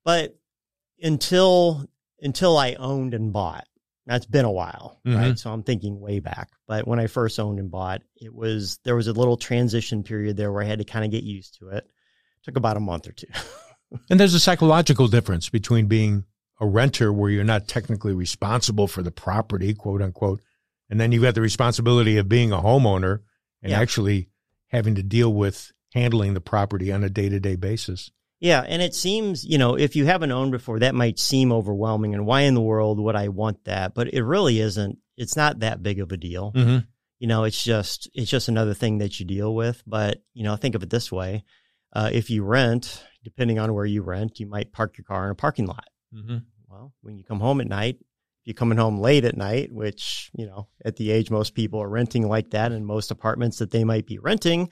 But 0.04 0.36
until 1.02 1.86
until 2.20 2.56
I 2.58 2.74
owned 2.74 3.14
and 3.14 3.32
bought, 3.32 3.66
that's 4.06 4.26
been 4.26 4.44
a 4.44 4.50
while, 4.52 5.00
mm-hmm. 5.06 5.18
right? 5.18 5.38
So 5.38 5.50
I'm 5.50 5.62
thinking 5.62 6.00
way 6.00 6.20
back. 6.20 6.50
But 6.66 6.86
when 6.86 7.00
I 7.00 7.06
first 7.06 7.38
owned 7.38 7.58
and 7.58 7.70
bought, 7.70 8.02
it 8.16 8.34
was 8.34 8.78
there 8.84 8.96
was 8.96 9.06
a 9.06 9.12
little 9.12 9.36
transition 9.36 10.02
period 10.02 10.36
there 10.36 10.52
where 10.52 10.62
I 10.62 10.66
had 10.66 10.80
to 10.80 10.84
kind 10.84 11.04
of 11.04 11.10
get 11.10 11.24
used 11.24 11.58
to 11.58 11.68
it 11.70 11.86
took 12.42 12.56
about 12.56 12.76
a 12.76 12.80
month 12.80 13.08
or 13.08 13.12
two. 13.12 13.26
and 14.10 14.18
there's 14.18 14.34
a 14.34 14.40
psychological 14.40 15.08
difference 15.08 15.48
between 15.48 15.86
being 15.86 16.24
a 16.60 16.66
renter 16.66 17.12
where 17.12 17.30
you're 17.30 17.44
not 17.44 17.68
technically 17.68 18.14
responsible 18.14 18.86
for 18.86 19.02
the 19.02 19.10
property, 19.10 19.74
quote 19.74 20.02
unquote, 20.02 20.40
and 20.88 21.00
then 21.00 21.12
you've 21.12 21.22
got 21.22 21.34
the 21.34 21.40
responsibility 21.40 22.16
of 22.16 22.28
being 22.28 22.52
a 22.52 22.60
homeowner 22.60 23.20
and 23.62 23.70
yeah. 23.72 23.80
actually 23.80 24.28
having 24.68 24.94
to 24.94 25.02
deal 25.02 25.32
with 25.32 25.72
handling 25.94 26.34
the 26.34 26.40
property 26.40 26.92
on 26.92 27.02
a 27.04 27.10
day 27.10 27.28
to 27.28 27.40
day 27.40 27.56
basis. 27.56 28.10
Yeah. 28.38 28.64
And 28.66 28.80
it 28.80 28.94
seems, 28.94 29.44
you 29.44 29.58
know, 29.58 29.76
if 29.76 29.96
you 29.96 30.06
haven't 30.06 30.32
owned 30.32 30.52
before, 30.52 30.78
that 30.78 30.94
might 30.94 31.18
seem 31.18 31.52
overwhelming. 31.52 32.14
And 32.14 32.24
why 32.24 32.42
in 32.42 32.54
the 32.54 32.60
world 32.60 32.98
would 32.98 33.16
I 33.16 33.28
want 33.28 33.64
that? 33.64 33.94
But 33.94 34.14
it 34.14 34.22
really 34.22 34.60
isn't. 34.60 34.98
It's 35.16 35.36
not 35.36 35.58
that 35.60 35.82
big 35.82 36.00
of 36.00 36.10
a 36.12 36.16
deal. 36.16 36.52
Mm-hmm. 36.52 36.78
You 37.18 37.26
know, 37.26 37.44
it's 37.44 37.62
just, 37.62 38.08
it's 38.14 38.30
just 38.30 38.48
another 38.48 38.72
thing 38.72 38.98
that 38.98 39.20
you 39.20 39.26
deal 39.26 39.54
with. 39.54 39.82
But, 39.86 40.22
you 40.32 40.44
know, 40.44 40.56
think 40.56 40.74
of 40.74 40.82
it 40.82 40.88
this 40.88 41.12
way. 41.12 41.44
Uh, 41.92 42.08
if 42.10 42.30
you 42.30 42.42
rent, 42.42 43.04
depending 43.24 43.58
on 43.58 43.74
where 43.74 43.84
you 43.84 44.00
rent, 44.00 44.40
you 44.40 44.46
might 44.46 44.72
park 44.72 44.96
your 44.96 45.04
car 45.04 45.26
in 45.26 45.32
a 45.32 45.34
parking 45.34 45.66
lot. 45.66 45.88
Mm-hmm. 46.14 46.38
Well, 46.68 46.94
when 47.02 47.18
you 47.18 47.24
come 47.24 47.40
home 47.40 47.60
at 47.60 47.68
night, 47.68 47.98
if 48.42 48.46
you're 48.46 48.54
coming 48.54 48.78
home 48.78 48.98
late 48.98 49.24
at 49.24 49.36
night, 49.36 49.72
which, 49.72 50.30
you 50.34 50.46
know, 50.46 50.68
at 50.84 50.96
the 50.96 51.10
age 51.10 51.30
most 51.30 51.54
people 51.54 51.82
are 51.82 51.88
renting 51.88 52.26
like 52.26 52.50
that 52.50 52.72
in 52.72 52.84
most 52.84 53.10
apartments 53.10 53.58
that 53.58 53.70
they 53.70 53.84
might 53.84 54.06
be 54.06 54.18
renting, 54.18 54.70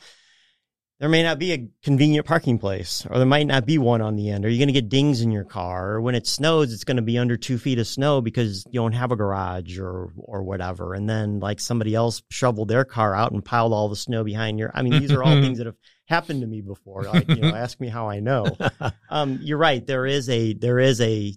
there 1.01 1.09
may 1.09 1.23
not 1.23 1.39
be 1.39 1.53
a 1.53 1.69
convenient 1.83 2.27
parking 2.27 2.59
place 2.59 3.07
or 3.09 3.19
there 3.19 3.27
might 3.27 3.47
not 3.47 3.67
be 3.67 3.79
one 3.79 4.01
on 4.01 4.17
the 4.17 4.31
end. 4.31 4.45
Are 4.45 4.49
you 4.49 4.59
going 4.59 4.69
to 4.69 4.73
get 4.73 4.89
dings 4.89 5.21
in 5.21 5.31
your 5.31 5.45
car? 5.45 5.93
Or 5.93 6.01
when 6.01 6.17
it 6.17 6.27
snows, 6.27 6.73
it's 6.73 6.85
going 6.85 6.97
to 6.97 7.03
be 7.03 7.19
under 7.19 7.37
two 7.37 7.57
feet 7.57 7.79
of 7.79 7.87
snow 7.87 8.21
because 8.21 8.65
you 8.67 8.81
don't 8.81 8.93
have 8.93 9.13
a 9.13 9.17
garage 9.17 9.79
or, 9.79 10.13
or 10.17 10.43
whatever. 10.43 10.95
And 10.95 11.09
then 11.09 11.39
like 11.39 11.61
somebody 11.61 11.95
else 11.95 12.23
shoveled 12.31 12.69
their 12.69 12.85
car 12.85 13.15
out 13.15 13.31
and 13.31 13.45
piled 13.45 13.73
all 13.73 13.89
the 13.89 13.97
snow 13.97 14.25
behind 14.25 14.59
your, 14.59 14.73
I 14.75 14.83
mean, 14.83 14.99
these 14.99 15.13
are 15.13 15.23
all 15.23 15.35
things 15.41 15.59
that 15.59 15.67
have 15.67 15.77
happened 16.09 16.41
to 16.41 16.49
me 16.49 16.63
before. 16.63 17.05
Like, 17.05 17.29
you 17.29 17.37
know, 17.37 17.55
ask 17.55 17.79
me 17.79 17.89
how 17.89 18.09
I 18.09 18.21
know. 18.21 18.47
Um, 19.11 19.39
you're 19.41 19.59
right. 19.59 19.87
There 19.87 20.05
is 20.05 20.29
a, 20.29 20.53
there 20.53 20.79
is 20.79 21.01
a 21.01 21.33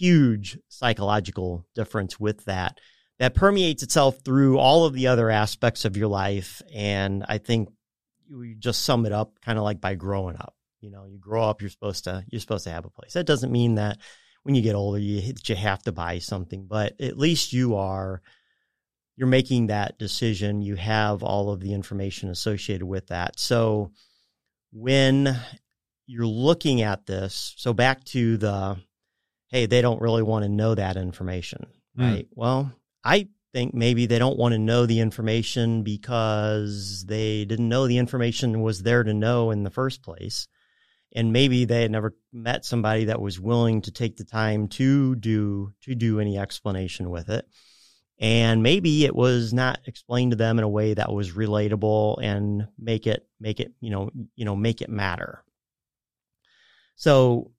huge 0.00 0.58
psychological 0.68 1.66
difference 1.74 2.18
with 2.18 2.44
that 2.46 2.78
that 3.18 3.34
permeates 3.34 3.82
itself 3.82 4.18
through 4.24 4.58
all 4.58 4.86
of 4.86 4.94
the 4.94 5.08
other 5.08 5.28
aspects 5.28 5.84
of 5.84 5.94
your 5.94 6.08
life. 6.08 6.62
And 6.74 7.22
I 7.28 7.36
think 7.36 7.68
you 8.30 8.54
just 8.58 8.82
sum 8.82 9.04
it 9.04 9.12
up 9.12 9.38
kind 9.42 9.58
of 9.58 9.64
like 9.64 9.78
by 9.78 9.94
growing 9.94 10.36
up. 10.36 10.54
You 10.80 10.90
know, 10.90 11.04
you 11.04 11.18
grow 11.18 11.44
up, 11.44 11.60
you're 11.60 11.70
supposed 11.70 12.04
to 12.04 12.24
you're 12.28 12.40
supposed 12.40 12.64
to 12.64 12.70
have 12.70 12.86
a 12.86 12.90
place. 12.90 13.12
That 13.12 13.26
doesn't 13.26 13.52
mean 13.52 13.74
that 13.74 13.98
when 14.42 14.54
you 14.54 14.62
get 14.62 14.74
older 14.74 14.98
you 14.98 15.34
you 15.44 15.54
have 15.54 15.82
to 15.82 15.92
buy 15.92 16.18
something, 16.18 16.66
but 16.66 16.98
at 16.98 17.18
least 17.18 17.52
you 17.52 17.76
are 17.76 18.22
you're 19.16 19.28
making 19.28 19.66
that 19.66 19.98
decision. 19.98 20.62
You 20.62 20.76
have 20.76 21.22
all 21.22 21.50
of 21.50 21.60
the 21.60 21.74
information 21.74 22.30
associated 22.30 22.86
with 22.86 23.08
that. 23.08 23.38
So 23.38 23.92
when 24.72 25.36
you're 26.06 26.26
looking 26.26 26.80
at 26.80 27.04
this, 27.04 27.52
so 27.58 27.74
back 27.74 28.02
to 28.04 28.38
the 28.38 28.78
hey, 29.50 29.66
they 29.66 29.82
don't 29.82 30.00
really 30.00 30.22
want 30.22 30.44
to 30.44 30.48
know 30.48 30.74
that 30.74 30.96
information, 30.96 31.66
hmm. 31.96 32.02
right? 32.02 32.26
Mm. 32.26 32.32
Well, 32.34 32.72
I 33.04 33.28
think 33.52 33.74
maybe 33.74 34.06
they 34.06 34.18
don't 34.18 34.38
want 34.38 34.52
to 34.52 34.58
know 34.58 34.86
the 34.86 35.00
information 35.00 35.82
because 35.82 37.04
they 37.06 37.44
didn't 37.44 37.68
know 37.68 37.86
the 37.86 37.98
information 37.98 38.62
was 38.62 38.82
there 38.82 39.02
to 39.02 39.12
know 39.12 39.50
in 39.50 39.64
the 39.64 39.70
first 39.70 40.02
place. 40.02 40.46
And 41.12 41.32
maybe 41.32 41.64
they 41.64 41.82
had 41.82 41.90
never 41.90 42.14
met 42.32 42.64
somebody 42.64 43.06
that 43.06 43.20
was 43.20 43.40
willing 43.40 43.82
to 43.82 43.90
take 43.90 44.16
the 44.16 44.24
time 44.24 44.68
to 44.68 45.16
do 45.16 45.72
to 45.82 45.96
do 45.96 46.20
any 46.20 46.38
explanation 46.38 47.10
with 47.10 47.28
it. 47.30 47.48
And 48.20 48.62
maybe 48.62 49.04
it 49.04 49.16
was 49.16 49.52
not 49.52 49.80
explained 49.86 50.32
to 50.32 50.36
them 50.36 50.58
in 50.58 50.64
a 50.64 50.68
way 50.68 50.94
that 50.94 51.12
was 51.12 51.32
relatable 51.32 52.22
and 52.22 52.68
make 52.78 53.08
it 53.08 53.26
make 53.40 53.58
it, 53.58 53.72
you 53.80 53.90
know, 53.90 54.10
you 54.36 54.44
know, 54.44 54.54
make 54.54 54.82
it 54.82 54.88
matter. 54.88 55.42
So 56.94 57.50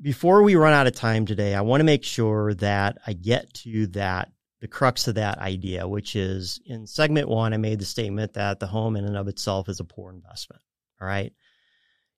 before 0.00 0.42
we 0.42 0.54
run 0.54 0.72
out 0.72 0.86
of 0.86 0.94
time 0.94 1.26
today, 1.26 1.54
I 1.54 1.60
want 1.60 1.80
to 1.80 1.84
make 1.84 2.04
sure 2.04 2.54
that 2.54 2.98
I 3.06 3.12
get 3.12 3.52
to 3.54 3.86
that, 3.88 4.30
the 4.60 4.68
crux 4.68 5.08
of 5.08 5.16
that 5.16 5.38
idea, 5.38 5.88
which 5.88 6.14
is 6.14 6.60
in 6.66 6.86
segment 6.86 7.28
one, 7.28 7.52
I 7.52 7.56
made 7.56 7.80
the 7.80 7.84
statement 7.84 8.34
that 8.34 8.60
the 8.60 8.66
home 8.66 8.96
in 8.96 9.04
and 9.04 9.16
of 9.16 9.28
itself 9.28 9.68
is 9.68 9.80
a 9.80 9.84
poor 9.84 10.12
investment. 10.12 10.62
All 11.00 11.08
right. 11.08 11.32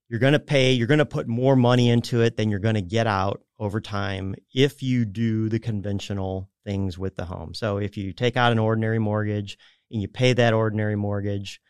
You're 0.09 0.21
going 0.21 0.33
to 0.33 0.41
pay, 0.41 0.73
you're 0.73 0.89
going 0.89 0.99
to 0.99 1.07
put 1.07 1.29
more 1.29 1.55
money 1.55 1.89
into 1.89 2.21
it 2.23 2.37
than 2.37 2.51
you're 2.51 2.59
going 2.59 2.75
to 2.75 2.83
get 2.83 3.07
out 3.07 3.43
over 3.59 3.81
time 3.81 4.35
if 4.53 4.83
you 4.83 5.05
do 5.05 5.49
the 5.49 5.61
conventional 5.61 6.51
things 6.65 6.99
with 6.99 7.15
the 7.15 7.25
home. 7.25 7.55
So 7.55 7.79
if 7.79 7.97
you 7.97 8.13
take 8.13 8.37
out 8.37 8.53
an 8.53 8.59
ordinary 8.59 8.99
mortgage 8.99 9.57
and 9.91 10.03
you 10.03 10.09
pay 10.09 10.33
that 10.33 10.53
ordinary 10.53 10.97
mortgage, 10.97 11.61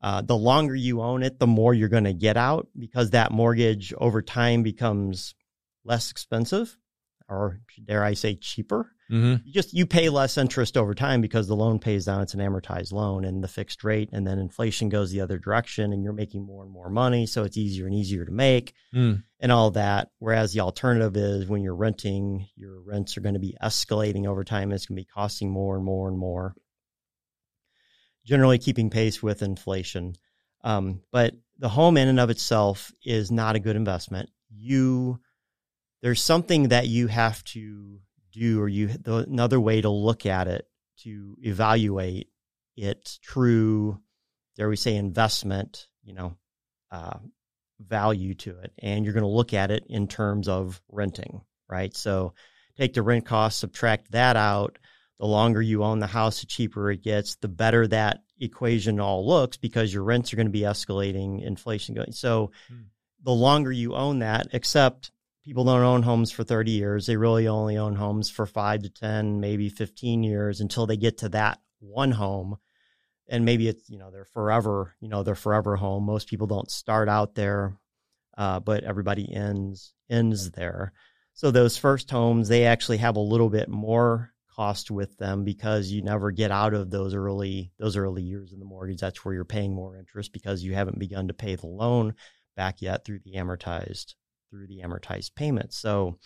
uh, 0.00 0.22
the 0.22 0.36
longer 0.36 0.74
you 0.74 1.02
own 1.02 1.22
it, 1.22 1.38
the 1.38 1.46
more 1.46 1.74
you're 1.74 1.88
going 1.88 2.04
to 2.04 2.14
get 2.14 2.36
out 2.36 2.68
because 2.78 3.10
that 3.10 3.32
mortgage 3.32 3.92
over 3.98 4.22
time 4.22 4.62
becomes 4.62 5.34
less 5.84 6.10
expensive 6.10 6.76
or 7.28 7.60
dare 7.84 8.04
I 8.04 8.14
say 8.14 8.34
cheaper. 8.34 8.90
Mm-hmm. 9.10 9.46
You 9.46 9.52
just 9.52 9.74
you 9.74 9.86
pay 9.86 10.08
less 10.08 10.38
interest 10.38 10.76
over 10.76 10.94
time 10.94 11.20
because 11.20 11.46
the 11.46 11.56
loan 11.56 11.78
pays 11.78 12.06
down. 12.06 12.22
It's 12.22 12.34
an 12.34 12.40
amortized 12.40 12.92
loan 12.92 13.24
and 13.24 13.44
the 13.44 13.48
fixed 13.48 13.84
rate, 13.84 14.08
and 14.12 14.26
then 14.26 14.38
inflation 14.38 14.88
goes 14.88 15.10
the 15.10 15.20
other 15.20 15.38
direction, 15.38 15.92
and 15.92 16.02
you're 16.02 16.14
making 16.14 16.44
more 16.44 16.62
and 16.62 16.72
more 16.72 16.88
money, 16.88 17.26
so 17.26 17.44
it's 17.44 17.58
easier 17.58 17.86
and 17.86 17.94
easier 17.94 18.24
to 18.24 18.32
make, 18.32 18.72
mm. 18.94 19.22
and 19.40 19.52
all 19.52 19.70
that. 19.72 20.08
Whereas 20.20 20.54
the 20.54 20.60
alternative 20.60 21.16
is 21.16 21.46
when 21.46 21.62
you're 21.62 21.74
renting, 21.74 22.48
your 22.56 22.80
rents 22.80 23.16
are 23.16 23.20
going 23.20 23.34
to 23.34 23.40
be 23.40 23.56
escalating 23.62 24.26
over 24.26 24.42
time. 24.42 24.72
It's 24.72 24.86
going 24.86 24.96
to 24.96 25.02
be 25.02 25.08
costing 25.14 25.50
more 25.50 25.76
and 25.76 25.84
more 25.84 26.08
and 26.08 26.18
more. 26.18 26.54
Generally, 28.24 28.58
keeping 28.58 28.88
pace 28.88 29.22
with 29.22 29.42
inflation, 29.42 30.14
um, 30.62 31.02
but 31.12 31.34
the 31.58 31.68
home 31.68 31.98
in 31.98 32.08
and 32.08 32.18
of 32.18 32.30
itself 32.30 32.90
is 33.04 33.30
not 33.30 33.54
a 33.54 33.60
good 33.60 33.76
investment. 33.76 34.30
You 34.50 35.20
there's 36.04 36.22
something 36.22 36.68
that 36.68 36.86
you 36.86 37.06
have 37.06 37.42
to 37.44 37.98
do 38.30 38.60
or 38.60 38.68
you 38.68 38.88
the, 38.88 39.16
another 39.28 39.58
way 39.58 39.80
to 39.80 39.88
look 39.88 40.26
at 40.26 40.48
it 40.48 40.68
to 40.98 41.34
evaluate 41.40 42.28
its 42.76 43.18
true 43.18 43.98
dare 44.56 44.68
we 44.68 44.76
say 44.76 44.96
investment 44.96 45.88
you 46.02 46.12
know 46.12 46.36
uh, 46.90 47.18
value 47.80 48.34
to 48.34 48.58
it 48.58 48.72
and 48.78 49.04
you're 49.04 49.14
going 49.14 49.22
to 49.22 49.28
look 49.28 49.54
at 49.54 49.70
it 49.70 49.84
in 49.88 50.06
terms 50.06 50.46
of 50.46 50.80
renting 50.90 51.40
right 51.68 51.96
so 51.96 52.34
take 52.76 52.92
the 52.92 53.02
rent 53.02 53.24
cost 53.24 53.58
subtract 53.58 54.12
that 54.12 54.36
out 54.36 54.78
the 55.18 55.26
longer 55.26 55.62
you 55.62 55.82
own 55.82 56.00
the 56.00 56.06
house 56.06 56.40
the 56.40 56.46
cheaper 56.46 56.90
it 56.90 57.02
gets 57.02 57.36
the 57.36 57.48
better 57.48 57.86
that 57.86 58.24
equation 58.40 59.00
all 59.00 59.26
looks 59.26 59.56
because 59.56 59.92
your 59.92 60.04
rents 60.04 60.32
are 60.32 60.36
going 60.36 60.46
to 60.46 60.52
be 60.52 60.60
escalating, 60.60 61.44
inflation 61.44 61.94
going. 61.94 62.12
So 62.12 62.50
hmm. 62.68 62.82
the 63.22 63.32
longer 63.32 63.72
you 63.72 63.94
own 63.94 64.20
that, 64.20 64.48
except 64.52 65.10
people 65.44 65.64
don't 65.64 65.82
own 65.82 66.02
homes 66.02 66.30
for 66.30 66.42
30 66.42 66.70
years, 66.70 67.06
they 67.06 67.16
really 67.16 67.46
only 67.46 67.76
own 67.76 67.94
homes 67.94 68.30
for 68.30 68.46
five 68.46 68.82
to 68.82 68.88
10, 68.88 69.40
maybe 69.40 69.68
15 69.68 70.22
years 70.22 70.60
until 70.60 70.86
they 70.86 70.96
get 70.96 71.18
to 71.18 71.28
that 71.30 71.60
one 71.80 72.12
home. 72.12 72.56
And 73.28 73.44
maybe 73.44 73.68
it's, 73.68 73.88
you 73.88 73.98
know, 73.98 74.10
they're 74.10 74.24
forever, 74.24 74.94
you 75.00 75.08
know, 75.08 75.22
they're 75.22 75.34
forever 75.34 75.76
home. 75.76 76.04
Most 76.04 76.28
people 76.28 76.46
don't 76.46 76.70
start 76.70 77.08
out 77.08 77.34
there, 77.34 77.76
uh, 78.36 78.60
but 78.60 78.84
everybody 78.84 79.32
ends, 79.32 79.94
ends 80.10 80.50
there. 80.52 80.92
So 81.34 81.50
those 81.50 81.76
first 81.76 82.10
homes, 82.10 82.48
they 82.48 82.66
actually 82.66 82.98
have 82.98 83.16
a 83.16 83.20
little 83.20 83.50
bit 83.50 83.68
more 83.68 84.30
cost 84.54 84.90
with 84.90 85.16
them 85.18 85.44
because 85.44 85.90
you 85.90 86.00
never 86.00 86.30
get 86.30 86.52
out 86.52 86.74
of 86.74 86.88
those 86.88 87.12
early 87.12 87.72
those 87.78 87.96
early 87.96 88.22
years 88.22 88.52
in 88.52 88.60
the 88.60 88.64
mortgage. 88.64 89.00
That's 89.00 89.24
where 89.24 89.34
you're 89.34 89.44
paying 89.44 89.74
more 89.74 89.96
interest 89.96 90.32
because 90.32 90.62
you 90.62 90.74
haven't 90.74 91.00
begun 91.00 91.26
to 91.26 91.34
pay 91.34 91.56
the 91.56 91.66
loan 91.66 92.14
back 92.54 92.80
yet 92.80 93.04
through 93.04 93.18
the 93.24 93.32
amortized 93.32 94.14
through 94.54 94.66
the 94.68 94.82
amortized 94.84 95.34
payment. 95.34 95.72
So 95.72 96.18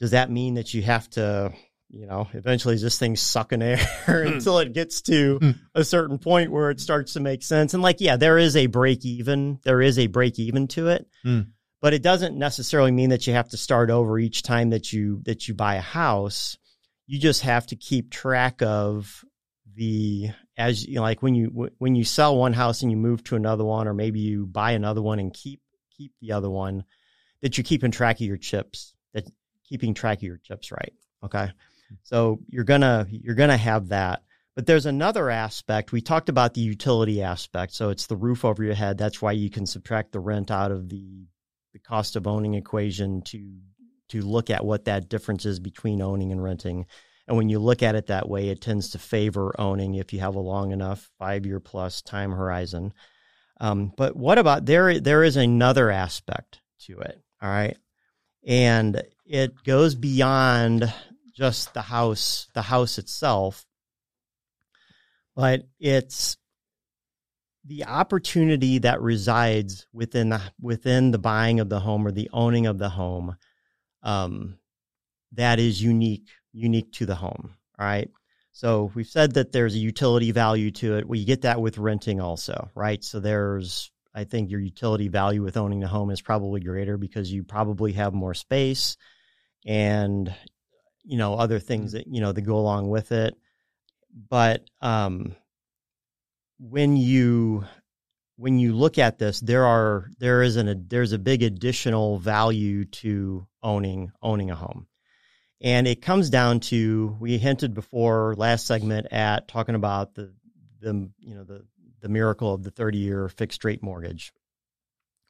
does 0.00 0.10
that 0.10 0.30
mean 0.30 0.54
that 0.54 0.74
you 0.74 0.82
have 0.82 1.08
to, 1.10 1.52
you 1.88 2.06
know, 2.06 2.28
eventually 2.32 2.76
this 2.76 2.98
thing 2.98 3.14
sucking 3.14 3.62
air 3.62 3.76
hmm. 4.06 4.34
until 4.34 4.58
it 4.58 4.72
gets 4.72 5.02
to 5.02 5.38
hmm. 5.38 5.50
a 5.74 5.84
certain 5.84 6.18
point 6.18 6.50
where 6.50 6.70
it 6.70 6.80
starts 6.80 7.12
to 7.12 7.20
make 7.20 7.42
sense? 7.42 7.74
And 7.74 7.82
like, 7.82 8.00
yeah, 8.00 8.16
there 8.16 8.38
is 8.38 8.56
a 8.56 8.66
break 8.66 9.04
even. 9.04 9.60
There 9.62 9.80
is 9.80 9.98
a 9.98 10.08
break 10.08 10.38
even 10.38 10.66
to 10.68 10.88
it. 10.88 11.06
Mm. 11.24 11.52
But 11.80 11.94
it 11.94 12.02
doesn't 12.02 12.36
necessarily 12.36 12.90
mean 12.90 13.10
that 13.10 13.26
you 13.26 13.32
have 13.34 13.48
to 13.50 13.56
start 13.56 13.90
over 13.90 14.18
each 14.18 14.42
time 14.42 14.70
that 14.70 14.92
you 14.92 15.22
that 15.24 15.48
you 15.48 15.54
buy 15.54 15.76
a 15.76 15.80
house 15.80 16.58
you 17.10 17.18
just 17.18 17.42
have 17.42 17.66
to 17.66 17.74
keep 17.74 18.08
track 18.08 18.62
of 18.62 19.24
the 19.74 20.28
as 20.56 20.86
you 20.86 20.94
know, 20.94 21.02
like 21.02 21.22
when 21.22 21.34
you 21.34 21.70
when 21.78 21.96
you 21.96 22.04
sell 22.04 22.36
one 22.36 22.52
house 22.52 22.82
and 22.82 22.90
you 22.92 22.96
move 22.96 23.24
to 23.24 23.34
another 23.34 23.64
one 23.64 23.88
or 23.88 23.94
maybe 23.94 24.20
you 24.20 24.46
buy 24.46 24.72
another 24.72 25.02
one 25.02 25.18
and 25.18 25.34
keep 25.34 25.60
keep 26.00 26.12
the 26.20 26.32
other 26.32 26.50
one 26.50 26.84
that 27.42 27.56
you're 27.56 27.64
keeping 27.64 27.90
track 27.90 28.16
of 28.16 28.26
your 28.26 28.36
chips 28.36 28.94
that 29.12 29.24
keeping 29.68 29.94
track 29.94 30.18
of 30.18 30.22
your 30.22 30.38
chips 30.38 30.72
right 30.72 30.94
okay 31.24 31.50
so 32.02 32.38
you're 32.48 32.64
gonna 32.64 33.06
you're 33.10 33.34
gonna 33.34 33.56
have 33.56 33.88
that 33.88 34.22
but 34.56 34.66
there's 34.66 34.86
another 34.86 35.30
aspect 35.30 35.92
we 35.92 36.00
talked 36.00 36.28
about 36.28 36.54
the 36.54 36.60
utility 36.60 37.22
aspect 37.22 37.72
so 37.72 37.90
it's 37.90 38.06
the 38.06 38.16
roof 38.16 38.44
over 38.44 38.64
your 38.64 38.74
head 38.74 38.96
that's 38.96 39.20
why 39.20 39.32
you 39.32 39.50
can 39.50 39.66
subtract 39.66 40.12
the 40.12 40.20
rent 40.20 40.50
out 40.50 40.72
of 40.72 40.88
the 40.88 41.26
the 41.72 41.78
cost 41.78 42.16
of 42.16 42.26
owning 42.26 42.54
equation 42.54 43.22
to 43.22 43.38
to 44.10 44.22
look 44.22 44.50
at 44.50 44.64
what 44.64 44.84
that 44.84 45.08
difference 45.08 45.46
is 45.46 45.60
between 45.60 46.02
owning 46.02 46.32
and 46.32 46.42
renting. 46.42 46.84
And 47.26 47.36
when 47.36 47.48
you 47.48 47.60
look 47.60 47.82
at 47.82 47.94
it 47.94 48.08
that 48.08 48.28
way, 48.28 48.48
it 48.48 48.60
tends 48.60 48.90
to 48.90 48.98
favor 48.98 49.54
owning 49.58 49.94
if 49.94 50.12
you 50.12 50.18
have 50.20 50.34
a 50.34 50.40
long 50.40 50.72
enough 50.72 51.08
five 51.18 51.46
year 51.46 51.60
plus 51.60 52.02
time 52.02 52.32
horizon. 52.32 52.92
Um, 53.60 53.92
but 53.96 54.16
what 54.16 54.38
about 54.38 54.64
there? 54.64 54.98
There 54.98 55.22
is 55.22 55.36
another 55.36 55.90
aspect 55.90 56.60
to 56.86 56.98
it. 57.00 57.20
All 57.42 57.50
right. 57.50 57.76
And 58.46 59.02
it 59.26 59.62
goes 59.64 59.94
beyond 59.94 60.92
just 61.36 61.74
the 61.74 61.82
house, 61.82 62.48
the 62.54 62.62
house 62.62 62.98
itself, 62.98 63.66
but 65.36 65.66
it's 65.78 66.38
the 67.64 67.84
opportunity 67.84 68.78
that 68.78 69.02
resides 69.02 69.86
within 69.92 70.30
the 70.30 70.40
within 70.60 71.10
the 71.10 71.18
buying 71.18 71.60
of 71.60 71.68
the 71.68 71.80
home 71.80 72.06
or 72.06 72.10
the 72.10 72.30
owning 72.32 72.66
of 72.66 72.78
the 72.78 72.88
home 72.88 73.36
um, 74.02 74.58
that 75.32 75.58
is 75.58 75.82
unique 75.82 76.28
unique 76.52 76.92
to 76.92 77.06
the 77.06 77.14
home. 77.14 77.54
All 77.78 77.86
right. 77.86 78.10
So 78.60 78.90
we've 78.94 79.06
said 79.06 79.32
that 79.36 79.52
there's 79.52 79.74
a 79.74 79.78
utility 79.78 80.32
value 80.32 80.70
to 80.72 80.98
it. 80.98 81.08
We 81.08 81.24
get 81.24 81.40
that 81.42 81.62
with 81.62 81.78
renting 81.78 82.20
also, 82.20 82.68
right? 82.74 83.02
So 83.02 83.18
there's, 83.18 83.90
I 84.14 84.24
think 84.24 84.50
your 84.50 84.60
utility 84.60 85.08
value 85.08 85.42
with 85.42 85.56
owning 85.56 85.80
the 85.80 85.88
home 85.88 86.10
is 86.10 86.20
probably 86.20 86.60
greater 86.60 86.98
because 86.98 87.32
you 87.32 87.42
probably 87.42 87.94
have 87.94 88.12
more 88.12 88.34
space 88.34 88.98
and, 89.64 90.30
you 91.04 91.16
know, 91.16 91.36
other 91.36 91.58
things 91.58 91.92
that, 91.92 92.06
you 92.06 92.20
know, 92.20 92.32
that 92.32 92.42
go 92.42 92.56
along 92.56 92.90
with 92.90 93.12
it. 93.12 93.34
But, 94.28 94.68
um, 94.82 95.34
when 96.58 96.98
you 96.98 97.64
when 98.36 98.58
you 98.58 98.74
look 98.74 98.98
at 98.98 99.18
this, 99.18 99.40
there 99.40 99.64
are 99.64 100.10
there 100.18 100.42
is 100.42 100.56
an 100.56 100.84
there's 100.88 101.12
a 101.12 101.18
big 101.18 101.42
additional 101.42 102.18
value 102.18 102.84
to 102.84 103.46
owning 103.62 104.12
owning 104.20 104.50
a 104.50 104.54
home, 104.54 104.86
and 105.60 105.86
it 105.86 106.02
comes 106.02 106.30
down 106.30 106.60
to 106.60 107.16
we 107.20 107.38
hinted 107.38 107.74
before 107.74 108.34
last 108.36 108.66
segment 108.66 109.08
at 109.10 109.48
talking 109.48 109.74
about 109.74 110.14
the 110.14 110.32
the 110.80 111.10
you 111.18 111.34
know 111.34 111.44
the 111.44 111.64
the 112.00 112.08
miracle 112.08 112.54
of 112.54 112.62
the 112.62 112.70
30 112.70 112.98
year 112.98 113.28
fixed 113.28 113.64
rate 113.64 113.82
mortgage, 113.82 114.32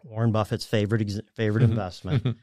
Warren 0.04 0.32
Buffett's 0.32 0.64
favorite 0.64 1.10
favorite 1.34 1.62
mm-hmm. 1.62 1.72
investment, 1.72 2.36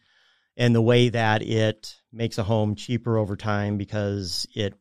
and 0.58 0.76
the 0.76 0.82
way 0.82 1.10
that 1.10 1.42
it 1.42 1.96
makes 2.12 2.38
a 2.38 2.44
home 2.44 2.76
cheaper 2.76 3.18
over 3.18 3.36
time 3.36 3.78
because 3.78 4.46
it 4.56 4.74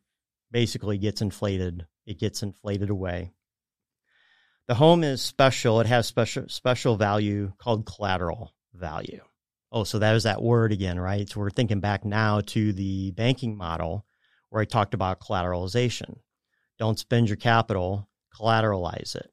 basically 0.51 0.97
gets 0.97 1.21
inflated. 1.21 1.85
It 2.05 2.19
gets 2.19 2.41
inflated 2.41 2.89
away 2.89 3.33
the 4.67 4.75
home 4.75 5.03
is 5.03 5.21
special. 5.21 5.79
It 5.79 5.87
has 5.87 6.05
special 6.07 6.43
special 6.47 6.97
value 6.97 7.53
called 7.57 7.85
collateral 7.85 8.53
value. 8.73 9.21
Oh, 9.71 9.83
so 9.83 9.99
that 9.99 10.15
is 10.15 10.23
that 10.23 10.41
word 10.41 10.71
again, 10.71 10.99
right? 10.99 11.27
So 11.29 11.39
we're 11.39 11.49
thinking 11.49 11.79
back 11.79 12.05
now 12.05 12.41
to 12.41 12.71
the 12.73 13.11
banking 13.11 13.57
model 13.57 14.05
where 14.49 14.61
I 14.61 14.65
talked 14.65 14.93
about 14.93 15.19
collateralization. 15.19 16.19
Don't 16.79 16.99
spend 16.99 17.27
your 17.27 17.35
capital, 17.37 18.07
collateralize 18.33 19.15
it. 19.15 19.29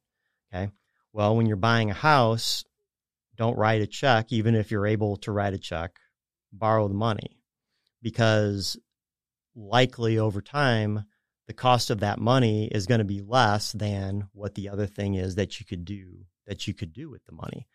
Okay. 0.53 0.71
Well, 1.13 1.37
when 1.37 1.47
you're 1.47 1.57
buying 1.57 1.91
a 1.91 1.95
house, 1.95 2.65
don't 3.37 3.57
write 3.57 3.83
a 3.83 3.87
check, 3.87 4.33
even 4.33 4.55
if 4.55 4.71
you're 4.71 4.87
able 4.87 5.17
to 5.19 5.33
write 5.33 5.55
a 5.55 5.59
check, 5.59 5.99
borrow 6.53 6.89
the 6.89 6.95
money 6.95 7.39
because 8.03 8.77
likely 9.57 10.19
over 10.19 10.41
time 10.41 11.05
the 11.47 11.53
cost 11.53 11.91
of 11.91 12.01
that 12.01 12.19
money 12.19 12.69
is 12.69 12.87
going 12.87 13.01
to 13.01 13.05
be 13.05 13.21
less 13.21 13.73
than 13.73 14.29
what 14.33 14.55
the 14.55 14.69
other 14.69 14.87
thing 14.87 15.15
is 15.15 15.35
that 15.35 15.59
you 15.59 15.67
could 15.67 15.85
do 15.85 16.25
that 16.47 16.67
you 16.67 16.75
could 16.75 16.93
do 16.93 17.11
with 17.11 17.25
the 17.25 17.33
money. 17.33 17.67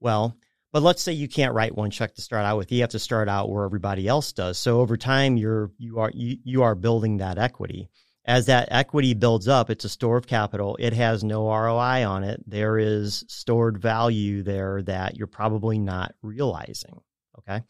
Well, 0.00 0.36
but 0.72 0.82
let's 0.82 1.02
say 1.02 1.12
you 1.12 1.28
can't 1.28 1.54
write 1.54 1.76
one 1.76 1.90
check 1.90 2.14
to 2.14 2.22
start 2.22 2.44
out 2.44 2.56
with. 2.56 2.72
You 2.72 2.80
have 2.80 2.90
to 2.90 2.98
start 2.98 3.28
out 3.28 3.50
where 3.50 3.64
everybody 3.64 4.08
else 4.08 4.32
does. 4.32 4.58
So 4.58 4.80
over 4.80 4.96
time, 4.96 5.36
you're 5.36 5.70
you 5.78 5.98
are 5.98 6.10
you, 6.14 6.38
you 6.44 6.62
are 6.62 6.74
building 6.74 7.18
that 7.18 7.38
equity. 7.38 7.90
As 8.24 8.46
that 8.46 8.68
equity 8.70 9.14
builds 9.14 9.48
up, 9.48 9.68
it's 9.68 9.84
a 9.84 9.88
store 9.88 10.16
of 10.16 10.28
capital. 10.28 10.76
It 10.78 10.92
has 10.92 11.24
no 11.24 11.48
ROI 11.48 12.06
on 12.06 12.22
it. 12.22 12.42
There 12.46 12.78
is 12.78 13.24
stored 13.28 13.78
value 13.82 14.42
there 14.42 14.80
that 14.82 15.16
you're 15.16 15.26
probably 15.26 15.78
not 15.78 16.14
realizing. 16.22 17.00
Okay. 17.38 17.62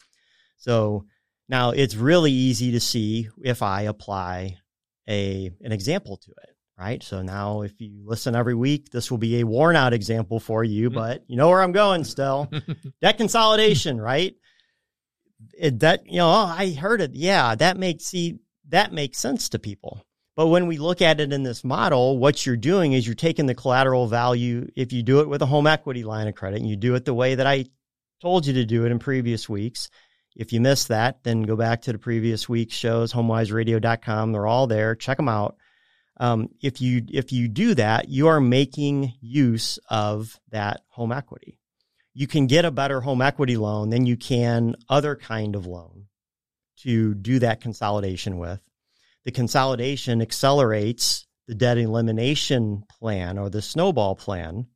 So 0.57 1.05
now 1.49 1.71
it's 1.71 1.95
really 1.95 2.31
easy 2.31 2.71
to 2.71 2.79
see 2.79 3.29
if 3.43 3.61
I 3.61 3.81
apply 3.81 4.57
a 5.09 5.51
an 5.61 5.71
example 5.71 6.17
to 6.17 6.31
it, 6.31 6.52
right? 6.77 7.03
So 7.03 7.21
now 7.21 7.61
if 7.61 7.79
you 7.79 8.03
listen 8.05 8.35
every 8.35 8.55
week, 8.55 8.89
this 8.89 9.11
will 9.11 9.17
be 9.17 9.39
a 9.39 9.45
worn 9.45 9.75
out 9.75 9.93
example 9.93 10.39
for 10.39 10.63
you, 10.63 10.89
mm-hmm. 10.89 10.97
but 10.97 11.23
you 11.27 11.37
know 11.37 11.49
where 11.49 11.61
I'm 11.61 11.71
going 11.71 12.03
still. 12.03 12.51
Debt 13.01 13.17
consolidation, 13.17 13.99
right? 13.99 14.35
It, 15.57 15.79
that 15.81 16.05
you 16.07 16.17
know, 16.17 16.29
oh, 16.29 16.53
I 16.57 16.71
heard 16.71 17.01
it. 17.01 17.11
Yeah, 17.13 17.55
that 17.55 17.77
makes 17.77 18.05
see 18.05 18.39
that 18.69 18.93
makes 18.93 19.19
sense 19.19 19.49
to 19.49 19.59
people. 19.59 20.05
But 20.35 20.47
when 20.47 20.65
we 20.67 20.77
look 20.77 21.01
at 21.01 21.19
it 21.19 21.31
in 21.31 21.43
this 21.43 21.63
model, 21.63 22.17
what 22.17 22.45
you're 22.45 22.57
doing 22.57 22.93
is 22.93 23.05
you're 23.05 23.13
taking 23.13 23.45
the 23.45 23.53
collateral 23.53 24.07
value. 24.07 24.67
If 24.75 24.91
you 24.91 25.03
do 25.03 25.19
it 25.19 25.29
with 25.29 25.43
a 25.43 25.45
home 25.45 25.67
equity 25.67 26.03
line 26.03 26.27
of 26.27 26.33
credit 26.33 26.59
and 26.59 26.69
you 26.69 26.75
do 26.75 26.95
it 26.95 27.05
the 27.05 27.13
way 27.13 27.35
that 27.35 27.45
I 27.45 27.65
told 28.19 28.47
you 28.47 28.53
to 28.53 28.65
do 28.65 28.85
it 28.85 28.91
in 28.91 28.97
previous 28.97 29.47
weeks, 29.47 29.89
if 30.35 30.51
you 30.51 30.59
missed 30.59 30.87
that, 30.87 31.23
then 31.23 31.43
go 31.43 31.55
back 31.55 31.83
to 31.83 31.91
the 31.91 31.99
previous 31.99 32.49
week's 32.49 32.75
shows, 32.75 33.13
homewiseradio.com. 33.13 34.31
They're 34.31 34.47
all 34.47 34.65
there. 34.65 34.95
Check 34.95 35.17
them 35.17 35.29
out. 35.29 35.57
Um, 36.17 36.49
if 36.61 36.79
you 36.79 37.03
if 37.09 37.31
you 37.31 37.47
do 37.47 37.73
that, 37.75 38.09
you 38.09 38.27
are 38.27 38.39
making 38.39 39.13
use 39.19 39.79
of 39.89 40.39
that 40.49 40.81
home 40.89 41.11
equity. 41.11 41.59
You 42.13 42.27
can 42.27 42.45
get 42.45 42.65
a 42.65 42.71
better 42.71 43.01
home 43.01 43.21
equity 43.21 43.57
loan 43.57 43.89
than 43.89 44.05
you 44.05 44.15
can 44.15 44.75
other 44.87 45.15
kind 45.15 45.55
of 45.55 45.65
loan 45.65 46.05
to 46.81 47.15
do 47.15 47.39
that 47.39 47.61
consolidation 47.61 48.37
with. 48.37 48.61
The 49.25 49.31
consolidation 49.31 50.21
accelerates 50.21 51.25
the 51.47 51.55
debt 51.55 51.77
elimination 51.77 52.83
plan 52.99 53.37
or 53.37 53.49
the 53.49 53.61
snowball 53.61 54.15
plan, 54.15 54.67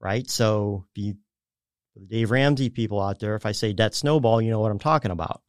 right? 0.00 0.28
So 0.30 0.86
the 0.94 1.14
Dave 2.08 2.30
Ramsey 2.30 2.70
people 2.70 3.00
out 3.00 3.18
there, 3.18 3.34
if 3.34 3.46
I 3.46 3.52
say 3.52 3.72
debt 3.72 3.94
snowball, 3.94 4.40
you 4.40 4.50
know 4.50 4.60
what 4.60 4.70
I'm 4.70 4.78
talking 4.78 5.10
about. 5.10 5.42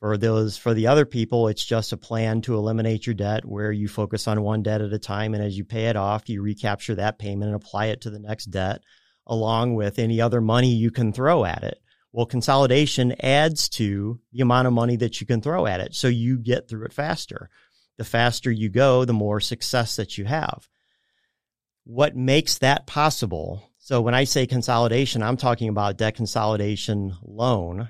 For 0.00 0.16
those, 0.16 0.56
for 0.56 0.74
the 0.74 0.86
other 0.86 1.04
people, 1.04 1.48
it's 1.48 1.64
just 1.64 1.92
a 1.92 1.96
plan 1.96 2.40
to 2.42 2.54
eliminate 2.54 3.06
your 3.06 3.14
debt 3.14 3.44
where 3.44 3.72
you 3.72 3.88
focus 3.88 4.28
on 4.28 4.42
one 4.42 4.62
debt 4.62 4.80
at 4.80 4.92
a 4.92 4.98
time. 4.98 5.34
And 5.34 5.42
as 5.42 5.58
you 5.58 5.64
pay 5.64 5.86
it 5.86 5.96
off, 5.96 6.28
you 6.28 6.40
recapture 6.40 6.94
that 6.94 7.18
payment 7.18 7.50
and 7.50 7.56
apply 7.56 7.86
it 7.86 8.02
to 8.02 8.10
the 8.10 8.20
next 8.20 8.46
debt 8.46 8.80
along 9.26 9.74
with 9.74 9.98
any 9.98 10.20
other 10.20 10.40
money 10.40 10.72
you 10.72 10.90
can 10.90 11.12
throw 11.12 11.44
at 11.44 11.64
it. 11.64 11.78
Well, 12.12 12.26
consolidation 12.26 13.14
adds 13.20 13.68
to 13.70 14.20
the 14.32 14.40
amount 14.40 14.66
of 14.66 14.72
money 14.72 14.96
that 14.96 15.20
you 15.20 15.26
can 15.26 15.42
throw 15.42 15.66
at 15.66 15.80
it. 15.80 15.94
So 15.94 16.08
you 16.08 16.38
get 16.38 16.68
through 16.68 16.86
it 16.86 16.92
faster. 16.92 17.50
The 17.98 18.04
faster 18.04 18.50
you 18.50 18.70
go, 18.70 19.04
the 19.04 19.12
more 19.12 19.40
success 19.40 19.96
that 19.96 20.16
you 20.16 20.24
have. 20.24 20.68
what 21.88 22.14
makes 22.14 22.58
that 22.58 22.86
possible? 22.86 23.70
So 23.78 24.02
when 24.02 24.14
I 24.14 24.24
say 24.24 24.46
consolidation, 24.46 25.22
I'm 25.22 25.38
talking 25.38 25.70
about 25.70 25.96
debt 25.96 26.14
consolidation 26.16 27.16
loan. 27.22 27.88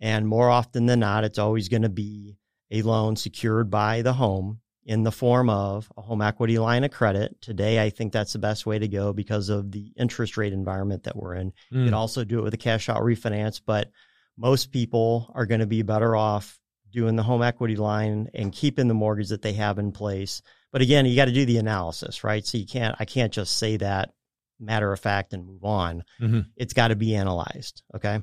And 0.00 0.26
more 0.26 0.48
often 0.48 0.86
than 0.86 1.00
not, 1.00 1.24
it's 1.24 1.38
always 1.38 1.68
going 1.68 1.82
to 1.82 1.88
be 1.88 2.38
a 2.70 2.82
loan 2.82 3.16
secured 3.16 3.70
by 3.70 4.02
the 4.02 4.14
home 4.14 4.60
in 4.84 5.02
the 5.02 5.12
form 5.12 5.50
of 5.50 5.92
a 5.96 6.00
home 6.00 6.22
equity 6.22 6.58
line 6.58 6.84
of 6.84 6.90
credit. 6.90 7.40
Today, 7.42 7.82
I 7.82 7.90
think 7.90 8.12
that's 8.12 8.32
the 8.32 8.38
best 8.38 8.64
way 8.64 8.78
to 8.78 8.88
go 8.88 9.12
because 9.12 9.48
of 9.48 9.70
the 9.70 9.92
interest 9.96 10.36
rate 10.36 10.52
environment 10.52 11.04
that 11.04 11.16
we're 11.16 11.34
in. 11.34 11.50
Mm. 11.72 11.78
You 11.78 11.84
can 11.86 11.94
also 11.94 12.24
do 12.24 12.38
it 12.38 12.42
with 12.42 12.54
a 12.54 12.58
cash 12.58 12.88
out 12.88 13.02
refinance, 13.02 13.60
but 13.64 13.90
most 14.38 14.72
people 14.72 15.30
are 15.34 15.46
going 15.46 15.60
to 15.60 15.66
be 15.66 15.82
better 15.82 16.16
off 16.16 16.58
doing 16.90 17.14
the 17.14 17.22
home 17.22 17.42
equity 17.42 17.76
line 17.76 18.30
and 18.34 18.52
keeping 18.52 18.88
the 18.88 18.94
mortgage 18.94 19.28
that 19.28 19.42
they 19.42 19.52
have 19.52 19.78
in 19.78 19.92
place. 19.92 20.42
But 20.72 20.82
again, 20.82 21.06
you 21.06 21.14
got 21.14 21.26
to 21.26 21.32
do 21.32 21.44
the 21.44 21.58
analysis, 21.58 22.24
right? 22.24 22.44
So 22.44 22.58
you 22.58 22.66
can't, 22.66 22.96
I 22.98 23.04
can't 23.04 23.32
just 23.32 23.58
say 23.58 23.76
that 23.76 24.14
matter 24.58 24.92
of 24.92 25.00
fact 25.00 25.32
and 25.32 25.46
move 25.46 25.64
on. 25.64 26.04
Mm-hmm. 26.20 26.40
It's 26.56 26.72
got 26.72 26.88
to 26.88 26.96
be 26.96 27.14
analyzed. 27.14 27.82
Okay. 27.94 28.20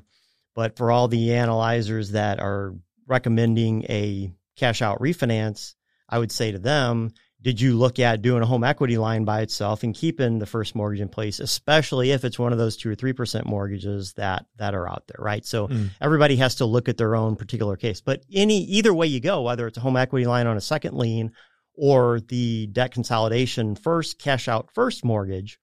But 0.58 0.76
for 0.76 0.90
all 0.90 1.06
the 1.06 1.34
analyzers 1.34 2.10
that 2.10 2.40
are 2.40 2.74
recommending 3.06 3.84
a 3.84 4.32
cash 4.56 4.82
out 4.82 4.98
refinance, 4.98 5.74
I 6.08 6.18
would 6.18 6.32
say 6.32 6.50
to 6.50 6.58
them, 6.58 7.12
did 7.40 7.60
you 7.60 7.78
look 7.78 8.00
at 8.00 8.22
doing 8.22 8.42
a 8.42 8.46
home 8.46 8.64
equity 8.64 8.98
line 8.98 9.24
by 9.24 9.42
itself 9.42 9.84
and 9.84 9.94
keeping 9.94 10.40
the 10.40 10.46
first 10.46 10.74
mortgage 10.74 11.00
in 11.00 11.08
place, 11.08 11.38
especially 11.38 12.10
if 12.10 12.24
it's 12.24 12.40
one 12.40 12.50
of 12.50 12.58
those 12.58 12.76
two 12.76 12.90
or 12.90 12.96
three 12.96 13.12
percent 13.12 13.46
mortgages 13.46 14.14
that 14.14 14.46
that 14.56 14.74
are 14.74 14.88
out 14.88 15.04
there, 15.06 15.24
right? 15.24 15.46
So 15.46 15.68
mm. 15.68 15.90
everybody 16.00 16.34
has 16.38 16.56
to 16.56 16.64
look 16.64 16.88
at 16.88 16.96
their 16.96 17.14
own 17.14 17.36
particular 17.36 17.76
case. 17.76 18.00
But 18.00 18.24
any 18.32 18.64
either 18.64 18.92
way 18.92 19.06
you 19.06 19.20
go, 19.20 19.42
whether 19.42 19.68
it's 19.68 19.78
a 19.78 19.80
home 19.80 19.96
equity 19.96 20.26
line 20.26 20.48
on 20.48 20.56
a 20.56 20.60
second 20.60 20.96
lien 20.96 21.30
or 21.74 22.18
the 22.18 22.66
debt 22.66 22.90
consolidation 22.90 23.76
first 23.76 24.18
cash 24.18 24.48
out 24.48 24.70
first 24.74 25.04
mortgage, 25.04 25.60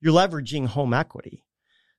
you're 0.00 0.12
leveraging 0.12 0.66
home 0.66 0.94
equity. 0.94 1.44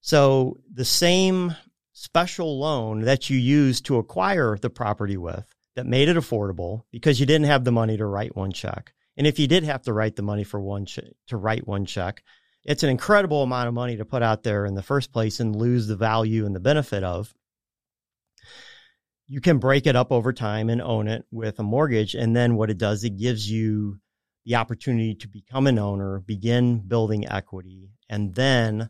So 0.01 0.57
the 0.69 0.83
same 0.83 1.55
special 1.93 2.59
loan 2.59 3.01
that 3.01 3.29
you 3.29 3.37
used 3.37 3.85
to 3.85 3.97
acquire 3.97 4.57
the 4.57 4.69
property 4.69 5.17
with 5.17 5.45
that 5.75 5.85
made 5.85 6.09
it 6.09 6.17
affordable 6.17 6.83
because 6.91 7.19
you 7.19 7.25
didn't 7.25 7.47
have 7.47 7.63
the 7.63 7.71
money 7.71 7.97
to 7.97 8.05
write 8.05 8.35
one 8.35 8.51
check. 8.51 8.93
And 9.15 9.27
if 9.27 9.39
you 9.39 9.47
did 9.47 9.63
have 9.63 9.83
to 9.83 9.93
write 9.93 10.15
the 10.15 10.23
money 10.23 10.43
for 10.43 10.59
one 10.59 10.85
ch- 10.85 10.99
to 11.27 11.37
write 11.37 11.67
one 11.67 11.85
check, 11.85 12.23
it's 12.65 12.83
an 12.83 12.89
incredible 12.89 13.43
amount 13.43 13.67
of 13.67 13.73
money 13.73 13.97
to 13.97 14.05
put 14.05 14.23
out 14.23 14.43
there 14.43 14.65
in 14.65 14.73
the 14.73 14.81
first 14.81 15.11
place 15.11 15.39
and 15.39 15.55
lose 15.55 15.87
the 15.87 15.95
value 15.95 16.45
and 16.45 16.55
the 16.55 16.59
benefit 16.59 17.03
of. 17.03 17.33
You 19.27 19.41
can 19.41 19.59
break 19.59 19.85
it 19.85 19.95
up 19.95 20.11
over 20.11 20.33
time 20.33 20.69
and 20.69 20.81
own 20.81 21.07
it 21.07 21.25
with 21.31 21.59
a 21.59 21.63
mortgage. 21.63 22.15
And 22.15 22.35
then 22.35 22.55
what 22.55 22.69
it 22.69 22.77
does, 22.77 23.03
it 23.03 23.17
gives 23.17 23.49
you 23.49 23.99
the 24.45 24.55
opportunity 24.55 25.15
to 25.15 25.27
become 25.27 25.67
an 25.67 25.79
owner, 25.79 26.19
begin 26.19 26.79
building 26.79 27.27
equity. 27.27 27.91
And 28.09 28.35
then 28.35 28.89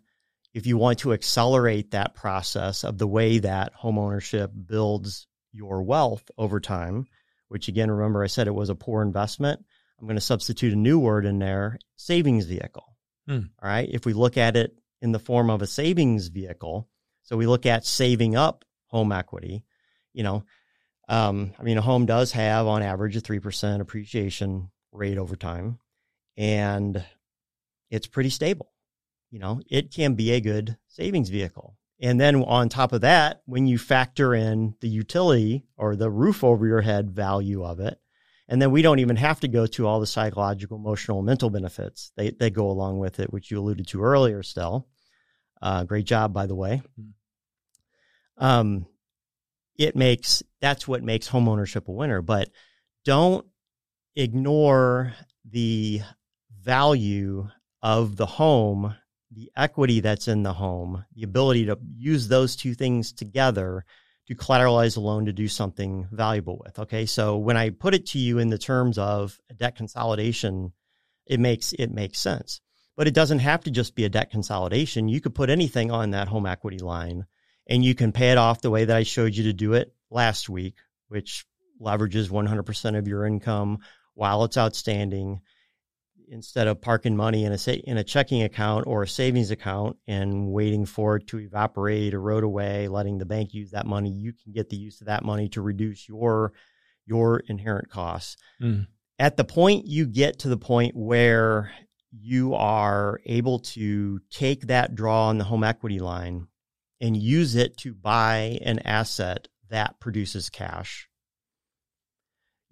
if 0.54 0.68
you 0.68 0.78
want 0.78 1.00
to 1.00 1.14
accelerate 1.14 1.92
that 1.92 2.16
process 2.16 2.84
of 2.84 2.98
the 2.98 3.08
way 3.08 3.40
that 3.40 3.74
homeownership 3.76 4.50
builds 4.68 5.28
your 5.52 5.84
wealth 5.84 6.30
over 6.38 6.60
time, 6.60 7.08
which 7.48 7.68
again, 7.68 7.90
remember 7.90 8.24
I 8.24 8.28
said 8.28 8.48
it 8.48 8.56
was 8.56 8.70
a 8.70 8.76
poor 8.76 9.02
investment. 9.02 9.64
I'm 10.00 10.08
going 10.08 10.16
to 10.16 10.22
substitute 10.22 10.74
a 10.74 10.78
new 10.78 11.00
word 11.00 11.26
in 11.26 11.40
there, 11.40 11.80
savings 11.96 12.46
vehicle. 12.46 12.86
Hmm. 13.28 13.40
All 13.62 13.70
right. 13.70 13.90
If 13.92 14.06
we 14.06 14.14
look 14.14 14.38
at 14.38 14.56
it 14.56 14.78
in 15.02 15.12
the 15.12 15.20
form 15.20 15.50
of 15.50 15.62
a 15.62 15.68
savings 15.68 16.28
vehicle, 16.28 16.90
so 17.24 17.38
we 17.38 17.48
look 17.48 17.66
at 17.66 17.86
saving 17.86 18.36
up 18.36 18.66
home 18.88 19.12
equity, 19.12 19.64
you 20.14 20.24
know, 20.24 20.44
um, 21.10 21.54
I 21.60 21.64
mean, 21.64 21.78
a 21.78 21.82
home 21.82 22.06
does 22.06 22.32
have 22.34 22.68
on 22.68 22.82
average 22.82 23.16
a 23.16 23.22
3% 23.22 23.82
appreciation 23.82 24.70
rate 24.92 25.18
over 25.18 25.36
time 25.36 25.80
and 26.38 27.04
it's 27.90 28.08
pretty 28.08 28.30
stable. 28.30 28.72
You 29.34 29.40
know, 29.40 29.62
it 29.68 29.92
can 29.92 30.14
be 30.14 30.30
a 30.30 30.40
good 30.40 30.78
savings 30.90 31.30
vehicle. 31.30 31.76
And 32.00 32.22
then 32.22 32.44
on 32.44 32.70
top 32.70 32.94
of 32.94 33.02
that, 33.02 33.42
when 33.48 33.66
you 33.66 33.80
factor 33.80 34.36
in 34.36 34.76
the 34.80 34.88
utility 34.88 35.66
or 35.76 35.96
the 35.96 36.12
roof 36.12 36.44
over 36.44 36.68
your 36.68 36.82
head 36.82 37.10
value 37.10 37.64
of 37.64 37.80
it, 37.80 38.00
and 38.48 38.62
then 38.62 38.70
we 38.70 38.84
don't 38.84 39.00
even 39.00 39.16
have 39.16 39.40
to 39.40 39.48
go 39.48 39.66
to 39.66 39.88
all 39.88 40.00
the 40.00 40.06
psychological, 40.06 40.78
emotional, 40.78 41.24
mental 41.24 41.50
benefits 41.50 42.12
they, 42.16 42.30
they 42.30 42.52
go 42.52 42.70
along 42.70 43.00
with 43.00 43.20
it, 43.20 43.34
which 43.34 43.50
you 43.50 43.60
alluded 43.60 43.88
to 43.88 44.04
earlier, 44.04 44.44
Still, 44.44 44.88
Uh, 45.60 45.84
great 45.84 46.06
job, 46.06 46.32
by 46.32 46.46
the 46.46 46.56
way. 46.56 46.84
Mm-hmm. 47.02 48.46
Um, 48.46 48.86
it 49.80 49.96
makes 49.96 50.44
that's 50.62 50.88
what 50.88 51.02
makes 51.02 51.28
homeownership 51.28 51.88
a 51.88 51.92
winner. 51.92 52.22
But 52.22 52.50
don't 53.04 53.48
ignore 54.16 55.14
the 55.44 56.02
value 56.62 57.50
of 57.82 58.16
the 58.16 58.28
home, 58.28 58.96
the 59.36 59.52
equity 59.56 60.00
that's 60.00 60.28
in 60.28 60.44
the 60.44 60.54
home, 60.54 61.06
the 61.16 61.24
ability 61.24 61.66
to 61.66 61.78
use 61.96 62.28
those 62.28 62.56
two 62.56 62.74
things 62.74 63.12
together 63.12 63.86
to 64.28 64.36
collateralize 64.36 64.96
a 64.96 65.00
loan 65.00 65.26
to 65.26 65.34
do 65.34 65.48
something 65.48 66.08
valuable 66.12 66.60
with. 66.64 66.80
Okay. 66.80 67.06
So 67.06 67.38
when 67.38 67.58
I 67.58 67.72
put 67.72 67.94
it 67.94 68.08
to 68.08 68.20
you 68.20 68.40
in 68.40 68.50
the 68.50 68.58
terms 68.58 68.98
of 68.98 69.38
debt 69.58 69.76
consolidation, 69.76 70.72
it 71.26 71.40
makes 71.40 71.74
it 71.74 71.92
makes 71.92 72.20
sense. 72.20 72.62
But 72.96 73.08
it 73.08 73.14
doesn't 73.14 73.40
have 73.40 73.64
to 73.64 73.72
just 73.72 73.96
be 73.96 74.06
a 74.06 74.10
debt 74.10 74.30
consolidation. 74.30 75.10
You 75.10 75.20
could 75.20 75.36
put 75.36 75.50
anything 75.50 75.92
on 75.92 76.12
that 76.12 76.28
home 76.28 76.46
equity 76.46 76.78
line 76.78 77.26
and 77.68 77.84
you 77.84 77.96
can 77.96 78.12
pay 78.12 78.32
it 78.32 78.38
off 78.38 78.62
the 78.62 78.70
way 78.70 78.86
that 78.86 78.96
I 78.96 79.04
showed 79.04 79.36
you 79.36 79.46
to 79.46 79.54
do 79.54 79.74
it 79.74 79.94
last 80.12 80.48
week, 80.50 80.76
which 81.08 81.46
leverages 81.82 82.30
100% 82.30 82.98
of 82.98 83.08
your 83.08 83.26
income 83.26 83.80
while 84.14 84.44
it's 84.44 84.58
outstanding 84.58 85.42
instead 86.34 86.68
of 86.68 86.82
parking 86.82 87.16
money 87.16 87.46
in 87.46 87.54
a 87.54 87.72
in 87.86 87.98
a 87.98 88.04
checking 88.04 88.44
account 88.44 88.86
or 88.88 89.04
a 89.04 89.08
savings 89.08 89.52
account 89.52 89.98
and 90.08 90.52
waiting 90.52 90.86
for 90.86 91.18
it 91.18 91.28
to 91.28 91.40
evaporate 91.40 92.14
or 92.14 92.18
erode 92.18 92.44
away, 92.44 92.88
letting 92.88 93.20
the 93.20 93.26
bank 93.26 93.54
use 93.54 93.72
that 93.72 93.86
money, 93.86 94.10
you 94.10 94.34
can 94.34 94.52
get 94.52 94.70
the 94.70 94.76
use 94.76 95.00
of 95.00 95.08
that 95.08 95.24
money 95.24 95.48
to 95.50 95.62
reduce 95.62 96.10
your 96.10 96.52
your 97.06 97.40
inherent 97.48 97.90
costs. 97.90 98.36
Mm. 98.62 98.88
At 99.20 99.38
the 99.38 99.44
point 99.44 99.86
you 99.86 100.08
get 100.08 100.40
to 100.40 100.50
the 100.50 100.58
point 100.58 100.96
where 100.96 101.72
you 102.12 102.56
are 102.56 103.20
able 103.26 103.60
to 103.60 104.20
take 104.30 104.68
that 104.68 104.96
draw 104.96 105.30
on 105.30 105.38
the 105.38 105.44
home 105.44 105.64
equity 105.64 106.00
line 106.00 106.48
and 107.00 107.16
use 107.16 107.56
it 107.56 107.78
to 107.78 107.94
buy 107.94 108.60
an 108.64 108.80
asset 108.80 109.48
that 109.70 110.00
produces 110.00 110.50
cash 110.50 111.08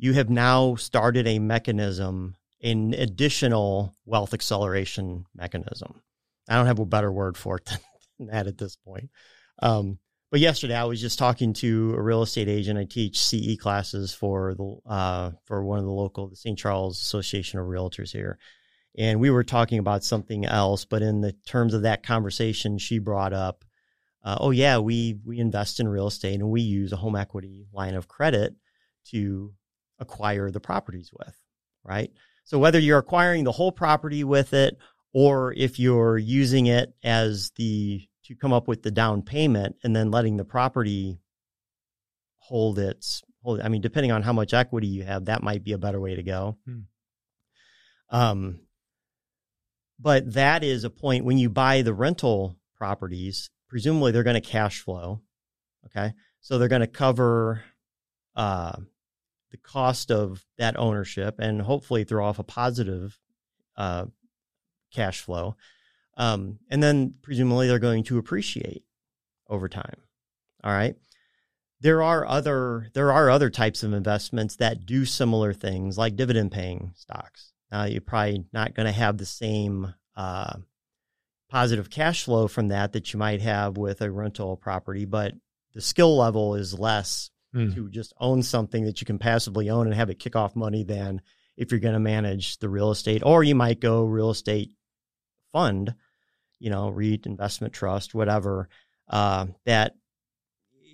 you 0.01 0.13
have 0.13 0.31
now 0.31 0.73
started 0.73 1.27
a 1.27 1.37
mechanism, 1.37 2.35
an 2.63 2.93
additional 2.93 3.95
wealth 4.05 4.33
acceleration 4.33 5.25
mechanism. 5.35 6.01
I 6.49 6.55
don't 6.55 6.67
have 6.67 6.79
a 6.79 6.85
better 6.85 7.11
word 7.11 7.37
for 7.37 7.57
it 7.57 7.65
than 8.19 8.27
that 8.27 8.47
at 8.47 8.57
this 8.57 8.75
point. 8.75 9.09
Um, 9.61 9.99
but 10.31 10.39
yesterday 10.39 10.75
I 10.75 10.85
was 10.85 11.01
just 11.01 11.19
talking 11.19 11.53
to 11.55 11.93
a 11.95 12.01
real 12.01 12.21
estate 12.21 12.47
agent. 12.47 12.79
I 12.79 12.85
teach 12.85 13.19
CE 13.19 13.57
classes 13.59 14.13
for 14.13 14.55
the 14.55 14.77
uh, 14.85 15.31
for 15.43 15.63
one 15.63 15.77
of 15.77 15.85
the 15.85 15.91
local 15.91 16.29
the 16.29 16.37
St. 16.37 16.57
Charles 16.57 16.97
Association 16.99 17.59
of 17.59 17.67
Realtors 17.67 18.11
here, 18.11 18.39
and 18.97 19.19
we 19.19 19.29
were 19.29 19.43
talking 19.43 19.77
about 19.77 20.05
something 20.05 20.45
else. 20.45 20.85
But 20.85 21.01
in 21.01 21.19
the 21.19 21.33
terms 21.45 21.73
of 21.73 21.81
that 21.81 22.03
conversation, 22.03 22.77
she 22.77 22.97
brought 22.97 23.33
up, 23.33 23.65
uh, 24.23 24.37
"Oh 24.39 24.51
yeah, 24.51 24.77
we 24.77 25.19
we 25.25 25.37
invest 25.37 25.81
in 25.81 25.89
real 25.89 26.07
estate 26.07 26.35
and 26.35 26.49
we 26.49 26.61
use 26.61 26.93
a 26.93 26.97
home 26.97 27.17
equity 27.17 27.67
line 27.73 27.95
of 27.95 28.07
credit 28.07 28.55
to 29.07 29.53
acquire 29.99 30.49
the 30.49 30.61
properties 30.61 31.11
with, 31.11 31.35
right? 31.83 32.09
So 32.43 32.59
whether 32.59 32.79
you're 32.79 32.99
acquiring 32.99 33.43
the 33.43 33.51
whole 33.51 33.71
property 33.71 34.23
with 34.23 34.53
it 34.53 34.77
or 35.13 35.53
if 35.53 35.79
you're 35.79 36.17
using 36.17 36.67
it 36.67 36.93
as 37.03 37.51
the 37.55 38.07
to 38.25 38.35
come 38.35 38.53
up 38.53 38.67
with 38.67 38.83
the 38.83 38.91
down 38.91 39.21
payment 39.21 39.75
and 39.83 39.95
then 39.95 40.11
letting 40.11 40.37
the 40.37 40.45
property 40.45 41.19
hold 42.37 42.79
its 42.79 43.23
hold 43.41 43.61
I 43.61 43.69
mean 43.69 43.81
depending 43.81 44.11
on 44.11 44.21
how 44.21 44.33
much 44.33 44.53
equity 44.53 44.87
you 44.87 45.03
have 45.03 45.25
that 45.25 45.43
might 45.43 45.63
be 45.63 45.73
a 45.73 45.77
better 45.77 45.99
way 45.99 46.15
to 46.15 46.23
go. 46.23 46.57
Hmm. 46.65 46.79
Um 48.09 48.59
but 49.99 50.33
that 50.33 50.63
is 50.63 50.83
a 50.83 50.89
point 50.89 51.25
when 51.25 51.37
you 51.37 51.49
buy 51.49 51.81
the 51.81 51.93
rental 51.93 52.57
properties 52.75 53.49
presumably 53.69 54.11
they're 54.11 54.23
going 54.23 54.41
to 54.41 54.41
cash 54.41 54.81
flow 54.81 55.21
okay 55.85 56.13
so 56.41 56.57
they're 56.57 56.67
going 56.67 56.81
to 56.81 56.87
cover 56.87 57.63
uh, 58.35 58.77
the 59.51 59.57
cost 59.57 60.11
of 60.11 60.45
that 60.57 60.77
ownership 60.77 61.35
and 61.39 61.61
hopefully 61.61 62.03
throw 62.03 62.25
off 62.25 62.39
a 62.39 62.43
positive 62.43 63.19
uh, 63.77 64.05
cash 64.93 65.21
flow. 65.21 65.55
Um, 66.17 66.59
and 66.69 66.81
then 66.81 67.15
presumably 67.21 67.67
they're 67.67 67.79
going 67.79 68.03
to 68.05 68.17
appreciate 68.17 68.83
over 69.47 69.67
time. 69.69 70.01
All 70.63 70.71
right. 70.71 70.95
There 71.79 72.03
are 72.03 72.27
other 72.27 72.89
there 72.93 73.11
are 73.11 73.29
other 73.29 73.49
types 73.49 73.81
of 73.81 73.93
investments 73.93 74.57
that 74.57 74.85
do 74.85 75.03
similar 75.03 75.51
things 75.51 75.97
like 75.97 76.15
dividend 76.15 76.51
paying 76.51 76.93
stocks. 76.95 77.53
Now 77.71 77.85
you're 77.85 78.01
probably 78.01 78.45
not 78.53 78.75
going 78.75 78.85
to 78.85 78.91
have 78.91 79.17
the 79.17 79.25
same 79.25 79.95
uh, 80.15 80.57
positive 81.49 81.89
cash 81.89 82.25
flow 82.25 82.47
from 82.47 82.67
that 82.67 82.93
that 82.93 83.11
you 83.13 83.19
might 83.19 83.41
have 83.41 83.77
with 83.77 84.01
a 84.01 84.11
rental 84.11 84.57
property, 84.57 85.05
but 85.05 85.33
the 85.73 85.81
skill 85.81 86.15
level 86.15 86.53
is 86.53 86.77
less 86.77 87.30
mm. 87.53 87.73
to 87.75 87.89
just 87.89 88.13
own 88.19 88.43
something 88.43 88.85
that 88.85 89.01
you 89.01 89.05
can 89.05 89.19
passively 89.19 89.69
own 89.69 89.87
and 89.87 89.95
have 89.95 90.09
it 90.09 90.19
kick 90.19 90.35
off 90.35 90.55
money 90.55 90.83
than 90.83 91.21
if 91.57 91.71
you're 91.71 91.79
going 91.79 91.93
to 91.93 91.99
manage 91.99 92.57
the 92.59 92.69
real 92.69 92.91
estate. 92.91 93.23
Or 93.25 93.43
you 93.43 93.55
might 93.55 93.79
go 93.79 94.03
real 94.03 94.29
estate 94.29 94.71
fund, 95.51 95.93
you 96.59 96.69
know, 96.69 96.89
REIT, 96.89 97.25
investment 97.25 97.73
trust, 97.73 98.13
whatever, 98.13 98.69
uh, 99.09 99.47
that 99.65 99.95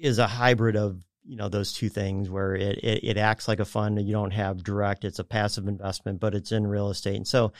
is 0.01 0.19
a 0.19 0.27
hybrid 0.27 0.75
of 0.75 1.01
you 1.27 1.35
know 1.35 1.49
those 1.49 1.73
two 1.73 1.89
things 1.89 2.29
where 2.29 2.55
it, 2.55 2.77
it, 2.83 3.03
it 3.03 3.17
acts 3.17 3.47
like 3.47 3.59
a 3.59 3.65
fund 3.65 4.01
you 4.01 4.13
don't 4.13 4.31
have 4.31 4.63
direct 4.63 5.03
it's 5.03 5.19
a 5.19 5.23
passive 5.23 5.67
investment 5.67 6.19
but 6.19 6.33
it's 6.33 6.53
in 6.53 6.65
real 6.65 6.89
estate 6.89 7.15
and 7.17 7.27
so 7.27 7.51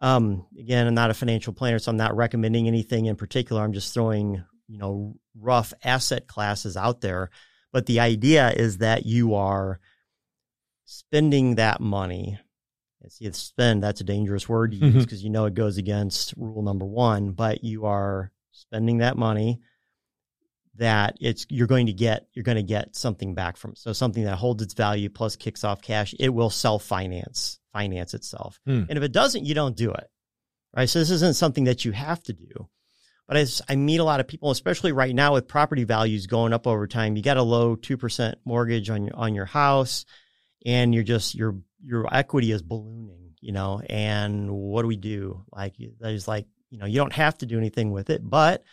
um, 0.00 0.46
again 0.56 0.86
i'm 0.86 0.94
not 0.94 1.10
a 1.10 1.14
financial 1.14 1.52
planner 1.52 1.78
so 1.78 1.90
i'm 1.90 1.96
not 1.96 2.16
recommending 2.16 2.68
anything 2.68 3.06
in 3.06 3.16
particular 3.16 3.62
i'm 3.62 3.72
just 3.72 3.92
throwing 3.92 4.44
you 4.68 4.78
know 4.78 5.16
rough 5.34 5.74
asset 5.82 6.28
classes 6.28 6.76
out 6.76 7.00
there 7.00 7.30
but 7.72 7.86
the 7.86 8.00
idea 8.00 8.50
is 8.50 8.78
that 8.78 9.06
you 9.06 9.34
are 9.34 9.80
spending 10.84 11.56
that 11.56 11.80
money. 11.80 12.38
See 13.10 13.30
spend 13.32 13.82
that's 13.82 14.02
a 14.02 14.04
dangerous 14.04 14.50
word 14.50 14.72
to 14.72 14.76
use 14.76 15.06
because 15.06 15.20
mm-hmm. 15.20 15.26
you 15.26 15.32
know 15.32 15.46
it 15.46 15.54
goes 15.54 15.78
against 15.78 16.34
rule 16.36 16.60
number 16.60 16.84
one 16.84 17.30
but 17.30 17.64
you 17.64 17.86
are 17.86 18.30
spending 18.50 18.98
that 18.98 19.16
money 19.16 19.60
that 20.74 21.16
it's 21.18 21.46
you're 21.48 21.66
going 21.66 21.86
to 21.86 21.94
get 21.94 22.26
you're 22.34 22.42
going 22.42 22.56
to 22.56 22.62
get 22.62 22.94
something 22.94 23.34
back 23.34 23.56
from 23.56 23.74
so 23.74 23.94
something 23.94 24.24
that 24.24 24.36
holds 24.36 24.62
its 24.62 24.74
value 24.74 25.08
plus 25.08 25.36
kicks 25.36 25.64
off 25.64 25.80
cash 25.80 26.14
it 26.18 26.28
will 26.28 26.50
self 26.50 26.84
finance 26.84 27.60
finance 27.72 28.12
itself. 28.12 28.60
Hmm. 28.66 28.82
and 28.90 28.98
if 28.98 29.02
it 29.02 29.12
doesn't 29.12 29.46
you 29.46 29.54
don't 29.54 29.76
do 29.76 29.90
it 29.90 30.10
right? 30.76 30.88
So 30.88 30.98
this 30.98 31.10
isn't 31.10 31.36
something 31.36 31.64
that 31.64 31.84
you 31.84 31.92
have 31.92 32.22
to 32.24 32.32
do 32.32 32.68
but 33.28 33.36
as 33.36 33.60
I 33.68 33.76
meet 33.76 33.98
a 33.98 34.04
lot 34.04 34.20
of 34.20 34.26
people, 34.26 34.50
especially 34.50 34.92
right 34.92 35.14
now 35.14 35.34
with 35.34 35.46
property 35.46 35.84
values 35.84 36.26
going 36.26 36.54
up 36.54 36.66
over 36.66 36.86
time, 36.86 37.14
you 37.14 37.22
got 37.22 37.36
a 37.36 37.42
low 37.42 37.76
two 37.76 37.98
percent 37.98 38.38
mortgage 38.46 38.88
on 38.88 39.04
your 39.04 39.16
on 39.16 39.34
your 39.34 39.44
house, 39.44 40.06
and 40.64 40.94
you're 40.94 41.04
just 41.04 41.34
your 41.34 41.56
your 41.84 42.12
equity 42.12 42.50
is 42.50 42.62
ballooning, 42.62 43.34
you 43.40 43.52
know. 43.52 43.82
And 43.88 44.50
what 44.50 44.80
do 44.82 44.88
we 44.88 44.96
do? 44.96 45.44
Like 45.52 45.74
there's 46.00 46.26
like 46.26 46.46
you 46.70 46.78
know 46.78 46.86
you 46.86 46.96
don't 46.96 47.12
have 47.12 47.36
to 47.38 47.46
do 47.46 47.58
anything 47.58 47.92
with 47.92 48.08
it, 48.08 48.22
but 48.24 48.64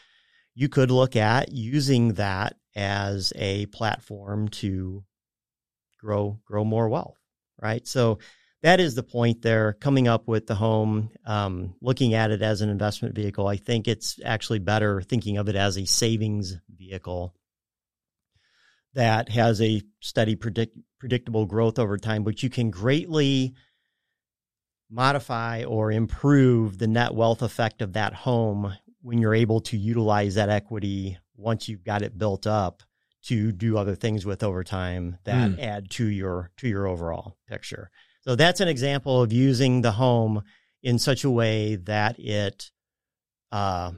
you 0.54 0.70
could 0.70 0.90
look 0.90 1.18
at 1.18 1.52
using 1.52 2.14
that 2.14 2.56
as 2.78 3.34
a 3.36 3.66
platform 3.68 4.48
to 4.48 5.04
grow 6.00 6.40
grow 6.46 6.64
more 6.64 6.88
wealth, 6.88 7.20
right? 7.62 7.86
So 7.86 8.20
that 8.66 8.80
is 8.80 8.96
the 8.96 9.04
point 9.04 9.44
there. 9.44 9.74
Coming 9.74 10.08
up 10.08 10.28
with 10.28 10.48
the 10.48 10.56
home, 10.56 11.12
um, 11.24 11.76
looking 11.82 12.16
at 12.16 12.32
it 12.32 12.42
as 12.42 12.62
an 12.62 12.70
investment 12.70 13.14
vehicle, 13.14 13.48
I 13.48 13.58
think 13.58 13.88
it's 13.88 14.20
actually 14.26 14.58
better 14.58 15.04
thinking 15.04 15.38
of 15.38 15.48
it 15.48 15.56
as 15.56 15.78
a 15.78 15.86
savings 15.86 16.58
vehicle 16.76 17.36
that 18.96 19.30
has 19.30 19.62
a 19.62 19.84
steady, 20.00 20.36
predict, 20.36 20.76
predictable 21.00 21.46
growth 21.46 21.78
over 21.78 21.96
time, 22.00 22.24
but 22.24 22.42
you 22.42 22.50
can 22.50 22.72
greatly 22.72 23.54
modify 24.90 25.64
or 25.66 25.92
improve 25.92 26.80
the 26.80 26.88
net 26.88 27.14
wealth 27.14 27.44
effect 27.44 27.84
of 27.84 27.94
that 27.94 28.16
home 28.16 28.76
when 29.04 29.20
you're 29.20 29.36
able 29.36 29.62
to 29.62 29.78
utilize 29.78 30.34
that 30.36 30.50
equity 30.50 31.20
once 31.38 31.70
you've 31.70 31.84
got 31.84 32.02
it 32.02 32.18
built 32.18 32.48
up 32.48 32.82
to 33.26 33.52
do 33.52 33.78
other 33.78 33.94
things 33.94 34.26
with 34.26 34.42
over 34.42 34.64
time 34.64 35.20
that 35.26 35.52
mm. 35.52 35.64
add 35.64 35.92
to 35.92 36.06
your 36.08 36.50
to 36.58 36.68
your 36.68 36.88
overall 36.88 37.38
picture. 37.48 37.92
So 38.28 38.36
that's 38.36 38.60
an 38.60 38.68
example 38.68 39.22
of 39.22 39.32
using 39.32 39.82
the 39.82 39.92
home 39.92 40.44
in 40.82 40.98
such 40.98 41.24
a 41.24 41.30
way 41.30 41.76
that 41.76 42.18
it 42.20 42.72
uh, 43.52 43.92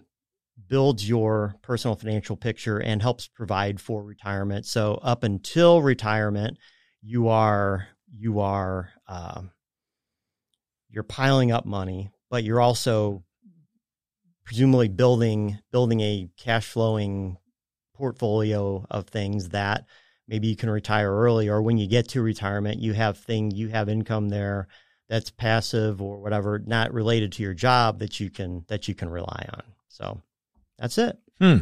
builds 0.67 1.07
your 1.07 1.55
personal 1.61 1.95
financial 1.95 2.35
picture 2.35 2.77
and 2.79 3.01
helps 3.01 3.27
provide 3.27 3.79
for 3.79 4.03
retirement. 4.03 4.65
So 4.65 4.95
up 4.95 5.23
until 5.23 5.81
retirement, 5.81 6.57
you 7.01 7.29
are 7.29 7.87
you 8.11 8.39
are 8.39 8.89
uh, 9.07 9.43
you're 10.89 11.03
piling 11.03 11.51
up 11.51 11.65
money, 11.65 12.09
but 12.29 12.43
you're 12.43 12.61
also 12.61 13.23
presumably 14.43 14.89
building 14.89 15.59
building 15.71 16.01
a 16.01 16.29
cash 16.37 16.67
flowing 16.67 17.37
portfolio 17.95 18.85
of 18.89 19.07
things 19.07 19.49
that 19.49 19.85
maybe 20.27 20.47
you 20.47 20.55
can 20.55 20.69
retire 20.69 21.11
early 21.11 21.49
or 21.49 21.61
when 21.61 21.77
you 21.77 21.87
get 21.87 22.09
to 22.09 22.21
retirement 22.21 22.79
you 22.79 22.93
have 22.93 23.17
thing 23.17 23.51
you 23.51 23.69
have 23.69 23.89
income 23.89 24.29
there 24.29 24.67
that's 25.09 25.29
passive 25.29 26.01
or 26.01 26.19
whatever 26.19 26.59
not 26.59 26.93
related 26.93 27.31
to 27.33 27.43
your 27.43 27.53
job 27.53 27.99
that 27.99 28.19
you 28.19 28.29
can 28.29 28.65
that 28.67 28.87
you 28.87 28.95
can 28.95 29.09
rely 29.09 29.47
on. 29.53 29.63
So 29.87 30.21
that's 30.77 30.97
it. 30.97 31.17
Hmm. 31.39 31.57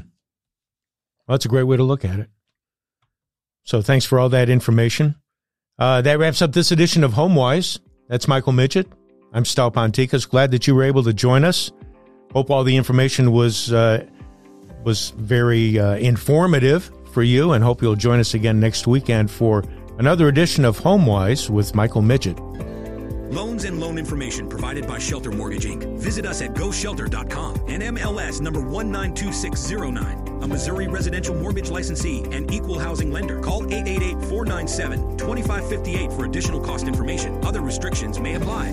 Well, 1.28 1.36
that's 1.36 1.46
a 1.46 1.50
great 1.50 1.64
way 1.64 1.78
to 1.78 1.84
look 1.84 2.06
at 2.06 2.20
it. 2.20 2.30
So 3.64 3.82
thanks 3.82 4.06
for 4.06 4.20
all 4.20 4.30
that 4.30 4.50
information. 4.50 5.16
Uh, 5.78 6.02
that 6.02 6.20
wraps 6.20 6.42
up 6.42 6.54
this 6.54 6.72
edition 6.72 7.04
of 7.04 7.14
homewise. 7.14 7.80
That's 8.08 8.28
michael 8.28 8.54
miget. 8.54 8.88
I'm 9.34 9.44
stal 9.44 9.74
ponticus 9.74 10.30
glad 10.30 10.52
that 10.52 10.68
you 10.68 10.76
were 10.76 10.84
able 10.84 11.04
to 11.04 11.14
join 11.14 11.44
us. 11.44 11.72
Hope 12.32 12.50
all 12.50 12.64
the 12.64 12.76
information 12.76 13.32
was 13.32 13.72
uh, 13.74 14.06
was 14.84 15.12
very 15.12 15.80
uh, 15.80 15.96
informative 15.96 16.92
for 17.16 17.24
you, 17.24 17.54
and 17.54 17.64
hope 17.64 17.82
you'll 17.82 17.96
join 17.96 18.20
us 18.20 18.34
again 18.34 18.60
next 18.60 18.88
weekend 18.88 19.32
for 19.32 19.64
another 20.00 20.28
edition 20.28 20.66
of 20.66 20.78
HomeWise 20.78 21.50
with 21.50 21.74
Michael 21.74 22.02
Miget. 22.02 22.38
Loans 23.34 23.64
and 23.64 23.80
loan 23.80 23.98
information 23.98 24.50
provided 24.50 24.86
by 24.86 25.00
Shelter 25.00 25.32
Mortgage 25.32 25.64
Inc. 25.64 25.98
Visit 25.98 26.26
us 26.26 26.42
at 26.42 26.54
goshelter.com 26.54 27.56
and 27.70 27.82
MLS 27.84 28.42
number 28.42 28.60
192609. 28.60 30.44
A 30.44 30.48
Missouri 30.48 30.88
residential 30.90 31.34
mortgage 31.34 31.70
licensee 31.70 32.24
and 32.32 32.54
equal 32.54 32.80
housing 32.80 33.12
lender. 33.12 33.40
Call 33.40 33.64
888 33.64 34.22
497 34.30 35.18
2558 35.18 36.12
for 36.12 36.26
additional 36.26 36.60
cost 36.60 36.86
information. 36.86 37.44
Other 37.46 37.62
restrictions 37.62 38.20
may 38.20 38.36
apply. 38.36 38.72